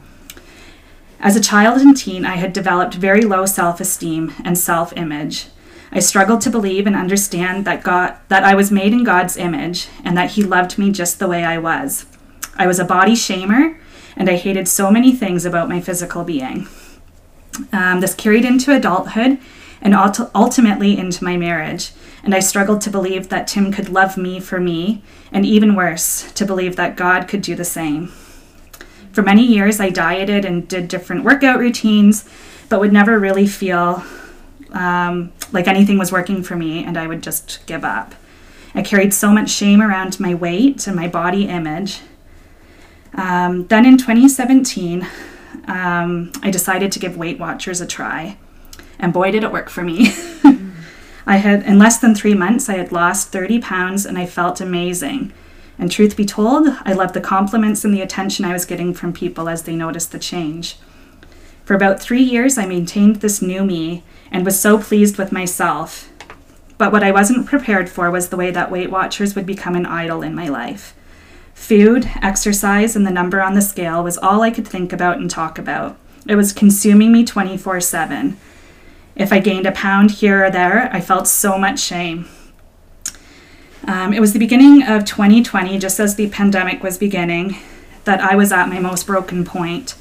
As 1.20 1.37
a 1.37 1.40
child 1.40 1.80
and 1.80 1.96
teen, 1.96 2.26
I 2.26 2.34
had 2.34 2.52
developed 2.52 2.94
very 2.94 3.22
low 3.22 3.46
self-esteem 3.46 4.32
and 4.44 4.58
self-image. 4.58 5.46
I 5.94 6.00
struggled 6.00 6.40
to 6.42 6.50
believe 6.50 6.87
and 6.87 6.96
understand 6.96 7.64
that 7.64 7.85
God 7.85 8.16
that 8.28 8.44
I 8.44 8.54
was 8.54 8.72
made 8.72 8.92
in 8.92 9.04
God's 9.04 9.37
image 9.37 9.88
and 10.04 10.16
that 10.16 10.33
he 10.33 10.42
loved 10.42 10.76
me 10.76 10.90
just 10.90 11.18
the 11.18 11.28
way 11.28 11.44
I 11.44 11.59
was. 11.59 12.07
I 12.57 12.66
was 12.66 12.80
a 12.80 12.85
body 12.85 13.12
shamer 13.12 13.78
and 14.16 14.28
I 14.28 14.37
hated 14.37 14.68
so 14.68 14.90
many 14.90 15.12
things 15.12 15.44
about 15.44 15.69
my 15.69 15.81
physical 15.81 16.25
being. 16.25 16.66
Um, 17.73 18.00
this 18.00 18.14
carried 18.14 18.44
into 18.44 18.75
adulthood 18.75 19.38
and 19.81 19.94
ult- 19.94 20.31
ultimately 20.35 20.98
into 20.98 21.23
my 21.23 21.37
marriage. 21.37 21.92
And 22.25 22.35
I 22.35 22.40
struggled 22.40 22.81
to 22.83 22.90
believe 22.90 23.29
that 23.29 23.46
Tim 23.46 23.71
could 23.71 23.90
love 23.90 24.16
me 24.16 24.40
for 24.40 24.58
me, 24.58 25.02
and 25.31 25.44
even 25.44 25.77
worse, 25.77 26.33
to 26.33 26.46
believe 26.46 26.77
that 26.77 26.96
God 26.96 27.29
could 27.29 27.42
do 27.42 27.54
the 27.54 27.64
same. 27.66 28.08
For 29.12 29.23
many 29.23 29.44
years, 29.44 29.79
I 29.79 29.90
dieted 29.90 30.44
and 30.44 30.66
did 30.66 30.88
different 30.88 31.23
workout 31.23 31.58
routines, 31.58 32.25
but 32.71 32.81
would 32.81 32.92
never 32.92 33.19
really 33.19 33.46
feel 33.46 34.02
um, 34.73 35.33
like 35.55 35.69
anything 35.69 35.96
was 35.96 36.13
working 36.13 36.42
for 36.42 36.57
me, 36.57 36.85
and 36.85 36.98
I 36.98 37.07
would 37.07 37.23
just 37.23 37.65
give 37.67 37.85
up. 37.85 38.15
I 38.75 38.83
carried 38.83 39.15
so 39.15 39.31
much 39.33 39.50
shame 39.50 39.81
around 39.81 40.19
my 40.19 40.35
weight 40.35 40.87
and 40.87 40.96
my 40.96 41.09
body 41.09 41.48
image. 41.48 42.00
Um, 43.15 43.67
then 43.69 43.87
in 43.87 43.96
2017, 43.96 45.07
um, 45.69 46.33
I 46.42 46.50
decided 46.50 46.90
to 46.92 46.98
give 46.98 47.17
Weight 47.17 47.38
Watchers 47.38 47.81
a 47.81 47.87
try. 47.87 48.37
And 48.98 49.13
boy, 49.13 49.31
did 49.31 49.44
it 49.44 49.52
work 49.52 49.71
for 49.71 49.83
me. 49.83 50.13
I 51.27 51.37
had, 51.37 51.63
in 51.63 51.79
less 51.79 51.98
than 51.98 52.15
three 52.15 52.35
months, 52.35 52.69
I 52.69 52.75
had 52.75 52.92
lost 52.92 53.29
30 53.29 53.61
pounds 53.61 54.05
and 54.05 54.19
I 54.19 54.27
felt 54.27 54.61
amazing. 54.61 55.33
And 55.79 55.90
truth 55.90 56.17
be 56.17 56.25
told, 56.25 56.69
I 56.85 56.92
loved 56.92 57.15
the 57.15 57.21
compliments 57.21 57.85
and 57.85 57.94
the 57.94 58.02
attention 58.02 58.44
I 58.44 58.52
was 58.52 58.65
getting 58.65 58.92
from 58.92 59.13
people 59.13 59.48
as 59.48 59.63
they 59.63 59.75
noticed 59.75 60.13
the 60.13 60.19
change. 60.19 60.77
For 61.65 61.75
about 61.75 62.00
three 62.00 62.23
years, 62.23 62.58
I 62.58 62.67
maintained 62.67 63.17
this 63.17 63.40
new 63.40 63.65
me 63.65 64.02
and 64.31 64.44
was 64.44 64.60
so 64.60 64.79
pleased 64.79 65.17
with 65.17 65.33
myself. 65.33 66.10
But 66.77 66.92
what 66.92 67.02
I 67.02 67.12
wasn't 67.12 67.46
prepared 67.46 67.88
for 67.88 68.10
was 68.10 68.29
the 68.29 68.37
way 68.37 68.50
that 68.50 68.71
Weight 68.71 68.90
Watchers 68.90 69.35
would 69.35 69.46
become 69.46 69.75
an 69.75 69.87
idol 69.87 70.23
in 70.23 70.35
my 70.35 70.48
life. 70.48 70.94
Food, 71.54 72.10
exercise, 72.21 72.96
and 72.96 73.06
the 73.06 73.10
number 73.10 73.40
on 73.40 73.54
the 73.54 73.62
scale 73.62 74.02
was 74.02 74.19
all 74.19 74.42
I 74.42 74.50
could 74.50 74.69
think 74.69 74.92
about 74.92 75.19
and 75.19 75.31
talk 75.31 75.58
about. 75.58 75.96
It 76.27 76.37
was 76.37 76.52
consuming 76.52 77.12
me 77.12 77.25
24 77.25 77.81
7. 77.81 78.37
If 79.17 79.33
I 79.33 79.38
gained 79.38 79.67
a 79.67 79.73
pound 79.73 80.10
here 80.10 80.44
or 80.44 80.50
there, 80.50 80.90
I 80.92 81.00
felt 81.00 81.29
so 81.29 81.56
much 81.56 81.81
shame. 81.81 82.29
Um, 83.87 84.12
it 84.12 84.21
was 84.21 84.33
the 84.33 84.38
beginning 84.38 84.83
of 84.83 85.04
2020, 85.04 85.79
just 85.79 86.00
as 86.00 86.17
the 86.17 86.29
pandemic 86.29 86.83
was 86.83 86.98
beginning, 86.98 87.56
that 88.04 88.21
I 88.21 88.35
was 88.35 88.50
at 88.50 88.69
my 88.69 88.81
most 88.81 89.06
broken 89.06 89.44
point. 89.44 89.94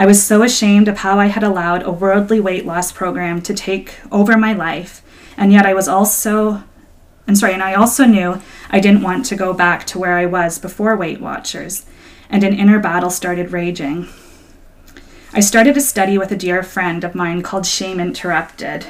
I 0.00 0.06
was 0.06 0.24
so 0.24 0.44
ashamed 0.44 0.86
of 0.86 0.98
how 0.98 1.18
I 1.18 1.26
had 1.26 1.42
allowed 1.42 1.82
a 1.82 1.90
worldly 1.90 2.38
weight 2.38 2.64
loss 2.64 2.92
program 2.92 3.42
to 3.42 3.52
take 3.52 3.96
over 4.12 4.38
my 4.38 4.52
life, 4.52 5.02
and 5.36 5.50
yet 5.50 5.66
I 5.66 5.74
was 5.74 5.88
also, 5.88 6.62
I'm 7.26 7.34
sorry, 7.34 7.52
and 7.52 7.64
I 7.64 7.74
also 7.74 8.04
knew 8.04 8.40
I 8.70 8.78
didn't 8.78 9.02
want 9.02 9.26
to 9.26 9.34
go 9.34 9.52
back 9.52 9.84
to 9.88 9.98
where 9.98 10.16
I 10.16 10.24
was 10.24 10.60
before 10.60 10.96
Weight 10.96 11.20
Watchers, 11.20 11.84
and 12.30 12.44
an 12.44 12.54
inner 12.54 12.78
battle 12.78 13.10
started 13.10 13.50
raging. 13.50 14.06
I 15.32 15.40
started 15.40 15.76
a 15.76 15.80
study 15.80 16.16
with 16.16 16.30
a 16.30 16.36
dear 16.36 16.62
friend 16.62 17.02
of 17.02 17.16
mine 17.16 17.42
called 17.42 17.66
Shame 17.66 17.98
Interrupted. 17.98 18.86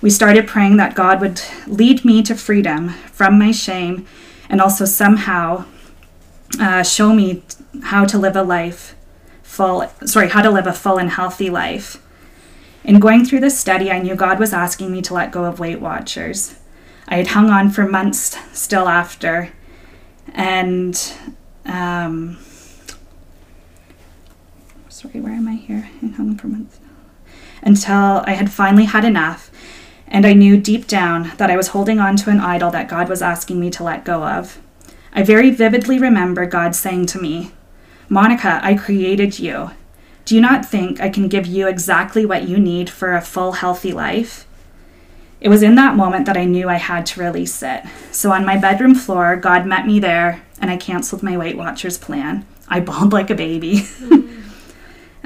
We 0.00 0.10
started 0.10 0.48
praying 0.48 0.76
that 0.78 0.96
God 0.96 1.20
would 1.20 1.40
lead 1.68 2.04
me 2.04 2.24
to 2.24 2.34
freedom 2.34 2.88
from 3.12 3.38
my 3.38 3.52
shame 3.52 4.04
and 4.50 4.60
also 4.60 4.86
somehow 4.86 5.66
uh, 6.60 6.82
show 6.82 7.12
me 7.12 7.44
how 7.84 8.04
to 8.06 8.18
live 8.18 8.34
a 8.34 8.42
life 8.42 8.95
full, 9.56 9.90
sorry, 10.04 10.28
how 10.28 10.42
to 10.42 10.50
live 10.50 10.66
a 10.66 10.72
full 10.72 10.98
and 10.98 11.10
healthy 11.10 11.48
life. 11.48 12.02
In 12.84 13.00
going 13.00 13.24
through 13.24 13.40
this 13.40 13.58
study, 13.58 13.90
I 13.90 13.98
knew 13.98 14.14
God 14.14 14.38
was 14.38 14.52
asking 14.52 14.92
me 14.92 15.00
to 15.02 15.14
let 15.14 15.32
go 15.32 15.44
of 15.44 15.58
Weight 15.58 15.80
Watchers. 15.80 16.56
I 17.08 17.16
had 17.16 17.28
hung 17.28 17.48
on 17.48 17.70
for 17.70 17.88
months 17.88 18.36
still 18.52 18.86
after, 18.86 19.52
and 20.34 20.94
um, 21.64 22.38
sorry, 24.88 25.20
where 25.20 25.32
am 25.32 25.48
I 25.48 25.54
here? 25.54 25.88
I 26.02 26.06
hung 26.08 26.30
on 26.30 26.36
for 26.36 26.48
months 26.48 26.78
until 27.62 28.22
I 28.26 28.32
had 28.34 28.52
finally 28.52 28.84
had 28.84 29.04
enough, 29.04 29.50
and 30.06 30.26
I 30.26 30.34
knew 30.34 30.56
deep 30.56 30.86
down 30.86 31.32
that 31.38 31.50
I 31.50 31.56
was 31.56 31.68
holding 31.68 31.98
on 31.98 32.16
to 32.16 32.30
an 32.30 32.40
idol 32.40 32.70
that 32.72 32.88
God 32.88 33.08
was 33.08 33.22
asking 33.22 33.58
me 33.58 33.70
to 33.70 33.84
let 33.84 34.04
go 34.04 34.24
of. 34.24 34.60
I 35.12 35.22
very 35.22 35.50
vividly 35.50 35.98
remember 35.98 36.44
God 36.44 36.74
saying 36.74 37.06
to 37.06 37.18
me, 37.18 37.52
Monica, 38.08 38.60
I 38.62 38.74
created 38.74 39.38
you. 39.38 39.70
Do 40.24 40.34
you 40.34 40.40
not 40.40 40.64
think 40.64 41.00
I 41.00 41.08
can 41.08 41.28
give 41.28 41.46
you 41.46 41.68
exactly 41.68 42.26
what 42.26 42.48
you 42.48 42.58
need 42.58 42.90
for 42.90 43.14
a 43.14 43.20
full, 43.20 43.52
healthy 43.52 43.92
life? 43.92 44.46
It 45.40 45.48
was 45.48 45.62
in 45.62 45.74
that 45.74 45.96
moment 45.96 46.26
that 46.26 46.36
I 46.36 46.44
knew 46.44 46.68
I 46.68 46.76
had 46.76 47.06
to 47.06 47.20
release 47.20 47.62
it. 47.62 47.84
So 48.10 48.32
on 48.32 48.46
my 48.46 48.56
bedroom 48.56 48.94
floor, 48.94 49.36
God 49.36 49.66
met 49.66 49.86
me 49.86 50.00
there, 50.00 50.42
and 50.60 50.70
I 50.70 50.76
canceled 50.76 51.22
my 51.22 51.36
Weight 51.36 51.56
Watchers 51.56 51.98
plan. 51.98 52.46
I 52.68 52.80
bawled 52.80 53.12
like 53.12 53.30
a 53.30 53.34
baby. 53.34 53.86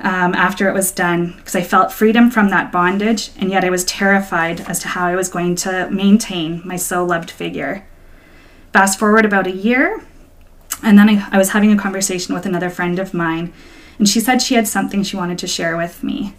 um, 0.02 0.34
after 0.34 0.68
it 0.68 0.74
was 0.74 0.92
done 0.92 1.34
because 1.36 1.54
I 1.54 1.62
felt 1.62 1.92
freedom 1.92 2.30
from 2.30 2.50
that 2.50 2.72
bondage, 2.72 3.30
and 3.36 3.50
yet 3.50 3.64
I 3.64 3.70
was 3.70 3.84
terrified 3.84 4.60
as 4.62 4.80
to 4.80 4.88
how 4.88 5.06
I 5.06 5.16
was 5.16 5.28
going 5.28 5.54
to 5.56 5.88
maintain 5.90 6.62
my 6.64 6.76
so 6.76 7.04
loved 7.04 7.30
figure. 7.30 7.86
Fast 8.72 8.98
forward 8.98 9.24
about 9.24 9.46
a 9.46 9.52
year, 9.52 10.02
and 10.82 10.98
then 10.98 11.08
I, 11.08 11.28
I 11.30 11.38
was 11.38 11.50
having 11.50 11.72
a 11.72 11.76
conversation 11.76 12.34
with 12.34 12.46
another 12.46 12.70
friend 12.70 12.98
of 12.98 13.14
mine, 13.14 13.52
and 13.98 14.08
she 14.08 14.20
said 14.20 14.40
she 14.40 14.54
had 14.54 14.66
something 14.66 15.02
she 15.02 15.16
wanted 15.16 15.38
to 15.38 15.46
share 15.46 15.76
with 15.76 16.02
me. 16.02 16.34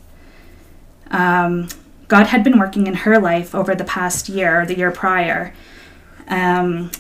Um, 1.12 1.68
God 2.08 2.28
had 2.28 2.44
been 2.44 2.60
working 2.60 2.88
in 2.88 2.94
her 2.94 3.20
life 3.20 3.56
over 3.56 3.76
the 3.76 3.84
past 3.84 4.28
year, 4.28 4.66
the 4.66 4.78
year 4.78 4.92
prior. 4.92 5.54
Um, 6.28 6.92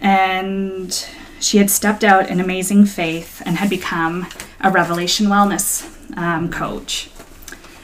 and 0.00 1.06
she 1.40 1.58
had 1.58 1.70
stepped 1.70 2.02
out 2.02 2.28
in 2.28 2.40
amazing 2.40 2.86
faith 2.86 3.42
and 3.44 3.56
had 3.56 3.70
become 3.70 4.26
a 4.60 4.70
Revelation 4.70 5.26
Wellness 5.26 5.90
um, 6.16 6.50
coach. 6.50 7.10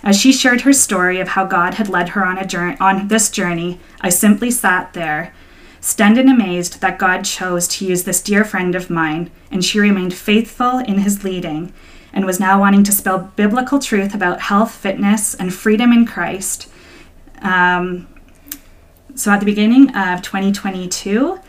As 0.02 0.18
she 0.18 0.32
shared 0.32 0.62
her 0.62 0.72
story 0.72 1.20
of 1.20 1.28
how 1.28 1.44
God 1.44 1.74
had 1.74 1.88
led 1.88 2.10
her 2.10 2.24
on 2.24 2.38
a 2.38 2.46
journey, 2.46 2.76
on 2.80 3.08
this 3.08 3.30
journey, 3.30 3.78
I 4.00 4.08
simply 4.08 4.50
sat 4.50 4.94
there, 4.94 5.34
stunned 5.80 6.18
and 6.18 6.30
amazed 6.30 6.80
that 6.80 6.98
God 6.98 7.24
chose 7.24 7.66
to 7.68 7.86
use 7.86 8.04
this 8.04 8.20
dear 8.20 8.44
friend 8.44 8.74
of 8.74 8.90
mine, 8.90 9.30
and 9.50 9.64
she 9.64 9.80
remained 9.80 10.14
faithful 10.14 10.78
in 10.78 10.98
His 10.98 11.24
leading, 11.24 11.72
and 12.12 12.26
was 12.26 12.40
now 12.40 12.60
wanting 12.60 12.84
to 12.84 12.92
spell 12.92 13.32
biblical 13.36 13.78
truth 13.78 14.14
about 14.14 14.40
health, 14.42 14.72
fitness, 14.72 15.34
and 15.34 15.54
freedom 15.54 15.92
in 15.92 16.06
Christ. 16.06 16.68
Um, 17.42 18.08
so 19.14 19.30
at 19.30 19.40
the 19.40 19.46
beginning 19.46 19.94
of 19.96 20.22
2022, 20.22 21.40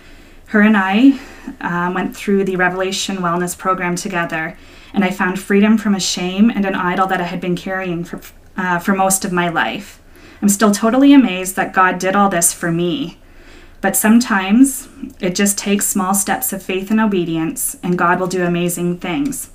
her 0.47 0.61
and 0.61 0.75
I 0.75 1.19
um, 1.61 1.93
went 1.93 2.15
through 2.15 2.43
the 2.43 2.55
Revelation 2.55 3.17
Wellness 3.17 3.57
program 3.57 3.95
together, 3.95 4.57
and 4.93 5.03
I 5.03 5.11
found 5.11 5.39
freedom 5.39 5.77
from 5.77 5.95
a 5.95 5.99
shame 5.99 6.49
and 6.49 6.65
an 6.65 6.75
idol 6.75 7.07
that 7.07 7.21
I 7.21 7.25
had 7.25 7.39
been 7.39 7.55
carrying 7.55 8.03
for, 8.03 8.21
uh, 8.57 8.79
for 8.79 8.93
most 8.93 9.23
of 9.23 9.31
my 9.31 9.49
life. 9.49 10.01
I'm 10.41 10.49
still 10.49 10.71
totally 10.71 11.13
amazed 11.13 11.55
that 11.55 11.73
God 11.73 11.99
did 11.99 12.15
all 12.15 12.29
this 12.29 12.51
for 12.51 12.71
me. 12.71 13.20
But 13.81 13.95
sometimes 13.95 14.87
it 15.19 15.35
just 15.35 15.57
takes 15.57 15.87
small 15.87 16.13
steps 16.13 16.53
of 16.53 16.63
faith 16.63 16.91
and 16.91 16.99
obedience, 16.99 17.77
and 17.81 17.97
God 17.97 18.19
will 18.19 18.27
do 18.27 18.45
amazing 18.45 18.99
things. 18.99 19.49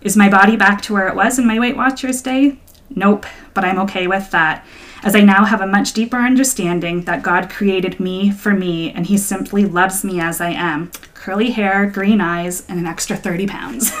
Is 0.00 0.16
my 0.16 0.28
body 0.28 0.56
back 0.56 0.82
to 0.82 0.94
where 0.94 1.08
it 1.08 1.14
was 1.14 1.38
in 1.38 1.46
my 1.46 1.60
Weight 1.60 1.76
Watchers 1.76 2.22
day? 2.22 2.56
Nope, 2.90 3.26
but 3.54 3.64
I'm 3.64 3.78
okay 3.80 4.06
with 4.06 4.30
that 4.30 4.64
as 5.02 5.16
I 5.16 5.20
now 5.20 5.44
have 5.44 5.60
a 5.60 5.66
much 5.66 5.92
deeper 5.92 6.18
understanding 6.18 7.02
that 7.02 7.22
God 7.22 7.50
created 7.50 7.98
me 7.98 8.30
for 8.30 8.52
me 8.52 8.92
and 8.92 9.06
He 9.06 9.18
simply 9.18 9.64
loves 9.64 10.04
me 10.04 10.20
as 10.20 10.40
I 10.40 10.50
am. 10.50 10.92
Curly 11.14 11.50
hair, 11.50 11.86
green 11.86 12.20
eyes, 12.20 12.64
and 12.68 12.78
an 12.78 12.86
extra 12.86 13.16
30 13.16 13.46
pounds. 13.46 13.92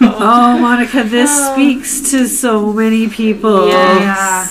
oh, 0.00 0.58
Monica, 0.60 1.04
this 1.04 1.30
oh. 1.32 1.52
speaks 1.52 2.10
to 2.10 2.26
so 2.26 2.72
many 2.72 3.08
people. 3.08 3.68
Yeah. 3.68 4.48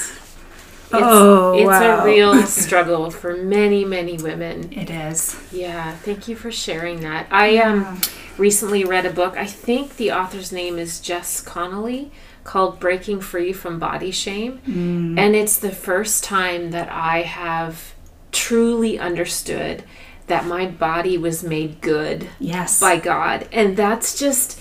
Oh, 0.94 1.58
it's 1.58 1.68
wow. 1.68 2.02
a 2.02 2.06
real 2.06 2.44
struggle 2.48 3.10
for 3.10 3.36
many, 3.36 3.86
many 3.86 4.18
women. 4.18 4.72
It 4.74 4.90
is. 4.90 5.36
Yeah, 5.52 5.96
thank 5.98 6.28
you 6.28 6.36
for 6.36 6.52
sharing 6.52 7.02
that. 7.02 7.28
I 7.32 7.58
um 7.58 8.02
recently 8.38 8.84
read 8.84 9.06
a 9.06 9.12
book. 9.12 9.38
I 9.38 9.46
think 9.46 9.98
the 9.98 10.12
author's 10.12 10.52
name 10.52 10.78
is 10.78 11.00
Jess 11.00 11.42
Connolly 11.42 12.12
called 12.44 12.80
Breaking 12.80 13.22
Free 13.22 13.54
from 13.54 13.80
Body 13.80 14.12
Shame. 14.12 14.60
Mm. 14.68 15.18
And 15.18 15.36
it's 15.36 15.58
the 15.58 15.72
first 15.72 16.24
time 16.24 16.72
that 16.72 16.90
I 16.92 17.22
have 17.22 17.94
truly 18.32 19.00
understood 19.00 19.84
that 20.28 20.46
my 20.46 20.66
body 20.66 21.18
was 21.18 21.44
made 21.44 21.82
good 21.82 22.30
yes 22.40 22.80
by 22.80 22.98
God. 22.98 23.48
And 23.52 23.78
that's 23.78 24.18
just 24.18 24.60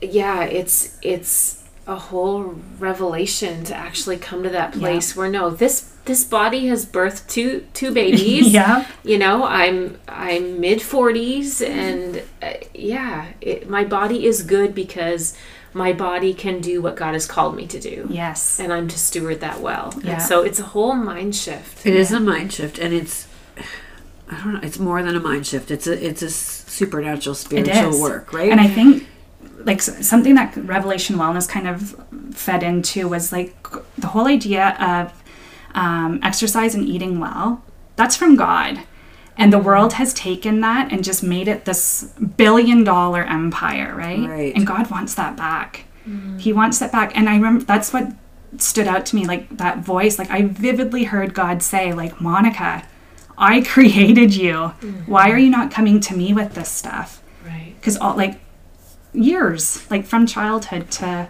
yeah, 0.00 0.44
it's 0.44 0.98
it's 1.02 1.64
a 1.86 1.96
whole 1.96 2.56
revelation 2.78 3.64
to 3.64 3.74
actually 3.74 4.16
come 4.16 4.42
to 4.42 4.48
that 4.48 4.72
place 4.72 5.14
yeah. 5.14 5.20
where 5.20 5.30
no, 5.30 5.50
this 5.50 5.92
this 6.04 6.24
body 6.24 6.66
has 6.68 6.86
birthed 6.86 7.28
two 7.28 7.66
two 7.74 7.92
babies. 7.92 8.48
yeah, 8.52 8.86
you 9.04 9.18
know, 9.18 9.44
I'm 9.44 9.98
I'm 10.08 10.60
mid 10.60 10.82
forties, 10.82 11.62
and 11.62 12.22
uh, 12.42 12.54
yeah, 12.74 13.32
it, 13.40 13.68
my 13.68 13.84
body 13.84 14.26
is 14.26 14.42
good 14.42 14.74
because 14.74 15.36
my 15.76 15.92
body 15.92 16.32
can 16.32 16.60
do 16.60 16.80
what 16.80 16.96
God 16.96 17.12
has 17.12 17.26
called 17.26 17.54
me 17.54 17.66
to 17.66 17.78
do. 17.78 18.06
Yes. 18.08 18.58
And 18.58 18.72
I'm 18.72 18.88
to 18.88 18.98
steward 18.98 19.40
that 19.40 19.60
well. 19.60 19.92
Yeah. 20.02 20.14
And 20.14 20.22
so 20.22 20.42
it's 20.42 20.58
a 20.58 20.62
whole 20.62 20.94
mind 20.94 21.36
shift. 21.36 21.84
It 21.84 21.92
yeah. 21.92 22.00
is 22.00 22.12
a 22.12 22.18
mind 22.18 22.54
shift 22.54 22.78
and 22.78 22.94
it's 22.94 23.28
I 24.28 24.42
don't 24.42 24.54
know, 24.54 24.60
it's 24.62 24.78
more 24.78 25.02
than 25.02 25.14
a 25.14 25.20
mind 25.20 25.46
shift. 25.46 25.70
It's 25.70 25.86
a 25.86 26.04
it's 26.04 26.22
a 26.22 26.30
supernatural 26.30 27.34
spiritual 27.34 28.00
work, 28.00 28.32
right? 28.32 28.50
And 28.50 28.60
I 28.60 28.68
think 28.68 29.06
like 29.66 29.82
something 29.82 30.36
that 30.36 30.56
Revelation 30.56 31.16
Wellness 31.16 31.48
kind 31.48 31.66
of 31.66 31.96
fed 32.30 32.62
into 32.62 33.08
was 33.08 33.32
like 33.32 33.54
the 33.98 34.06
whole 34.06 34.28
idea 34.28 34.76
of 34.80 35.22
um, 35.74 36.20
exercise 36.22 36.74
and 36.74 36.84
eating 36.84 37.18
well. 37.18 37.62
That's 37.96 38.16
from 38.16 38.36
God. 38.36 38.82
And 39.36 39.52
the 39.52 39.58
world 39.58 39.94
has 39.94 40.14
taken 40.14 40.60
that 40.60 40.92
and 40.92 41.04
just 41.04 41.22
made 41.22 41.48
it 41.48 41.64
this 41.64 42.14
billion 42.36 42.84
dollar 42.84 43.24
empire, 43.24 43.94
right? 43.94 44.26
Right. 44.26 44.54
And 44.54 44.66
God 44.66 44.90
wants 44.90 45.14
that 45.14 45.36
back. 45.36 45.84
Mm. 46.08 46.40
He 46.40 46.52
wants 46.52 46.78
that 46.78 46.92
back. 46.92 47.14
And 47.16 47.28
I 47.28 47.34
remember 47.34 47.64
that's 47.64 47.92
what 47.92 48.12
stood 48.58 48.86
out 48.86 49.04
to 49.06 49.16
me, 49.16 49.26
like 49.26 49.58
that 49.58 49.78
voice. 49.78 50.18
Like 50.18 50.30
I 50.30 50.42
vividly 50.42 51.04
heard 51.04 51.34
God 51.34 51.62
say, 51.62 51.92
like, 51.92 52.20
Monica, 52.20 52.86
I 53.36 53.60
created 53.66 54.34
you. 54.34 54.52
Mm-hmm. 54.54 55.10
Why 55.10 55.30
are 55.30 55.38
you 55.38 55.50
not 55.50 55.70
coming 55.72 56.00
to 56.00 56.16
me 56.16 56.32
with 56.32 56.54
this 56.54 56.70
stuff? 56.70 57.20
Right. 57.44 57.74
Because 57.78 57.96
all 57.96 58.16
like 58.16 58.40
years, 59.16 59.88
like 59.90 60.04
from 60.06 60.26
childhood 60.26 60.90
to 60.92 61.28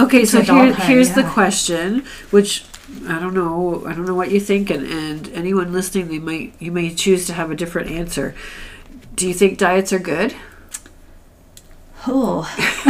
Okay, 0.00 0.20
to 0.20 0.26
so 0.26 0.40
here, 0.42 0.74
here's 0.74 1.10
yeah. 1.10 1.22
the 1.22 1.24
question, 1.24 2.04
which 2.30 2.64
I 3.06 3.18
don't 3.20 3.34
know. 3.34 3.84
I 3.86 3.92
don't 3.94 4.06
know 4.06 4.14
what 4.14 4.30
you 4.32 4.40
think, 4.40 4.70
and, 4.70 4.84
and 4.84 5.28
anyone 5.28 5.72
listening, 5.72 6.08
they 6.08 6.18
might 6.18 6.54
you 6.58 6.72
may 6.72 6.92
choose 6.94 7.26
to 7.26 7.32
have 7.34 7.50
a 7.50 7.54
different 7.54 7.90
answer. 7.90 8.34
Do 9.14 9.28
you 9.28 9.34
think 9.34 9.58
diets 9.58 9.92
are 9.92 9.98
good? 10.00 10.34
Oh, 12.08 12.42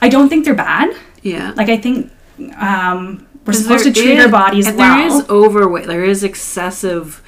I 0.00 0.08
don't 0.08 0.28
think 0.28 0.44
they're 0.44 0.54
bad. 0.54 0.94
Yeah. 1.22 1.52
Like 1.56 1.68
I 1.68 1.76
think 1.76 2.12
um, 2.56 3.26
we're 3.46 3.52
supposed 3.54 3.84
to 3.84 3.92
treat 3.92 4.18
is- 4.18 4.24
our 4.24 4.30
bodies 4.30 4.66
and 4.68 4.76
well. 4.76 4.96
There 4.96 5.06
is 5.18 5.28
overweight. 5.28 5.86
There 5.86 6.04
is 6.04 6.22
excessive 6.22 7.20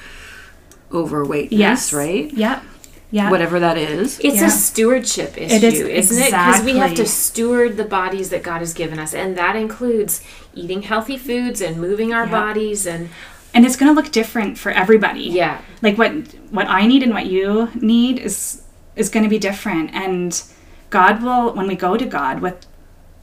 overweightness, 0.91 1.51
yes, 1.51 1.91
right? 1.93 2.31
Yep. 2.31 2.63
Yeah. 3.09 3.31
Whatever 3.31 3.59
that 3.61 3.77
is. 3.77 4.19
It's 4.21 4.35
Yeah. 4.37 4.47
a 4.47 4.49
stewardship 4.49 5.37
issue, 5.37 5.55
It 5.55 5.63
is, 5.63 5.79
isn't 5.79 6.23
it? 6.23 6.31
Because 6.31 6.61
we 6.61 6.77
have 6.77 6.93
to 6.95 7.05
steward 7.05 7.77
the 7.77 7.85
bodies 7.85 8.29
that 8.31 8.43
God 8.43 8.59
has 8.59 8.73
given 8.73 8.99
us, 8.99 9.13
and 9.13 9.37
that 9.37 9.55
includes 9.55 10.21
eating 10.53 10.81
healthy 10.81 11.17
foods 11.17 11.61
and 11.61 11.77
moving 11.79 12.13
our 12.13 12.25
Yeah. 12.25 12.31
bodies 12.31 12.85
and 12.85 13.09
and 13.53 13.65
it's 13.65 13.75
going 13.77 13.89
to 13.89 13.95
look 13.99 14.11
different 14.11 14.57
for 14.59 14.71
everybody. 14.71 15.21
yeah, 15.21 15.59
Like 15.81 15.97
what 15.97 16.11
what 16.51 16.67
I 16.67 16.85
need 16.85 17.01
and 17.01 17.13
what 17.13 17.25
you 17.27 17.69
need 17.75 18.19
is 18.19 18.61
is 18.97 19.07
going 19.09 19.23
to 19.23 19.29
be 19.29 19.39
different 19.39 19.91
and 19.93 20.41
God 20.89 21.23
will 21.23 21.53
when 21.53 21.65
we 21.67 21.75
go 21.75 21.95
to 21.97 22.05
God 22.05 22.41
with 22.41 22.65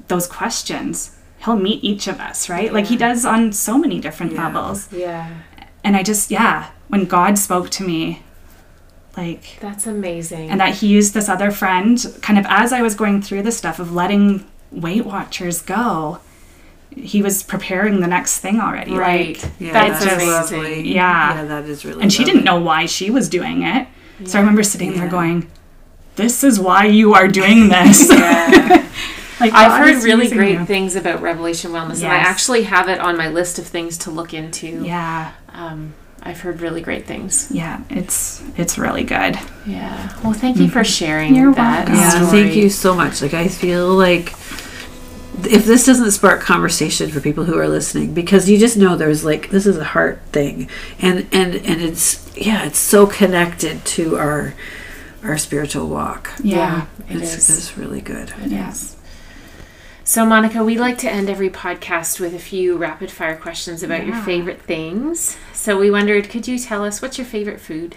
those 0.09 0.27
questions, 0.27 1.13
he'll 1.45 1.57
meet 1.57 1.85
each 1.85 2.09
of 2.09 2.21
us, 2.21 2.49
right? 2.49 2.73
Like 2.73 2.87
he 2.87 2.97
does 2.97 3.25
on 3.27 3.53
so 3.53 3.77
many 3.79 4.01
different 4.01 4.33
Yeah. 4.33 4.45
levels. 4.47 4.89
yeah. 4.91 5.27
And 5.85 5.95
I 5.95 6.03
just 6.03 6.31
yeah, 6.31 6.67
when 6.89 7.05
God 7.05 7.39
spoke 7.39 7.69
to 7.71 7.85
me 7.85 8.23
like 9.17 9.59
That's 9.61 9.87
amazing. 9.87 10.51
and 10.51 10.61
that 10.61 10.75
he 10.77 10.89
used 10.89 11.15
this 11.15 11.29
other 11.29 11.51
friend 11.51 12.05
kind 12.23 12.39
of 12.39 12.47
as 12.49 12.73
I 12.73 12.83
was 12.83 12.95
going 12.95 13.23
through 13.23 13.43
the 13.43 13.53
stuff 13.53 13.79
of 13.79 13.93
letting 13.93 14.45
Weight 14.71 15.05
Watchers 15.07 15.63
go, 15.63 16.19
he 16.97 17.23
was 17.23 17.43
preparing 17.43 18.01
the 18.01 18.07
next 18.07 18.39
thing 18.41 18.61
already. 18.61 18.93
right. 18.95 19.41
Like, 19.43 19.53
Yeah, 19.61 19.73
that's, 19.73 20.05
that's 20.05 20.15
amazing. 20.17 20.29
lovely. 20.59 20.89
Yeah. 20.95 21.35
Yeah, 21.35 21.45
that 21.47 21.65
is 21.65 21.85
really. 21.85 22.03
and 22.03 22.13
she 22.13 22.21
lovely. 22.23 22.33
didn't 22.33 22.45
know 22.45 22.61
why 22.61 22.87
she 22.87 23.11
was 23.11 23.29
doing 23.29 23.63
it. 23.63 23.87
So 24.25 24.39
I 24.39 24.41
remember 24.43 24.63
sitting 24.63 24.95
there 24.97 25.09
going, 25.09 25.51
"This 26.15 26.45
is 26.45 26.61
why 26.61 26.85
you 26.87 27.15
are 27.15 27.27
doing 27.29 27.69
this." 27.69 28.09
Like 29.41 29.53
I've 29.53 29.85
heard 29.85 30.05
really 30.05 30.31
great 30.31 30.61
you. 30.61 30.65
things 30.65 30.95
about 30.95 31.21
Revelation 31.21 31.73
Wellness, 31.73 32.03
and 32.05 32.13
I 32.13 32.19
actually 32.19 32.63
have 32.63 32.89
it 32.89 33.01
on 33.01 33.17
my 33.19 33.29
list 33.29 33.59
of 33.59 33.67
things 33.67 33.99
to 33.99 34.11
look 34.13 34.33
into. 34.33 34.85
Yeah, 34.85 35.33
Um, 35.53 35.95
I've 36.25 36.41
heard 36.41 36.61
really 36.61 36.81
great 36.81 37.07
things. 37.07 37.49
yeah, 37.51 37.83
it's 37.91 38.43
it's 38.57 38.79
really 38.79 39.05
good. 39.05 39.39
Yeah. 39.67 40.13
Well, 40.23 40.33
thank 40.33 40.57
you 40.59 40.69
for 40.69 40.81
mm-hmm. 40.81 40.85
sharing 40.85 41.35
You're 41.35 41.53
that. 41.55 41.89
welcome. 41.89 41.95
Yeah, 41.95 42.11
story. 42.11 42.43
thank 42.43 42.57
you 42.57 42.71
so 42.71 42.95
much. 42.95 43.21
Like 43.21 43.35
I 43.35 43.49
feel 43.49 43.89
like 43.89 44.33
if 45.47 45.67
this 45.67 45.85
doesn't 45.85 46.13
spark 46.13 46.41
conversation 46.41 47.11
for 47.11 47.21
people 47.21 47.45
who 47.45 47.59
are 47.59 47.69
listening, 47.69 48.15
because 48.15 48.49
you 48.49 48.57
just 48.57 48.77
know 48.77 48.97
there's 48.97 49.25
like 49.25 49.51
this 49.51 49.67
is 49.67 49.77
a 49.77 49.85
heart 49.85 50.21
thing, 50.33 50.69
and 51.01 51.27
and 51.33 51.55
and 51.57 51.83
it's 51.83 52.25
yeah, 52.37 52.65
it's 52.65 52.79
so 52.79 53.07
connected 53.07 53.85
to 53.85 54.17
our 54.17 54.55
our 55.23 55.37
spiritual 55.37 55.89
walk. 55.89 56.31
Yeah, 56.43 56.87
it 57.09 57.17
it's, 57.21 57.37
is. 57.37 57.59
it's 57.59 57.77
really 57.77 58.01
good. 58.01 58.33
It 58.45 58.51
Yeah. 58.53 58.71
is. 58.71 58.97
So, 60.07 60.27
Monica, 60.27 60.63
we 60.63 60.77
like 60.77 60.99
to 60.99 61.11
end 61.11 61.31
every 61.31 61.49
podcast 61.49 62.21
with 62.21 62.35
a 62.35 62.39
few 62.39 62.77
rapid 62.77 63.11
fire 63.11 63.37
questions 63.37 63.83
about 63.83 64.05
your 64.05 64.17
favorite 64.17 64.61
things. 64.61 65.39
So, 65.65 65.79
we 65.79 65.91
wondered, 65.91 66.29
could 66.29 66.47
you 66.47 66.59
tell 66.59 66.85
us 66.85 67.01
what's 67.01 67.17
your 67.17 67.27
favorite 67.27 67.59
food? 67.59 67.97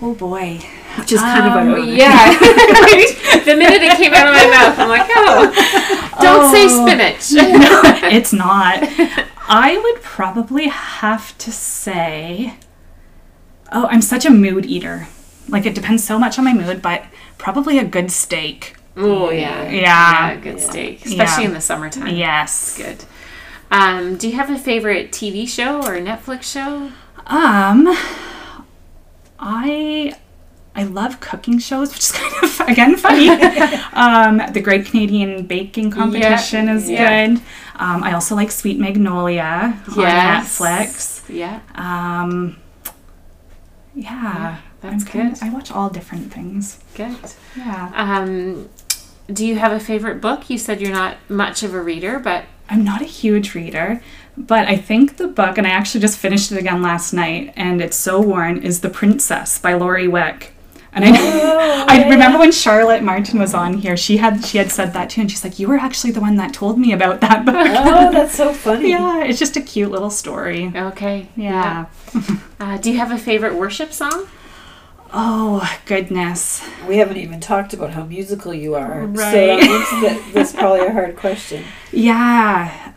Oh 0.00 0.14
boy. 0.14 0.60
Which 0.96 1.12
is 1.12 1.20
kind 1.20 1.44
of 1.46 1.52
Um, 1.52 1.68
ironic. 1.74 1.98
Yeah. 1.98 2.38
the 3.44 3.54
minute 3.58 3.82
it 3.82 3.94
came 3.98 4.14
out 4.14 4.26
of 4.26 4.32
my 4.32 4.46
mouth, 4.48 4.78
I'm 4.78 4.88
like, 4.88 5.06
oh, 5.14 6.16
don't 6.22 6.50
say 6.50 6.64
Oh. 6.64 6.86
spinach. 6.86 7.26
it's 8.10 8.32
not. 8.32 8.78
I 9.50 9.76
would 9.76 10.00
probably 10.02 10.68
have 10.68 11.36
to 11.36 11.52
say, 11.52 12.54
oh, 13.70 13.86
I'm 13.90 14.00
such 14.00 14.24
a 14.24 14.30
mood 14.30 14.64
eater. 14.64 15.08
Like 15.46 15.66
it 15.66 15.74
depends 15.74 16.02
so 16.04 16.18
much 16.18 16.38
on 16.38 16.46
my 16.46 16.54
mood, 16.54 16.80
but 16.80 17.04
probably 17.36 17.78
a 17.78 17.84
good 17.84 18.10
steak. 18.10 18.76
oh, 18.96 19.28
yeah. 19.28 19.64
Yeah. 19.68 19.72
Yeah, 19.72 20.36
good 20.36 20.58
steak, 20.58 21.04
especially 21.04 21.42
Yeah. 21.42 21.48
in 21.50 21.54
the 21.54 21.60
summertime. 21.60 22.16
Yes. 22.16 22.78
Good. 22.78 23.04
Um, 23.70 24.16
do 24.16 24.28
you 24.28 24.36
have 24.36 24.50
a 24.50 24.58
favorite 24.58 25.12
TV 25.12 25.46
show 25.48 25.78
or 25.78 25.96
Netflix 25.98 26.44
show? 26.44 26.90
Um, 27.26 27.86
I 29.38 30.14
I 30.74 30.84
love 30.84 31.20
cooking 31.20 31.58
shows, 31.58 31.90
which 31.92 32.00
is 32.00 32.12
kind 32.16 32.44
of 32.44 32.60
again 32.68 32.96
funny. 32.96 33.28
um, 33.92 34.40
the 34.52 34.60
Great 34.60 34.86
Canadian 34.86 35.46
Baking 35.46 35.90
Competition 35.90 36.68
is 36.68 36.88
yeah. 36.88 37.26
good. 37.26 37.38
Um, 37.76 38.02
I 38.02 38.12
also 38.14 38.34
like 38.34 38.50
Sweet 38.50 38.78
Magnolia 38.78 39.80
Yes. 39.96 40.60
on 40.60 40.66
Netflix. 40.68 41.28
Yeah. 41.28 41.60
Um, 41.74 42.56
yeah, 43.94 44.60
that's 44.80 45.04
I'm 45.04 45.30
good. 45.30 45.42
I 45.42 45.50
watch 45.50 45.70
all 45.70 45.90
different 45.90 46.32
things. 46.32 46.78
Good. 46.94 47.16
Yeah, 47.56 47.90
Um, 47.94 48.68
do 49.32 49.44
you 49.46 49.56
have 49.56 49.72
a 49.72 49.80
favorite 49.80 50.20
book? 50.20 50.48
You 50.48 50.58
said 50.58 50.80
you're 50.80 50.92
not 50.92 51.16
much 51.28 51.62
of 51.62 51.74
a 51.74 51.82
reader, 51.82 52.18
but 52.18 52.44
I'm 52.68 52.84
not 52.84 53.00
a 53.02 53.06
huge 53.06 53.54
reader, 53.54 54.02
but 54.36 54.68
I 54.68 54.76
think 54.76 55.16
the 55.16 55.26
book, 55.28 55.58
and 55.58 55.66
I 55.66 55.70
actually 55.70 56.00
just 56.00 56.18
finished 56.18 56.52
it 56.52 56.58
again 56.58 56.82
last 56.82 57.12
night, 57.12 57.52
and 57.56 57.80
it's 57.80 57.96
so 57.96 58.20
worn, 58.20 58.62
is 58.62 58.80
The 58.80 58.90
Princess 58.90 59.58
by 59.58 59.74
Lori 59.74 60.06
Wick. 60.06 60.52
And 60.92 61.04
I, 61.04 61.84
I 61.88 62.08
remember 62.08 62.38
when 62.38 62.52
Charlotte 62.52 63.02
Martin 63.02 63.38
was 63.38 63.54
on 63.54 63.74
here, 63.74 63.96
she 63.96 64.16
had 64.16 64.44
she 64.44 64.58
had 64.58 64.70
said 64.70 64.92
that 64.94 65.10
too, 65.10 65.20
and 65.20 65.30
she's 65.30 65.44
like, 65.44 65.58
"You 65.58 65.68
were 65.68 65.76
actually 65.76 66.12
the 66.12 66.20
one 66.20 66.36
that 66.36 66.54
told 66.54 66.78
me 66.78 66.92
about 66.92 67.20
that 67.20 67.44
book." 67.44 67.54
Oh, 67.56 68.10
that's 68.10 68.34
so 68.34 68.52
funny. 68.52 68.90
yeah, 68.96 69.22
it's 69.24 69.38
just 69.38 69.56
a 69.56 69.60
cute 69.60 69.90
little 69.90 70.10
story. 70.10 70.72
okay. 70.74 71.28
Yeah. 71.36 71.86
Uh, 72.58 72.78
do 72.78 72.90
you 72.90 72.96
have 72.98 73.12
a 73.12 73.18
favorite 73.18 73.54
worship 73.54 73.92
song? 73.92 74.28
Oh 75.12 75.66
goodness. 75.86 76.62
We 76.86 76.98
haven't 76.98 77.16
even 77.16 77.40
talked 77.40 77.72
about 77.72 77.90
how 77.90 78.04
musical 78.04 78.52
you 78.52 78.74
are. 78.74 79.00
So 79.02 79.06
Right. 79.06 79.32
that 79.32 79.60
means 79.60 80.02
that 80.02 80.30
that's 80.34 80.52
probably 80.52 80.86
a 80.86 80.92
hard 80.92 81.16
question. 81.16 81.64
Yeah. 81.92 82.92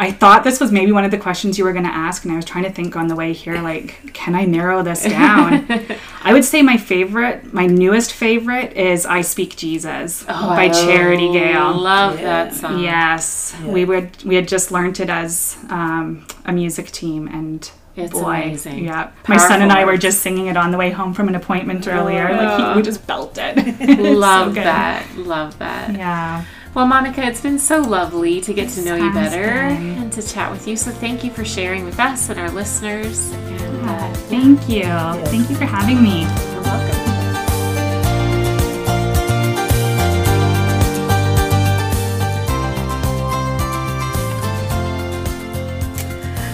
I 0.00 0.10
thought 0.10 0.44
this 0.44 0.60
was 0.60 0.72
maybe 0.72 0.92
one 0.92 1.04
of 1.04 1.10
the 1.10 1.18
questions 1.18 1.58
you 1.58 1.64
were 1.64 1.74
going 1.74 1.84
to 1.84 1.92
ask, 1.94 2.24
and 2.24 2.32
I 2.32 2.36
was 2.36 2.46
trying 2.46 2.64
to 2.64 2.70
think 2.72 2.96
on 2.96 3.06
the 3.08 3.14
way 3.14 3.34
here, 3.34 3.60
like, 3.60 4.14
can 4.14 4.34
I 4.34 4.46
narrow 4.46 4.82
this 4.82 5.04
down? 5.04 5.66
I 6.24 6.32
would 6.32 6.44
say 6.46 6.62
my 6.62 6.78
favorite, 6.78 7.52
my 7.52 7.66
newest 7.66 8.14
favorite, 8.14 8.72
is 8.78 9.04
"I 9.04 9.20
Speak 9.20 9.56
Jesus" 9.58 10.24
by 10.24 10.70
Charity 10.70 11.30
Gayle. 11.32 11.58
I 11.58 11.70
love 11.70 12.18
Yeah. 12.18 12.24
that 12.46 12.54
song. 12.54 12.80
Yes, 12.82 13.54
Yeah. 13.62 13.70
we 13.72 13.84
would 13.84 14.10
we 14.24 14.36
had 14.36 14.48
just 14.48 14.72
learned 14.72 15.00
it 15.00 15.10
as 15.10 15.58
um, 15.68 16.24
a 16.46 16.52
music 16.52 16.90
team, 16.92 17.28
and 17.28 17.70
It's 17.96 18.12
boy, 18.12 18.20
amazing. 18.42 18.84
yeah, 18.84 19.10
my 19.28 19.36
son 19.36 19.62
and 19.62 19.72
I 19.72 19.84
were 19.84 19.96
just 19.96 20.20
singing 20.22 20.46
it 20.46 20.56
on 20.56 20.70
the 20.70 20.78
way 20.78 20.90
home 20.90 21.12
from 21.12 21.28
an 21.28 21.34
appointment 21.34 21.86
earlier. 21.88 22.32
Like 22.32 22.72
he, 22.72 22.76
we 22.76 22.82
just 22.82 23.06
belt 23.06 23.36
it. 23.38 23.56
It's 23.80 24.18
Love 24.18 24.54
so 24.54 24.62
that. 24.62 25.06
Love 25.16 25.58
that. 25.58 25.94
Yeah. 25.94 26.44
Well, 26.72 26.86
Monica, 26.86 27.24
it's 27.24 27.40
been 27.40 27.58
so 27.58 27.80
lovely 27.80 28.40
to 28.42 28.54
get 28.54 28.68
to 28.70 28.82
know 28.84 28.94
you 28.94 29.12
better 29.12 29.74
been. 29.74 30.02
and 30.02 30.12
to 30.12 30.22
chat 30.22 30.52
with 30.52 30.68
you. 30.68 30.76
So 30.76 30.92
thank 30.92 31.24
you 31.24 31.30
for 31.32 31.44
sharing 31.44 31.84
with 31.84 31.98
us 31.98 32.28
and 32.28 32.38
our 32.38 32.50
listeners. 32.50 33.32
And 33.32 33.90
uh, 33.90 34.12
Thank 34.28 34.68
you. 34.68 34.84
Thank 34.84 35.50
you 35.50 35.56
for 35.56 35.64
having 35.64 36.00
me. 36.00 36.20
you're 36.22 36.62
welcome. 36.62 37.00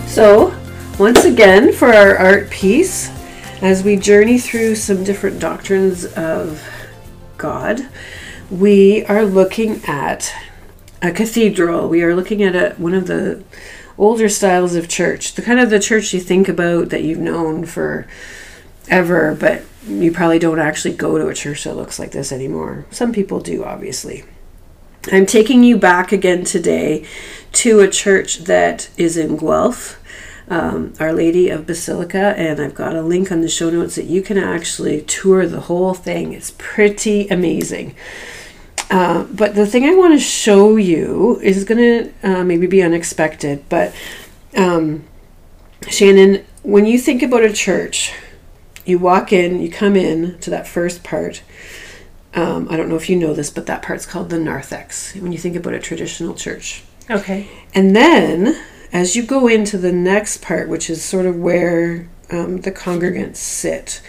So, 0.07 0.51
once 0.99 1.25
again, 1.27 1.75
for 1.75 1.93
our 1.93 2.17
art 2.17 2.51
piece, 2.51 3.11
as 3.61 3.85
we 3.85 3.97
journey 3.97 4.39
through 4.39 4.75
some 4.75 5.05
different 5.05 5.39
doctrines 5.39 6.07
of 6.15 6.67
God, 7.37 7.87
we 8.51 9.05
are 9.05 9.25
looking 9.27 9.85
at 9.85 10.33
a 11.03 11.13
cathedral. 11.13 11.89
We 11.89 12.03
are 12.03 12.17
looking 12.17 12.43
at 12.43 12.57
a, 12.57 12.75
one 12.79 12.95
of 12.95 13.07
the 13.07 13.45
older 13.99 14.31
styles 14.31 14.75
of 14.75 14.89
church, 14.89 15.35
the 15.35 15.43
kind 15.43 15.61
of 15.61 15.69
the 15.69 15.81
church 15.81 16.15
you 16.15 16.21
think 16.21 16.49
about 16.49 16.89
that 16.89 17.03
you've 17.03 17.19
known 17.19 17.67
for 17.67 18.07
ever, 18.89 19.35
but 19.35 19.63
you 19.87 20.11
probably 20.11 20.39
don't 20.39 20.59
actually 20.59 20.95
go 20.95 21.19
to 21.19 21.29
a 21.29 21.35
church 21.35 21.65
that 21.65 21.77
looks 21.77 21.99
like 21.99 22.13
this 22.13 22.33
anymore. 22.33 22.87
Some 22.91 23.13
people 23.13 23.41
do, 23.41 23.65
obviously. 23.65 24.25
I'm 25.13 25.27
taking 25.27 25.63
you 25.63 25.77
back 25.77 26.11
again 26.11 26.45
today 26.45 27.07
to 27.53 27.81
a 27.81 27.89
church 27.89 28.39
that 28.45 28.89
is 28.97 29.17
in 29.17 29.37
Guelph, 29.37 30.03
um, 30.49 30.95
Our 31.01 31.13
Lady 31.13 31.49
of 31.49 31.67
Basilica, 31.67 32.35
and 32.37 32.61
I've 32.61 32.75
got 32.75 32.95
a 32.95 33.03
link 33.03 33.33
on 33.33 33.41
the 33.41 33.49
show 33.49 33.71
notes 33.71 33.97
that 33.97 34.07
you 34.07 34.23
can 34.23 34.39
actually 34.39 35.03
tour 35.03 35.47
the 35.47 35.63
whole 35.63 35.95
thing. 35.95 36.33
It's 36.33 36.55
pretty 36.57 37.29
amazing. 37.29 37.95
Uh, 38.91 39.25
but 39.25 39.55
the 39.55 39.67
thing 39.67 39.85
I 39.85 39.95
want 39.95 40.15
to 40.15 40.21
show 40.21 40.77
you 40.77 41.41
is 41.41 41.65
going 41.65 41.79
to 41.79 42.13
uh, 42.23 42.45
maybe 42.45 42.67
be 42.67 42.83
unexpected, 42.83 43.65
but 43.69 43.93
um, 44.57 45.05
Shannon, 45.89 46.45
when 46.63 46.87
you 46.87 46.99
think 46.99 47.23
about 47.23 47.43
a 47.43 47.53
church, 47.53 48.13
you 48.85 48.99
walk 48.99 49.33
in, 49.33 49.61
you 49.61 49.71
come 49.71 49.97
in 49.97 50.39
to 50.39 50.51
that 50.51 50.67
first 50.67 51.03
part. 51.03 51.43
Um, 52.35 52.69
I 52.71 52.77
don't 52.77 52.89
know 52.89 52.97
if 52.97 53.09
you 53.09 53.17
know 53.17 53.35
this, 53.35 53.51
but 53.51 53.67
that 53.67 53.83
part's 53.83 54.07
called 54.07 54.31
the 54.31 54.39
narthex 54.39 55.15
when 55.15 55.33
you 55.33 55.39
think 55.39 55.57
about 55.57 55.75
a 55.75 55.81
traditional 55.81 56.35
church. 56.35 56.85
Okay. 57.11 57.49
And 57.75 57.97
then, 57.97 58.63
as 58.93 59.17
you 59.17 59.23
go 59.23 59.49
into 59.49 59.79
the 59.79 59.93
next 59.93 60.43
part, 60.43 60.69
which 60.69 60.89
is 60.89 61.05
sort 61.05 61.27
of 61.27 61.37
where 61.37 62.09
um, 62.31 62.59
the 62.59 62.73
congregants 62.73 63.37
sit, 63.37 64.01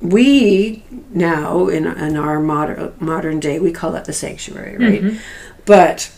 we 0.00 0.84
now 1.10 1.68
in, 1.68 1.86
in 1.86 2.16
our 2.16 2.38
modern 2.38 2.92
modern 3.00 3.40
day 3.40 3.58
we 3.58 3.72
call 3.72 3.92
that 3.92 4.04
the 4.04 4.12
sanctuary, 4.12 4.76
right? 4.76 5.02
Mm-hmm. 5.02 5.18
But 5.64 6.12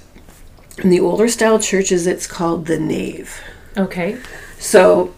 in 0.78 0.90
the 0.90 1.00
older 1.00 1.28
style 1.28 1.58
churches, 1.58 2.06
it's 2.06 2.26
called 2.26 2.66
the 2.66 2.78
nave. 2.78 3.40
Okay. 3.76 4.18
So 4.58 5.14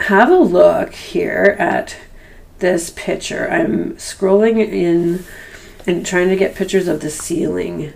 have 0.00 0.30
a 0.30 0.38
look 0.38 0.94
here 0.94 1.56
at 1.58 1.96
this 2.58 2.90
picture. 2.90 3.48
I'm 3.50 3.94
scrolling 3.96 4.58
in 4.58 5.24
and 5.86 6.06
trying 6.06 6.28
to 6.28 6.36
get 6.36 6.54
pictures 6.54 6.88
of 6.88 7.00
the 7.00 7.10
ceiling. 7.10 7.92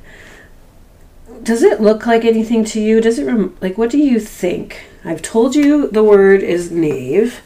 Does 1.42 1.62
it 1.62 1.80
look 1.80 2.06
like 2.06 2.24
anything 2.24 2.64
to 2.66 2.80
you? 2.80 3.00
Does 3.00 3.18
it 3.18 3.26
rem- 3.26 3.56
like 3.60 3.76
what 3.78 3.90
do 3.90 3.98
you 3.98 4.18
think? 4.20 4.84
I've 5.04 5.22
told 5.22 5.54
you 5.54 5.88
the 5.88 6.02
word 6.04 6.42
is 6.42 6.70
nave 6.70 7.40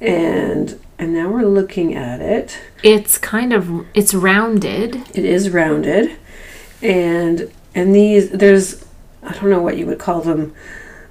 and 0.00 0.78
and 0.98 1.12
now 1.12 1.28
we're 1.28 1.42
looking 1.44 1.94
at 1.94 2.20
it. 2.20 2.58
It's 2.82 3.18
kind 3.18 3.52
of 3.52 3.86
it's 3.94 4.14
rounded. 4.14 4.96
It 5.14 5.24
is 5.24 5.50
rounded 5.50 6.16
and 6.82 7.50
and 7.74 7.94
these 7.94 8.30
there's 8.30 8.84
I 9.22 9.32
don't 9.32 9.50
know 9.50 9.62
what 9.62 9.76
you 9.76 9.86
would 9.86 9.98
call 9.98 10.20
them. 10.20 10.54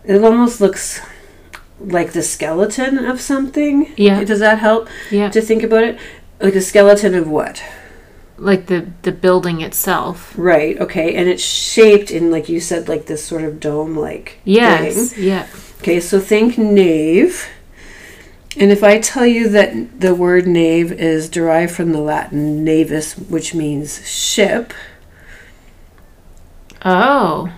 It 0.05 0.23
almost 0.23 0.61
looks 0.61 1.01
like 1.79 2.13
the 2.13 2.21
skeleton 2.21 2.97
of 2.99 3.19
something. 3.19 3.91
Yeah. 3.97 4.23
Does 4.23 4.39
that 4.39 4.59
help 4.59 4.87
Yeah. 5.11 5.29
to 5.29 5.41
think 5.41 5.63
about 5.63 5.83
it? 5.83 5.99
Like 6.39 6.55
a 6.55 6.61
skeleton 6.61 7.15
of 7.15 7.27
what? 7.27 7.61
Like 8.43 8.65
the 8.67 8.87
the 9.03 9.11
building 9.11 9.61
itself. 9.61 10.33
Right, 10.37 10.77
okay. 10.79 11.15
And 11.15 11.29
it's 11.29 11.43
shaped 11.43 12.11
in 12.11 12.29
like 12.31 12.49
you 12.49 12.59
said 12.59 12.87
like 12.89 13.05
this 13.05 13.23
sort 13.23 13.43
of 13.43 13.59
dome 13.59 13.95
like 13.97 14.39
Yes. 14.43 15.13
thing. 15.13 15.23
Yeah. 15.25 15.47
Okay, 15.81 15.99
so 15.99 16.19
think 16.19 16.57
nave. 16.57 17.47
And 18.55 18.71
if 18.71 18.83
I 18.83 18.99
tell 18.99 19.25
you 19.25 19.49
that 19.49 19.99
the 19.99 20.13
word 20.13 20.45
nave 20.45 20.91
is 20.91 21.27
derived 21.29 21.73
from 21.73 21.91
the 21.91 21.99
Latin 22.01 22.63
navis, 22.63 23.13
which 23.17 23.55
means 23.55 24.07
ship, 24.07 24.73
Oh. 26.85 27.51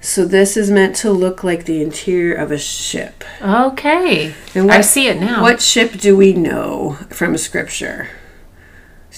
so 0.00 0.24
this 0.24 0.56
is 0.56 0.70
meant 0.70 0.96
to 0.96 1.10
look 1.10 1.44
like 1.44 1.64
the 1.64 1.82
interior 1.82 2.34
of 2.34 2.50
a 2.50 2.58
ship. 2.58 3.22
Okay. 3.42 4.34
And 4.54 4.70
I 4.72 4.80
see 4.80 5.08
it 5.08 5.20
now. 5.20 5.42
What 5.42 5.60
ship 5.60 5.92
do 5.92 6.16
we 6.16 6.32
know 6.32 6.96
from 7.10 7.36
Scripture? 7.36 8.08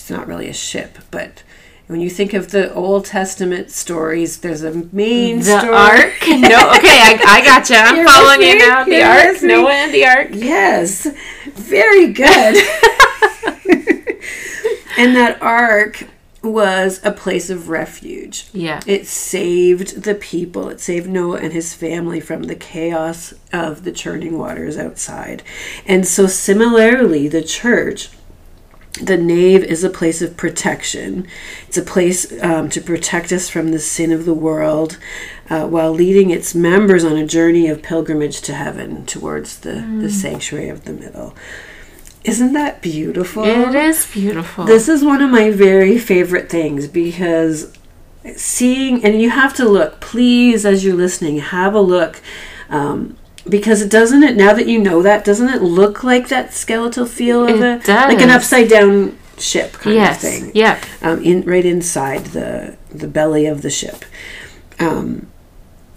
It's 0.08 0.16
not 0.16 0.26
really 0.26 0.48
a 0.48 0.54
ship, 0.54 0.96
but 1.10 1.42
when 1.86 2.00
you 2.00 2.08
think 2.08 2.32
of 2.32 2.50
the 2.50 2.72
Old 2.72 3.04
Testament 3.04 3.70
stories, 3.70 4.38
there's 4.38 4.62
a 4.62 4.72
main 4.72 5.40
the 5.40 5.60
story. 5.60 5.74
ark? 5.74 6.14
No. 6.26 6.70
Okay, 6.76 6.98
I, 6.98 7.22
I 7.26 7.44
gotcha. 7.44 7.74
I'm 7.74 7.96
You're 7.98 8.08
following 8.08 8.40
you 8.40 8.58
now. 8.58 8.84
The 8.84 9.02
ark. 9.02 9.42
Noah 9.42 9.70
and 9.70 9.92
the 9.92 10.06
ark. 10.06 10.28
Yes, 10.32 11.06
very 11.52 12.10
good. 12.10 12.26
and 14.96 15.14
that 15.14 15.36
ark 15.42 16.04
was 16.42 17.04
a 17.04 17.12
place 17.12 17.50
of 17.50 17.68
refuge. 17.68 18.48
Yeah. 18.54 18.80
It 18.86 19.06
saved 19.06 20.04
the 20.04 20.14
people. 20.14 20.70
It 20.70 20.80
saved 20.80 21.06
Noah 21.06 21.36
and 21.36 21.52
his 21.52 21.74
family 21.74 22.20
from 22.20 22.44
the 22.44 22.56
chaos 22.56 23.34
of 23.52 23.84
the 23.84 23.92
churning 23.92 24.38
waters 24.38 24.78
outside. 24.78 25.42
And 25.84 26.06
so, 26.06 26.26
similarly, 26.26 27.28
the 27.28 27.42
church, 27.42 28.08
the 29.00 29.16
nave 29.16 29.64
is 29.64 29.84
a 29.84 29.90
place 29.90 30.22
of 30.22 30.36
protection. 30.36 31.26
It's 31.66 31.76
a 31.76 31.82
place 31.82 32.40
um, 32.42 32.68
to 32.70 32.80
protect 32.80 33.32
us 33.32 33.48
from 33.48 33.70
the 33.70 33.78
sin 33.78 34.12
of 34.12 34.24
the 34.24 34.34
world 34.34 34.98
uh, 35.50 35.66
while 35.66 35.92
leading 35.92 36.30
its 36.30 36.54
members 36.54 37.04
on 37.04 37.16
a 37.16 37.26
journey 37.26 37.68
of 37.68 37.82
pilgrimage 37.82 38.40
to 38.42 38.54
heaven 38.54 39.06
towards 39.06 39.60
the, 39.60 39.86
the 40.00 40.10
sanctuary 40.10 40.68
of 40.68 40.84
the 40.84 40.92
middle. 40.92 41.34
Isn't 42.24 42.52
that 42.52 42.82
beautiful? 42.82 43.44
It 43.44 43.74
is 43.74 44.10
beautiful. 44.12 44.64
This 44.64 44.88
is 44.88 45.04
one 45.04 45.22
of 45.22 45.30
my 45.30 45.50
very 45.50 45.98
favorite 45.98 46.50
things 46.50 46.86
because 46.88 47.72
seeing, 48.36 49.04
and 49.04 49.20
you 49.20 49.30
have 49.30 49.54
to 49.54 49.68
look, 49.68 50.00
please, 50.00 50.66
as 50.66 50.84
you're 50.84 50.96
listening, 50.96 51.38
have 51.38 51.74
a 51.74 51.80
look. 51.80 52.20
Um, 52.68 53.16
because 53.48 53.82
it 53.82 53.90
doesn't 53.90 54.22
it 54.22 54.36
now 54.36 54.52
that 54.52 54.66
you 54.66 54.78
know 54.78 55.02
that 55.02 55.24
doesn't 55.24 55.48
it 55.48 55.62
look 55.62 56.04
like 56.04 56.28
that 56.28 56.52
skeletal 56.52 57.06
feel 57.06 57.44
of 57.44 57.60
It 57.60 57.88
a 57.88 58.06
like 58.08 58.20
an 58.20 58.30
upside 58.30 58.68
down 58.68 59.18
ship 59.38 59.72
kind 59.74 59.96
yes. 59.96 60.16
of 60.16 60.30
thing 60.30 60.50
Yeah. 60.54 60.80
um, 61.02 61.22
in 61.22 61.42
right 61.42 61.64
inside 61.64 62.26
the 62.26 62.76
the 62.90 63.08
belly 63.08 63.46
of 63.46 63.62
the 63.62 63.70
ship. 63.70 64.04
Um, 64.78 65.28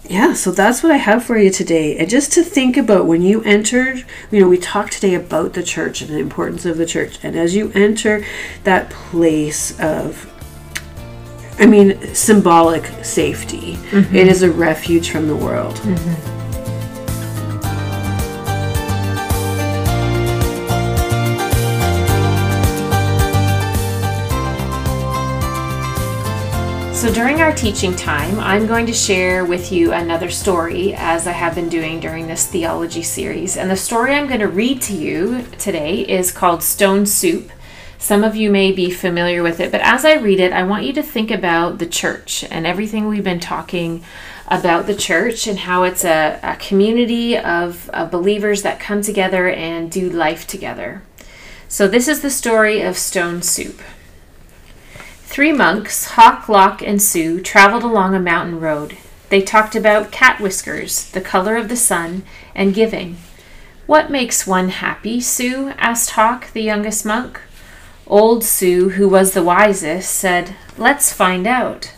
yeah, 0.08 0.34
so 0.34 0.50
that's 0.50 0.82
what 0.82 0.90
I 0.90 0.96
have 0.96 1.24
for 1.24 1.38
you 1.38 1.48
today. 1.48 1.96
And 1.96 2.10
just 2.10 2.32
to 2.32 2.42
think 2.42 2.76
about 2.76 3.06
when 3.06 3.22
you 3.22 3.40
entered, 3.44 4.04
you 4.32 4.40
know, 4.40 4.48
we 4.48 4.58
talked 4.58 4.94
today 4.94 5.14
about 5.14 5.52
the 5.52 5.62
church 5.62 6.02
and 6.02 6.10
the 6.10 6.18
importance 6.18 6.64
of 6.66 6.76
the 6.76 6.86
church. 6.86 7.18
And 7.22 7.36
as 7.36 7.54
you 7.54 7.70
enter 7.72 8.24
that 8.64 8.90
place 8.90 9.78
of, 9.78 10.28
I 11.58 11.66
mean, 11.66 12.14
symbolic 12.14 12.84
safety, 13.04 13.78
it 13.92 14.26
is 14.26 14.42
a 14.42 14.50
refuge 14.50 15.10
from 15.10 15.28
the 15.28 15.36
world. 15.36 15.80
So 27.02 27.12
during 27.12 27.40
our 27.40 27.52
teaching 27.52 27.96
time, 27.96 28.38
I'm 28.38 28.68
going 28.68 28.86
to 28.86 28.92
share 28.92 29.44
with 29.44 29.72
you 29.72 29.92
another 29.92 30.30
story 30.30 30.94
as 30.94 31.26
I 31.26 31.32
have 31.32 31.56
been 31.56 31.68
doing 31.68 31.98
during 31.98 32.28
this 32.28 32.46
theology 32.46 33.02
series. 33.02 33.56
And 33.56 33.68
the 33.68 33.76
story 33.76 34.14
I'm 34.14 34.28
going 34.28 34.38
to 34.38 34.46
read 34.46 34.80
to 34.82 34.92
you 34.92 35.44
today 35.58 36.02
is 36.02 36.30
called 36.30 36.62
Stone 36.62 37.06
Soup. 37.06 37.50
Some 37.98 38.22
of 38.22 38.36
you 38.36 38.52
may 38.52 38.70
be 38.70 38.88
familiar 38.88 39.42
with 39.42 39.58
it, 39.58 39.72
but 39.72 39.80
as 39.80 40.04
I 40.04 40.14
read 40.14 40.38
it, 40.38 40.52
I 40.52 40.62
want 40.62 40.84
you 40.84 40.92
to 40.92 41.02
think 41.02 41.32
about 41.32 41.80
the 41.80 41.88
church 41.88 42.44
and 42.52 42.68
everything 42.68 43.08
we've 43.08 43.24
been 43.24 43.40
talking 43.40 44.04
about 44.46 44.86
the 44.86 44.94
church 44.94 45.48
and 45.48 45.58
how 45.58 45.82
it's 45.82 46.04
a, 46.04 46.38
a 46.40 46.54
community 46.54 47.36
of, 47.36 47.90
of 47.90 48.12
believers 48.12 48.62
that 48.62 48.78
come 48.78 49.02
together 49.02 49.48
and 49.48 49.90
do 49.90 50.08
life 50.08 50.46
together. 50.46 51.02
So, 51.66 51.88
this 51.88 52.06
is 52.06 52.22
the 52.22 52.30
story 52.30 52.80
of 52.80 52.96
Stone 52.96 53.42
Soup. 53.42 53.80
Three 55.32 55.50
monks, 55.50 56.08
Hok, 56.08 56.46
Lok, 56.46 56.82
and 56.82 56.98
Siew, 56.98 57.42
traveled 57.42 57.84
along 57.84 58.14
a 58.14 58.20
mountain 58.20 58.60
road. 58.60 58.98
They 59.30 59.40
talked 59.40 59.74
about 59.74 60.12
cat 60.12 60.42
whiskers, 60.42 61.10
the 61.12 61.22
color 61.22 61.56
of 61.56 61.70
the 61.70 61.74
sun, 61.74 62.24
and 62.54 62.74
giving. 62.74 63.16
What 63.86 64.10
makes 64.10 64.46
one 64.46 64.68
happy, 64.68 65.20
Siew? 65.20 65.74
asked 65.78 66.10
Hok, 66.10 66.52
the 66.52 66.60
youngest 66.60 67.06
monk. 67.06 67.40
Old 68.06 68.42
Siew, 68.42 68.90
who 68.92 69.08
was 69.08 69.32
the 69.32 69.42
wisest, 69.42 70.14
said, 70.14 70.54
Let's 70.76 71.14
find 71.14 71.46
out. 71.46 71.94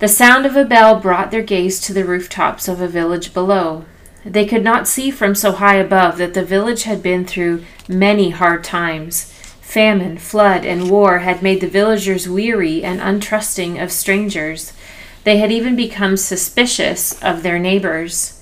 The 0.00 0.06
sound 0.06 0.44
of 0.44 0.56
a 0.56 0.64
bell 0.66 1.00
brought 1.00 1.30
their 1.30 1.42
gaze 1.42 1.80
to 1.86 1.94
the 1.94 2.04
rooftops 2.04 2.68
of 2.68 2.82
a 2.82 2.86
village 2.86 3.32
below. 3.32 3.86
They 4.26 4.44
could 4.44 4.62
not 4.62 4.86
see 4.86 5.10
from 5.10 5.34
so 5.34 5.52
high 5.52 5.76
above 5.76 6.18
that 6.18 6.34
the 6.34 6.44
village 6.44 6.82
had 6.82 7.02
been 7.02 7.24
through 7.24 7.64
many 7.88 8.28
hard 8.28 8.62
times. 8.62 9.32
Famine, 9.66 10.16
flood, 10.16 10.64
and 10.64 10.88
war 10.88 11.18
had 11.18 11.42
made 11.42 11.60
the 11.60 11.66
villagers 11.66 12.28
weary 12.28 12.84
and 12.84 13.00
untrusting 13.00 13.82
of 13.82 13.90
strangers. 13.90 14.72
They 15.24 15.38
had 15.38 15.50
even 15.50 15.74
become 15.74 16.16
suspicious 16.16 17.20
of 17.20 17.42
their 17.42 17.58
neighbors. 17.58 18.40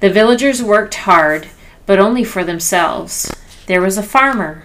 The 0.00 0.10
villagers 0.10 0.62
worked 0.62 0.94
hard, 0.94 1.48
but 1.84 2.00
only 2.00 2.24
for 2.24 2.42
themselves. 2.42 3.30
There 3.66 3.82
was 3.82 3.98
a 3.98 4.02
farmer, 4.02 4.64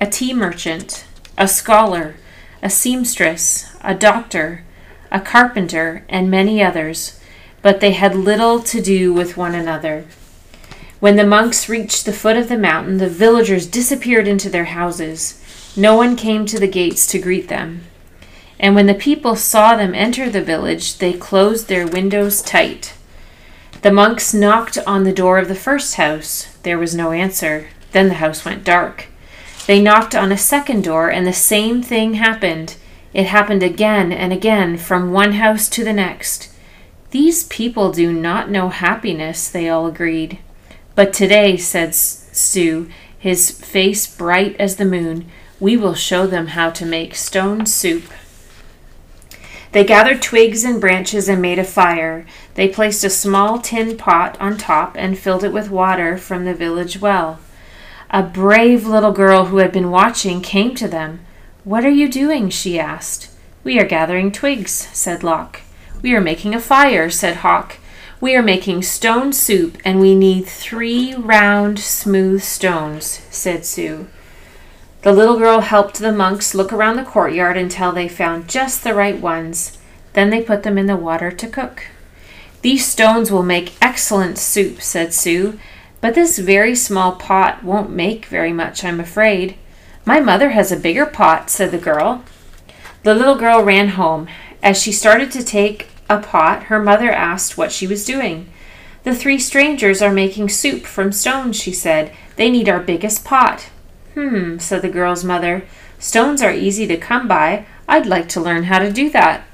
a 0.00 0.06
tea 0.06 0.32
merchant, 0.32 1.04
a 1.36 1.46
scholar, 1.46 2.16
a 2.62 2.70
seamstress, 2.70 3.76
a 3.82 3.94
doctor, 3.94 4.64
a 5.12 5.20
carpenter, 5.20 6.04
and 6.08 6.30
many 6.30 6.62
others, 6.62 7.20
but 7.60 7.80
they 7.80 7.92
had 7.92 8.16
little 8.16 8.60
to 8.62 8.80
do 8.80 9.12
with 9.12 9.36
one 9.36 9.54
another. 9.54 10.06
When 10.98 11.16
the 11.16 11.26
monks 11.26 11.68
reached 11.68 12.06
the 12.06 12.12
foot 12.12 12.36
of 12.36 12.48
the 12.48 12.56
mountain, 12.56 12.96
the 12.96 13.08
villagers 13.08 13.66
disappeared 13.66 14.26
into 14.26 14.48
their 14.48 14.64
houses. 14.64 15.42
No 15.76 15.94
one 15.94 16.16
came 16.16 16.46
to 16.46 16.58
the 16.58 16.66
gates 16.66 17.06
to 17.08 17.18
greet 17.18 17.48
them. 17.48 17.82
And 18.58 18.74
when 18.74 18.86
the 18.86 18.94
people 18.94 19.36
saw 19.36 19.76
them 19.76 19.94
enter 19.94 20.30
the 20.30 20.40
village, 20.40 20.96
they 20.96 21.12
closed 21.12 21.68
their 21.68 21.86
windows 21.86 22.40
tight. 22.40 22.94
The 23.82 23.92
monks 23.92 24.32
knocked 24.32 24.78
on 24.86 25.04
the 25.04 25.12
door 25.12 25.38
of 25.38 25.48
the 25.48 25.54
first 25.54 25.96
house. 25.96 26.56
There 26.62 26.78
was 26.78 26.94
no 26.94 27.12
answer. 27.12 27.68
Then 27.92 28.08
the 28.08 28.14
house 28.14 28.46
went 28.46 28.64
dark. 28.64 29.08
They 29.66 29.82
knocked 29.82 30.14
on 30.14 30.32
a 30.32 30.38
second 30.38 30.84
door, 30.84 31.10
and 31.10 31.26
the 31.26 31.32
same 31.34 31.82
thing 31.82 32.14
happened. 32.14 32.76
It 33.12 33.26
happened 33.26 33.62
again 33.62 34.12
and 34.12 34.32
again 34.32 34.78
from 34.78 35.12
one 35.12 35.32
house 35.32 35.68
to 35.70 35.84
the 35.84 35.92
next. 35.92 36.50
These 37.10 37.44
people 37.44 37.92
do 37.92 38.12
not 38.12 38.50
know 38.50 38.70
happiness, 38.70 39.48
they 39.48 39.68
all 39.68 39.86
agreed. 39.86 40.38
But 40.96 41.12
today, 41.12 41.58
said 41.58 41.90
Siew, 41.90 42.90
his 43.18 43.50
face 43.50 44.06
bright 44.06 44.56
as 44.58 44.76
the 44.76 44.84
moon, 44.84 45.30
we 45.60 45.76
will 45.76 45.94
show 45.94 46.26
them 46.26 46.48
how 46.48 46.70
to 46.70 46.86
make 46.86 47.14
stone 47.14 47.66
soup. 47.66 48.04
They 49.72 49.84
gathered 49.84 50.22
twigs 50.22 50.64
and 50.64 50.80
branches 50.80 51.28
and 51.28 51.42
made 51.42 51.58
a 51.58 51.64
fire. 51.64 52.24
They 52.54 52.66
placed 52.68 53.04
a 53.04 53.10
small 53.10 53.58
tin 53.58 53.98
pot 53.98 54.40
on 54.40 54.56
top 54.56 54.96
and 54.98 55.18
filled 55.18 55.44
it 55.44 55.52
with 55.52 55.70
water 55.70 56.16
from 56.16 56.46
the 56.46 56.54
village 56.54 56.98
well. 56.98 57.40
A 58.08 58.22
brave 58.22 58.86
little 58.86 59.12
girl 59.12 59.46
who 59.46 59.58
had 59.58 59.72
been 59.72 59.90
watching 59.90 60.40
came 60.40 60.74
to 60.76 60.88
them. 60.88 61.20
What 61.64 61.84
are 61.84 61.90
you 61.90 62.08
doing? 62.08 62.48
she 62.48 62.78
asked. 62.78 63.30
We 63.64 63.78
are 63.78 63.84
gathering 63.84 64.32
twigs, 64.32 64.70
said 64.70 65.22
Lok. 65.22 65.60
We 66.00 66.14
are 66.14 66.22
making 66.22 66.54
a 66.54 66.60
fire, 66.60 67.10
said 67.10 67.36
Hok. 67.36 67.76
We 68.18 68.34
are 68.34 68.42
making 68.42 68.82
stone 68.82 69.34
soup, 69.34 69.76
and 69.84 70.00
we 70.00 70.14
need 70.14 70.46
three 70.46 71.14
round, 71.14 71.78
smooth 71.78 72.42
stones, 72.42 73.20
said 73.30 73.60
Siew. 73.60 74.06
The 75.02 75.12
little 75.12 75.38
girl 75.38 75.60
helped 75.60 75.98
the 75.98 76.12
monks 76.12 76.54
look 76.54 76.72
around 76.72 76.96
the 76.96 77.04
courtyard 77.04 77.58
until 77.58 77.92
they 77.92 78.08
found 78.08 78.48
just 78.48 78.82
the 78.82 78.94
right 78.94 79.20
ones. 79.20 79.76
Then 80.14 80.30
they 80.30 80.42
put 80.42 80.62
them 80.62 80.78
in 80.78 80.86
the 80.86 80.96
water 80.96 81.30
to 81.30 81.46
cook. 81.46 81.84
These 82.62 82.86
stones 82.86 83.30
will 83.30 83.42
make 83.42 83.76
excellent 83.82 84.38
soup, 84.38 84.80
said 84.80 85.08
Siew, 85.08 85.58
but 86.00 86.14
this 86.14 86.38
very 86.38 86.74
small 86.74 87.12
pot 87.12 87.62
won't 87.62 87.90
make 87.90 88.26
very 88.26 88.52
much, 88.52 88.82
I'm 88.82 88.98
afraid. 88.98 89.56
My 90.06 90.20
mother 90.20 90.50
has 90.50 90.72
a 90.72 90.76
bigger 90.76 91.04
pot, 91.04 91.50
said 91.50 91.70
the 91.70 91.78
girl. 91.78 92.24
The 93.02 93.14
little 93.14 93.36
girl 93.36 93.62
ran 93.62 93.88
home. 93.88 94.26
As 94.62 94.80
she 94.80 94.90
started 94.90 95.30
to 95.32 95.44
take 95.44 95.88
a 96.08 96.18
pot, 96.18 96.64
her 96.64 96.82
mother 96.82 97.10
asked 97.10 97.58
what 97.58 97.72
she 97.72 97.86
was 97.86 98.04
doing. 98.04 98.48
The 99.04 99.14
three 99.14 99.38
strangers 99.38 100.02
are 100.02 100.12
making 100.12 100.48
soup 100.48 100.84
from 100.84 101.12
stones, 101.12 101.56
she 101.56 101.72
said. 101.72 102.12
They 102.36 102.50
need 102.50 102.68
our 102.68 102.80
biggest 102.80 103.24
pot. 103.24 103.68
Hmm, 104.14 104.58
said 104.58 104.82
the 104.82 104.88
girl's 104.88 105.24
mother. 105.24 105.64
Stones 105.98 106.42
are 106.42 106.52
easy 106.52 106.86
to 106.86 106.96
come 106.96 107.28
by. 107.28 107.66
I'd 107.88 108.06
like 108.06 108.28
to 108.30 108.40
learn 108.40 108.64
how 108.64 108.78
to 108.78 108.92
do 108.92 109.08
that. 109.10 109.44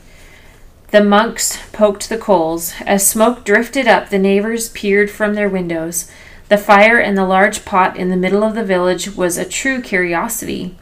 The 0.91 1.03
monks 1.03 1.59
poked 1.73 2.09
the 2.09 2.19
coals. 2.19 2.75
As 2.85 3.07
smoke 3.07 3.45
drifted 3.45 3.89
up, 3.89 4.09
the 4.09 4.19
neighbors 4.19 4.69
peered 4.69 5.11
from 5.11 5.35
their 5.35 5.49
windows. 5.49 6.11
The 6.49 6.59
fire 6.59 7.01
in 7.01 7.15
the 7.15 7.25
large 7.25 7.65
pot 7.65 7.97
in 7.97 8.11
the 8.11 8.17
middle 8.17 8.43
of 8.43 8.55
the 8.55 8.65
village 8.65 9.17
was 9.17 9.39
a 9.39 9.45
true 9.45 9.81
curiosity. 9.81 10.77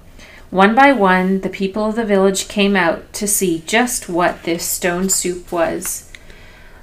One 0.51 0.75
by 0.75 0.91
one, 0.93 1.43
the 1.43 1.49
people 1.49 1.87
of 1.87 1.95
the 1.95 2.05
village 2.05 2.49
came 2.49 2.75
out 2.75 3.13
to 3.13 3.29
see 3.29 3.63
just 3.67 4.09
what 4.09 4.43
this 4.43 4.65
stone 4.65 5.09
soup 5.09 5.53
was. 5.53 6.11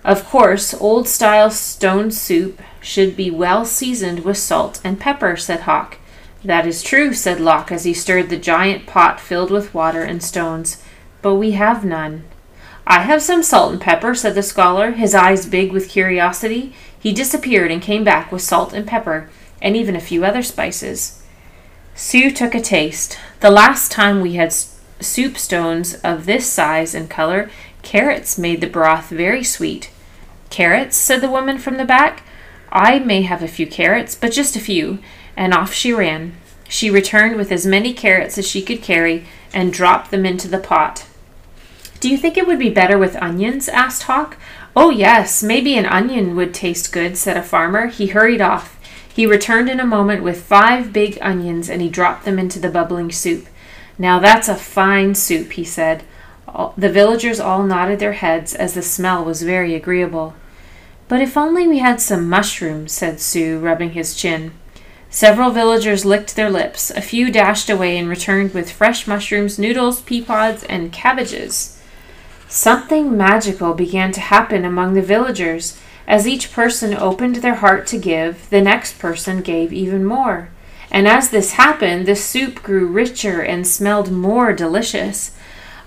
Of 0.06 0.24
course, 0.24 0.74
old 0.74 1.06
style 1.06 1.52
stone 1.52 2.12
soup 2.12 2.62
should 2.80 3.18
be 3.18 3.30
well 3.30 3.66
seasoned 3.66 4.24
with 4.24 4.38
salt 4.38 4.80
and 4.86 4.98
pepper, 4.98 5.36
said 5.36 5.62
Hok. 5.62 5.98
That 6.46 6.66
is 6.66 6.82
true, 6.82 7.14
said 7.14 7.42
Lok 7.42 7.70
as 7.70 7.84
he 7.84 7.94
stirred 7.94 8.30
the 8.30 8.38
giant 8.38 8.86
pot 8.86 9.20
filled 9.20 9.52
with 9.52 9.74
water 9.74 10.02
and 10.02 10.24
stones. 10.24 10.82
But 11.22 11.36
we 11.36 11.52
have 11.52 11.84
none. 11.84 12.24
I 12.86 13.02
have 13.02 13.22
some 13.22 13.44
salt 13.44 13.74
and 13.74 13.82
pepper, 13.82 14.16
said 14.16 14.36
the 14.36 14.44
scholar, 14.44 14.92
his 14.92 15.14
eyes 15.14 15.46
big 15.46 15.74
with 15.74 15.90
curiosity. 15.90 16.74
He 16.98 17.12
disappeared 17.12 17.70
and 17.70 17.82
came 17.82 18.06
back 18.06 18.32
with 18.32 18.42
salt 18.42 18.72
and 18.72 18.88
pepper, 18.88 19.30
and 19.62 19.76
even 19.76 19.98
a 19.98 20.00
few 20.00 20.24
other 20.24 20.42
spices. 20.42 21.22
Siew 21.98 22.34
took 22.34 22.56
a 22.56 22.62
taste. 22.62 23.20
The 23.40 23.52
last 23.52 23.92
time 23.92 24.22
we 24.22 24.34
had 24.34 24.52
soup 24.52 25.38
stones 25.38 25.94
of 26.04 26.26
this 26.26 26.52
size 26.52 26.96
and 26.96 27.08
color, 27.08 27.52
carrots 27.84 28.38
made 28.38 28.62
the 28.62 28.68
broth 28.68 29.10
very 29.10 29.44
sweet. 29.44 29.92
Carrots, 30.50 30.98
said 30.98 31.22
the 31.22 31.30
woman 31.30 31.60
from 31.60 31.78
the 31.78 31.86
back. 31.86 32.24
I 32.72 32.98
may 32.98 33.22
have 33.22 33.44
a 33.44 33.48
few 33.48 33.68
carrots, 33.68 34.16
but 34.16 34.32
just 34.32 34.56
a 34.56 34.60
few, 34.60 35.00
and 35.36 35.54
off 35.54 35.72
she 35.72 35.94
ran. 35.94 36.36
She 36.68 36.90
returned 36.90 37.36
with 37.36 37.52
as 37.52 37.66
many 37.66 37.94
carrots 37.94 38.40
as 38.40 38.48
she 38.48 38.62
could 38.64 38.82
carry 38.82 39.26
and 39.54 39.72
dropped 39.72 40.10
them 40.10 40.26
into 40.26 40.48
the 40.48 40.58
pot. 40.58 41.06
Do 42.00 42.10
you 42.10 42.18
think 42.18 42.38
it 42.38 42.48
would 42.48 42.60
be 42.60 42.70
better 42.70 42.98
with 42.98 43.16
onions? 43.18 43.70
asked 43.70 44.04
Hok. 44.04 44.38
Oh, 44.76 44.90
yes, 44.90 45.44
maybe 45.44 45.78
an 45.78 45.86
onion 45.86 46.36
would 46.36 46.54
taste 46.54 46.92
good, 46.92 47.18
said 47.18 47.38
a 47.38 47.44
farmer. 47.44 47.88
He 47.88 48.08
hurried 48.08 48.42
off. 48.42 48.77
He 49.18 49.26
returned 49.26 49.68
in 49.68 49.80
a 49.80 49.86
moment 49.86 50.22
with 50.22 50.44
five 50.44 50.94
big 50.94 51.18
onions 51.24 51.72
and 51.72 51.82
he 51.82 51.90
dropped 51.90 52.24
them 52.24 52.38
into 52.38 52.60
the 52.60 52.70
bubbling 52.70 53.12
soup. 53.12 53.48
Now 53.98 54.20
that's 54.20 54.48
a 54.48 54.54
fine 54.54 55.16
soup, 55.16 55.54
he 55.54 55.64
said. 55.64 56.04
All, 56.48 56.76
the 56.78 56.92
villagers 56.92 57.40
all 57.40 57.64
nodded 57.64 57.98
their 57.98 58.14
heads 58.14 58.54
as 58.54 58.76
the 58.76 58.84
smell 58.84 59.26
was 59.26 59.42
very 59.42 59.74
agreeable. 59.74 60.36
But 61.08 61.20
if 61.20 61.36
only 61.36 61.68
we 61.68 61.80
had 61.80 62.00
some 62.00 62.30
mushrooms, 62.30 62.92
said 62.92 63.16
Siew, 63.16 63.60
rubbing 63.60 63.94
his 63.94 64.14
chin. 64.14 64.52
Several 65.10 65.50
villagers 65.50 66.06
licked 66.06 66.36
their 66.36 66.52
lips. 66.52 66.92
A 66.92 67.02
few 67.02 67.32
dashed 67.32 67.72
away 67.72 67.98
and 67.98 68.08
returned 68.08 68.54
with 68.54 68.72
fresh 68.72 69.08
mushrooms, 69.08 69.58
noodles, 69.58 70.00
pea 70.02 70.22
pods, 70.22 70.64
and 70.66 70.92
cabbages. 70.92 71.82
Something 72.48 73.18
magical 73.18 73.74
began 73.74 74.12
to 74.12 74.22
happen 74.22 74.64
among 74.64 74.94
the 74.94 75.02
villagers. 75.02 75.82
As 76.08 76.28
each 76.28 76.54
person 76.54 76.94
opened 76.94 77.38
their 77.38 77.56
heart 77.56 77.86
to 77.88 77.98
give, 77.98 78.50
the 78.50 78.62
next 78.62 78.98
person 78.98 79.42
gave 79.42 79.74
even 79.74 80.06
more. 80.06 80.50
And 80.90 81.06
as 81.08 81.30
this 81.30 81.54
happened, 81.54 82.06
the 82.06 82.16
soup 82.16 82.64
grew 82.64 82.88
richer 82.88 83.42
and 83.42 83.68
smelled 83.68 84.10
more 84.10 84.54
delicious. 84.54 85.36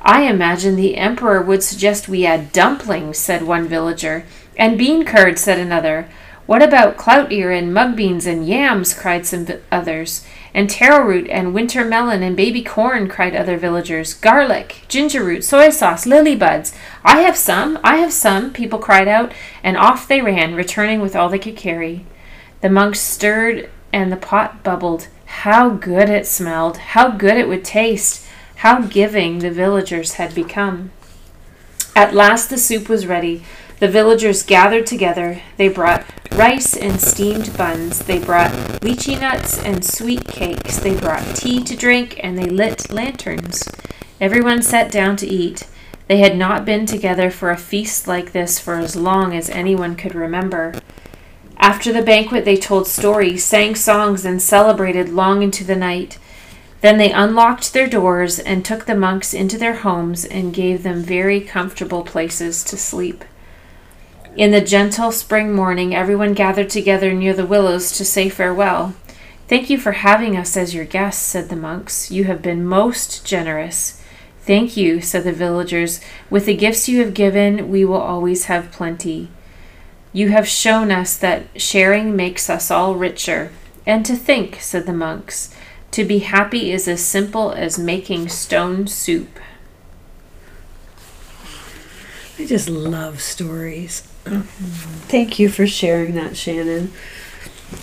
I 0.03 0.23
imagine 0.23 0.77
the 0.77 0.97
emperor 0.97 1.41
would 1.41 1.63
suggest 1.63 2.09
we 2.09 2.27
add 2.27 2.53
dumplings, 2.53 3.17
said 3.17 3.43
one 3.43 3.67
villager. 3.67 4.27
And 4.59 4.77
bean 4.77 5.05
curd, 5.07 5.39
said 5.39 5.59
another. 5.59 6.09
What 6.45 6.63
about 6.63 6.99
cloud 6.99 7.33
ear 7.33 7.51
and 7.51 7.73
mung 7.73 7.95
beans 7.95 8.27
and 8.27 8.47
yams? 8.47 8.93
cried 8.93 9.25
some 9.25 9.47
others. 9.73 10.27
And 10.53 10.69
taro 10.69 11.05
root 11.05 11.29
and 11.29 11.55
winter 11.55 11.85
melon 11.85 12.23
and 12.23 12.37
baby 12.37 12.63
corn, 12.63 13.09
cried 13.09 13.37
other 13.37 13.57
villagers. 13.57 14.15
Garlic, 14.15 14.83
ginger 14.89 15.23
root, 15.23 15.45
soy 15.45 15.71
sauce, 15.71 16.07
lily 16.07 16.35
buds. 16.35 16.75
I 17.05 17.21
have 17.21 17.37
some, 17.37 17.79
I 17.85 17.97
have 17.97 18.13
some, 18.13 18.53
people 18.53 18.79
cried 18.79 19.09
out, 19.09 19.33
and 19.63 19.77
off 19.77 20.09
they 20.09 20.21
ran, 20.21 20.55
returning 20.55 21.01
with 21.01 21.15
all 21.15 21.29
they 21.29 21.39
could 21.39 21.57
carry. 21.57 22.05
The 22.61 22.69
monks 22.69 23.01
stirred, 23.01 23.71
and 23.93 24.11
the 24.11 24.17
pot 24.17 24.63
bubbled. 24.63 25.09
How 25.27 25.71
good 25.71 26.11
it 26.11 26.27
smelled! 26.27 26.77
How 26.79 27.11
good 27.11 27.37
it 27.37 27.49
would 27.49 27.65
taste! 27.65 28.27
How 28.57 28.83
giving 28.83 29.39
the 29.39 29.51
villagers 29.51 30.15
had 30.15 30.35
become! 30.35 30.91
At 31.95 32.15
last 32.15 32.51
the 32.51 32.59
soup 32.59 32.89
was 32.89 33.07
ready. 33.07 33.45
The 33.81 33.89
villagers 33.89 34.43
gathered 34.43 34.85
together. 34.85 35.41
They 35.57 35.69
brought 35.69 36.05
rice 36.33 36.77
and 36.77 37.01
steamed 37.01 37.57
buns. 37.57 38.01
They 38.01 38.19
brought 38.19 38.53
lychee 38.83 39.19
nuts 39.19 39.59
and 39.63 39.83
sweet 39.83 40.27
cakes. 40.27 40.79
They 40.79 40.95
brought 40.95 41.35
tea 41.35 41.65
to 41.65 41.75
drink, 41.75 42.21
and 42.23 42.37
they 42.37 42.45
lit 42.45 42.93
lanterns. 42.93 43.67
Everyone 44.21 44.61
sat 44.61 44.93
down 44.93 45.17
to 45.17 45.27
eat. 45.27 45.67
They 46.09 46.19
had 46.19 46.37
not 46.37 46.67
been 46.67 46.85
together 46.85 47.31
for 47.31 47.51
a 47.51 47.57
feast 47.57 48.07
like 48.07 48.33
this 48.33 48.59
for 48.59 48.75
as 48.75 48.97
long 48.97 49.35
as 49.35 49.49
anyone 49.49 49.97
could 49.97 50.15
remember. 50.15 50.75
After 51.57 51.91
the 51.91 52.03
banquet, 52.03 52.45
they 52.45 52.59
told 52.59 52.87
stories, 52.87 53.47
sang 53.47 53.75
songs, 53.77 54.27
and 54.27 54.43
celebrated 54.43 55.09
long 55.09 55.43
into 55.43 55.65
the 55.65 55.75
night. 55.75 56.19
Then 56.83 56.99
they 56.99 57.13
unlocked 57.13 57.73
their 57.73 57.89
doors 57.89 58.39
and 58.39 58.63
took 58.63 58.85
the 58.85 58.95
monks 58.95 59.33
into 59.33 59.57
their 59.57 59.77
homes 59.77 60.27
and 60.27 60.53
gave 60.53 60.83
them 60.83 61.03
very 61.03 61.41
comfortable 61.41 62.03
places 62.03 62.63
to 62.65 62.77
sleep. 62.77 63.25
In 64.37 64.53
the 64.53 64.61
gentle 64.61 65.11
spring 65.11 65.53
morning, 65.53 65.93
everyone 65.93 66.35
gathered 66.35 66.71
together 66.71 67.13
near 67.13 67.35
the 67.35 67.45
willows 67.45 67.91
to 67.93 68.05
say 68.05 68.29
farewell. 68.29 68.95
Thank 69.49 69.69
you 69.69 69.77
for 69.77 69.93
having 69.93 70.37
us 70.37 70.57
as 70.57 70.73
your 70.73 70.85
guests, 70.85 71.21
said 71.21 71.49
the 71.49 71.57
monks. 71.57 72.13
You 72.13 72.25
have 72.25 72.41
been 72.41 72.65
most 72.65 73.27
generous. 73.27 74.01
Thank 74.43 74.77
you, 74.77 75.01
said 75.01 75.25
the 75.25 75.33
villagers. 75.33 76.01
With 76.31 76.47
the 76.47 76.57
gifts 76.57 76.89
you 76.89 77.01
have 77.01 77.13
given, 77.13 77.71
we 77.71 77.85
will 77.85 78.01
always 78.01 78.45
have 78.45 78.71
plenty. 78.71 79.31
You 80.13 80.29
have 80.29 80.47
shown 80.47 80.93
us 80.93 81.17
that 81.17 81.61
sharing 81.61 82.15
makes 82.15 82.49
us 82.49 82.71
all 82.71 82.95
richer. 82.95 83.51
And 83.85 84.07
to 84.07 84.15
think, 84.15 84.59
said 84.61 84.87
the 84.87 84.93
monks, 84.93 85.53
to 85.91 86.05
be 86.05 86.21
happy 86.21 86.71
is 86.71 86.87
as 86.87 87.05
simple 87.05 87.51
as 87.51 87.81
making 87.81 88.29
stone 88.29 88.87
soup. 88.87 89.41
I 92.39 92.47
just 92.47 92.69
love 92.69 93.21
stories. 93.21 94.10
Thank 94.25 95.39
you 95.39 95.49
for 95.49 95.67
sharing 95.67 96.15
that, 96.15 96.37
Shannon. 96.37 96.93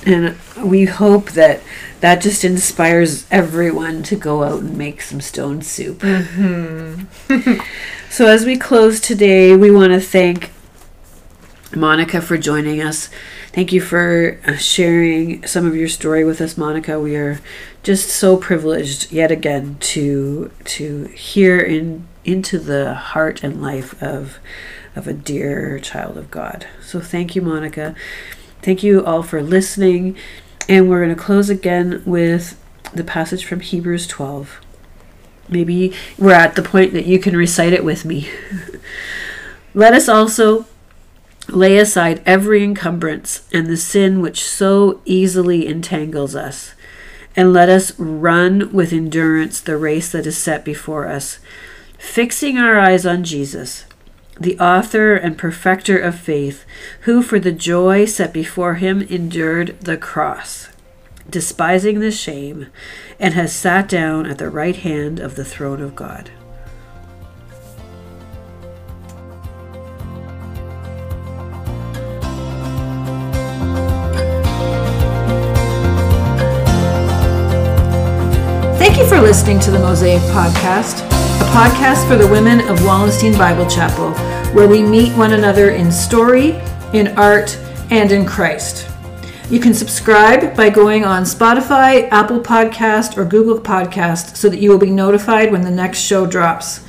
And 0.05 0.37
we 0.63 0.85
hope 0.85 1.31
that 1.31 1.61
that 1.99 2.21
just 2.21 2.43
inspires 2.43 3.25
everyone 3.31 4.03
to 4.03 4.15
go 4.15 4.43
out 4.43 4.59
and 4.59 4.77
make 4.77 5.01
some 5.01 5.21
stone 5.21 5.61
soup. 5.61 5.99
Mm-hmm. 5.99 7.59
so, 8.09 8.27
as 8.27 8.45
we 8.45 8.57
close 8.57 8.99
today, 8.99 9.55
we 9.55 9.71
want 9.71 9.93
to 9.93 9.99
thank 9.99 10.51
Monica 11.75 12.21
for 12.21 12.37
joining 12.37 12.81
us. 12.81 13.09
Thank 13.51 13.71
you 13.73 13.81
for 13.81 14.39
uh, 14.45 14.57
sharing 14.57 15.45
some 15.47 15.65
of 15.65 15.75
your 15.75 15.87
story 15.87 16.23
with 16.23 16.41
us, 16.41 16.57
Monica. 16.57 16.99
We 16.99 17.15
are 17.15 17.39
just 17.81 18.09
so 18.09 18.37
privileged 18.37 19.11
yet 19.11 19.31
again 19.31 19.77
to 19.79 20.51
to 20.65 21.05
hear 21.05 21.59
in 21.59 22.07
into 22.23 22.59
the 22.59 22.93
heart 22.93 23.43
and 23.43 23.61
life 23.61 23.99
of 24.03 24.37
of 24.97 25.07
a 25.07 25.13
dear 25.13 25.79
child 25.79 26.17
of 26.17 26.31
God. 26.31 26.67
So 26.81 26.99
thank 26.99 27.35
you, 27.35 27.41
Monica. 27.41 27.95
Thank 28.61 28.83
you 28.83 29.05
all 29.05 29.23
for 29.23 29.41
listening. 29.41 30.17
And 30.67 30.89
we're 30.89 31.03
going 31.03 31.15
to 31.15 31.21
close 31.21 31.49
again 31.49 32.01
with 32.05 32.61
the 32.93 33.03
passage 33.03 33.45
from 33.45 33.59
Hebrews 33.59 34.07
12. 34.07 34.59
Maybe 35.49 35.93
we're 36.17 36.33
at 36.33 36.55
the 36.55 36.61
point 36.61 36.93
that 36.93 37.05
you 37.05 37.19
can 37.19 37.37
recite 37.37 37.73
it 37.73 37.85
with 37.85 38.03
me. 38.03 38.29
Let 39.73 39.93
us 39.93 40.09
also 40.09 40.65
lay 41.47 41.77
aside 41.77 42.21
every 42.25 42.63
encumbrance 42.63 43.47
and 43.53 43.67
the 43.67 43.77
sin 43.77 44.21
which 44.21 44.43
so 44.43 45.01
easily 45.05 45.67
entangles 45.67 46.35
us, 46.35 46.73
and 47.35 47.53
let 47.53 47.69
us 47.69 47.97
run 47.99 48.73
with 48.73 48.91
endurance 48.91 49.61
the 49.61 49.77
race 49.77 50.11
that 50.11 50.25
is 50.25 50.37
set 50.37 50.65
before 50.65 51.07
us, 51.07 51.39
fixing 51.97 52.57
our 52.57 52.79
eyes 52.79 53.05
on 53.05 53.23
Jesus, 53.23 53.85
the 54.39 54.59
author 54.59 55.15
and 55.15 55.37
perfecter 55.37 55.97
of 55.97 56.19
faith, 56.19 56.65
who 57.01 57.21
for 57.21 57.39
the 57.39 57.51
joy 57.51 58.05
set 58.05 58.33
before 58.33 58.75
him 58.75 59.01
endured 59.01 59.79
the 59.81 59.97
cross, 59.97 60.69
despising 61.29 61.99
the 61.99 62.11
shame, 62.11 62.67
and 63.19 63.33
has 63.33 63.53
sat 63.53 63.89
down 63.89 64.25
at 64.25 64.37
the 64.37 64.49
right 64.49 64.77
hand 64.77 65.19
of 65.19 65.35
the 65.35 65.45
throne 65.45 65.81
of 65.81 65.95
God. 65.95 66.29
Thank 78.77 78.97
you 78.97 79.07
for 79.07 79.19
listening 79.19 79.59
to 79.61 79.71
the 79.71 79.79
Mosaic 79.79 80.21
Podcast, 80.31 81.16
a 81.41 81.49
podcast 81.51 82.07
for 82.07 82.15
the 82.15 82.27
women 82.27 82.61
of 82.67 82.83
Wallenstein 82.83 83.37
Bible 83.37 83.69
Chapel, 83.69 84.11
where 84.53 84.67
we 84.67 84.81
meet 84.81 85.15
one 85.15 85.33
another 85.33 85.69
in 85.71 85.91
story, 85.91 86.51
in 86.93 87.09
art, 87.17 87.57
and 87.89 88.11
in 88.11 88.25
Christ. 88.25 88.89
You 89.49 89.59
can 89.59 89.73
subscribe 89.73 90.55
by 90.55 90.69
going 90.69 91.05
on 91.05 91.23
Spotify, 91.23 92.07
Apple 92.11 92.39
Podcast, 92.39 93.17
or 93.17 93.25
Google 93.25 93.59
Podcast 93.59 94.35
so 94.35 94.49
that 94.49 94.59
you 94.59 94.71
will 94.71 94.77
be 94.77 94.89
notified 94.89 95.51
when 95.51 95.61
the 95.61 95.71
next 95.71 95.99
show 95.99 96.25
drops. 96.25 96.81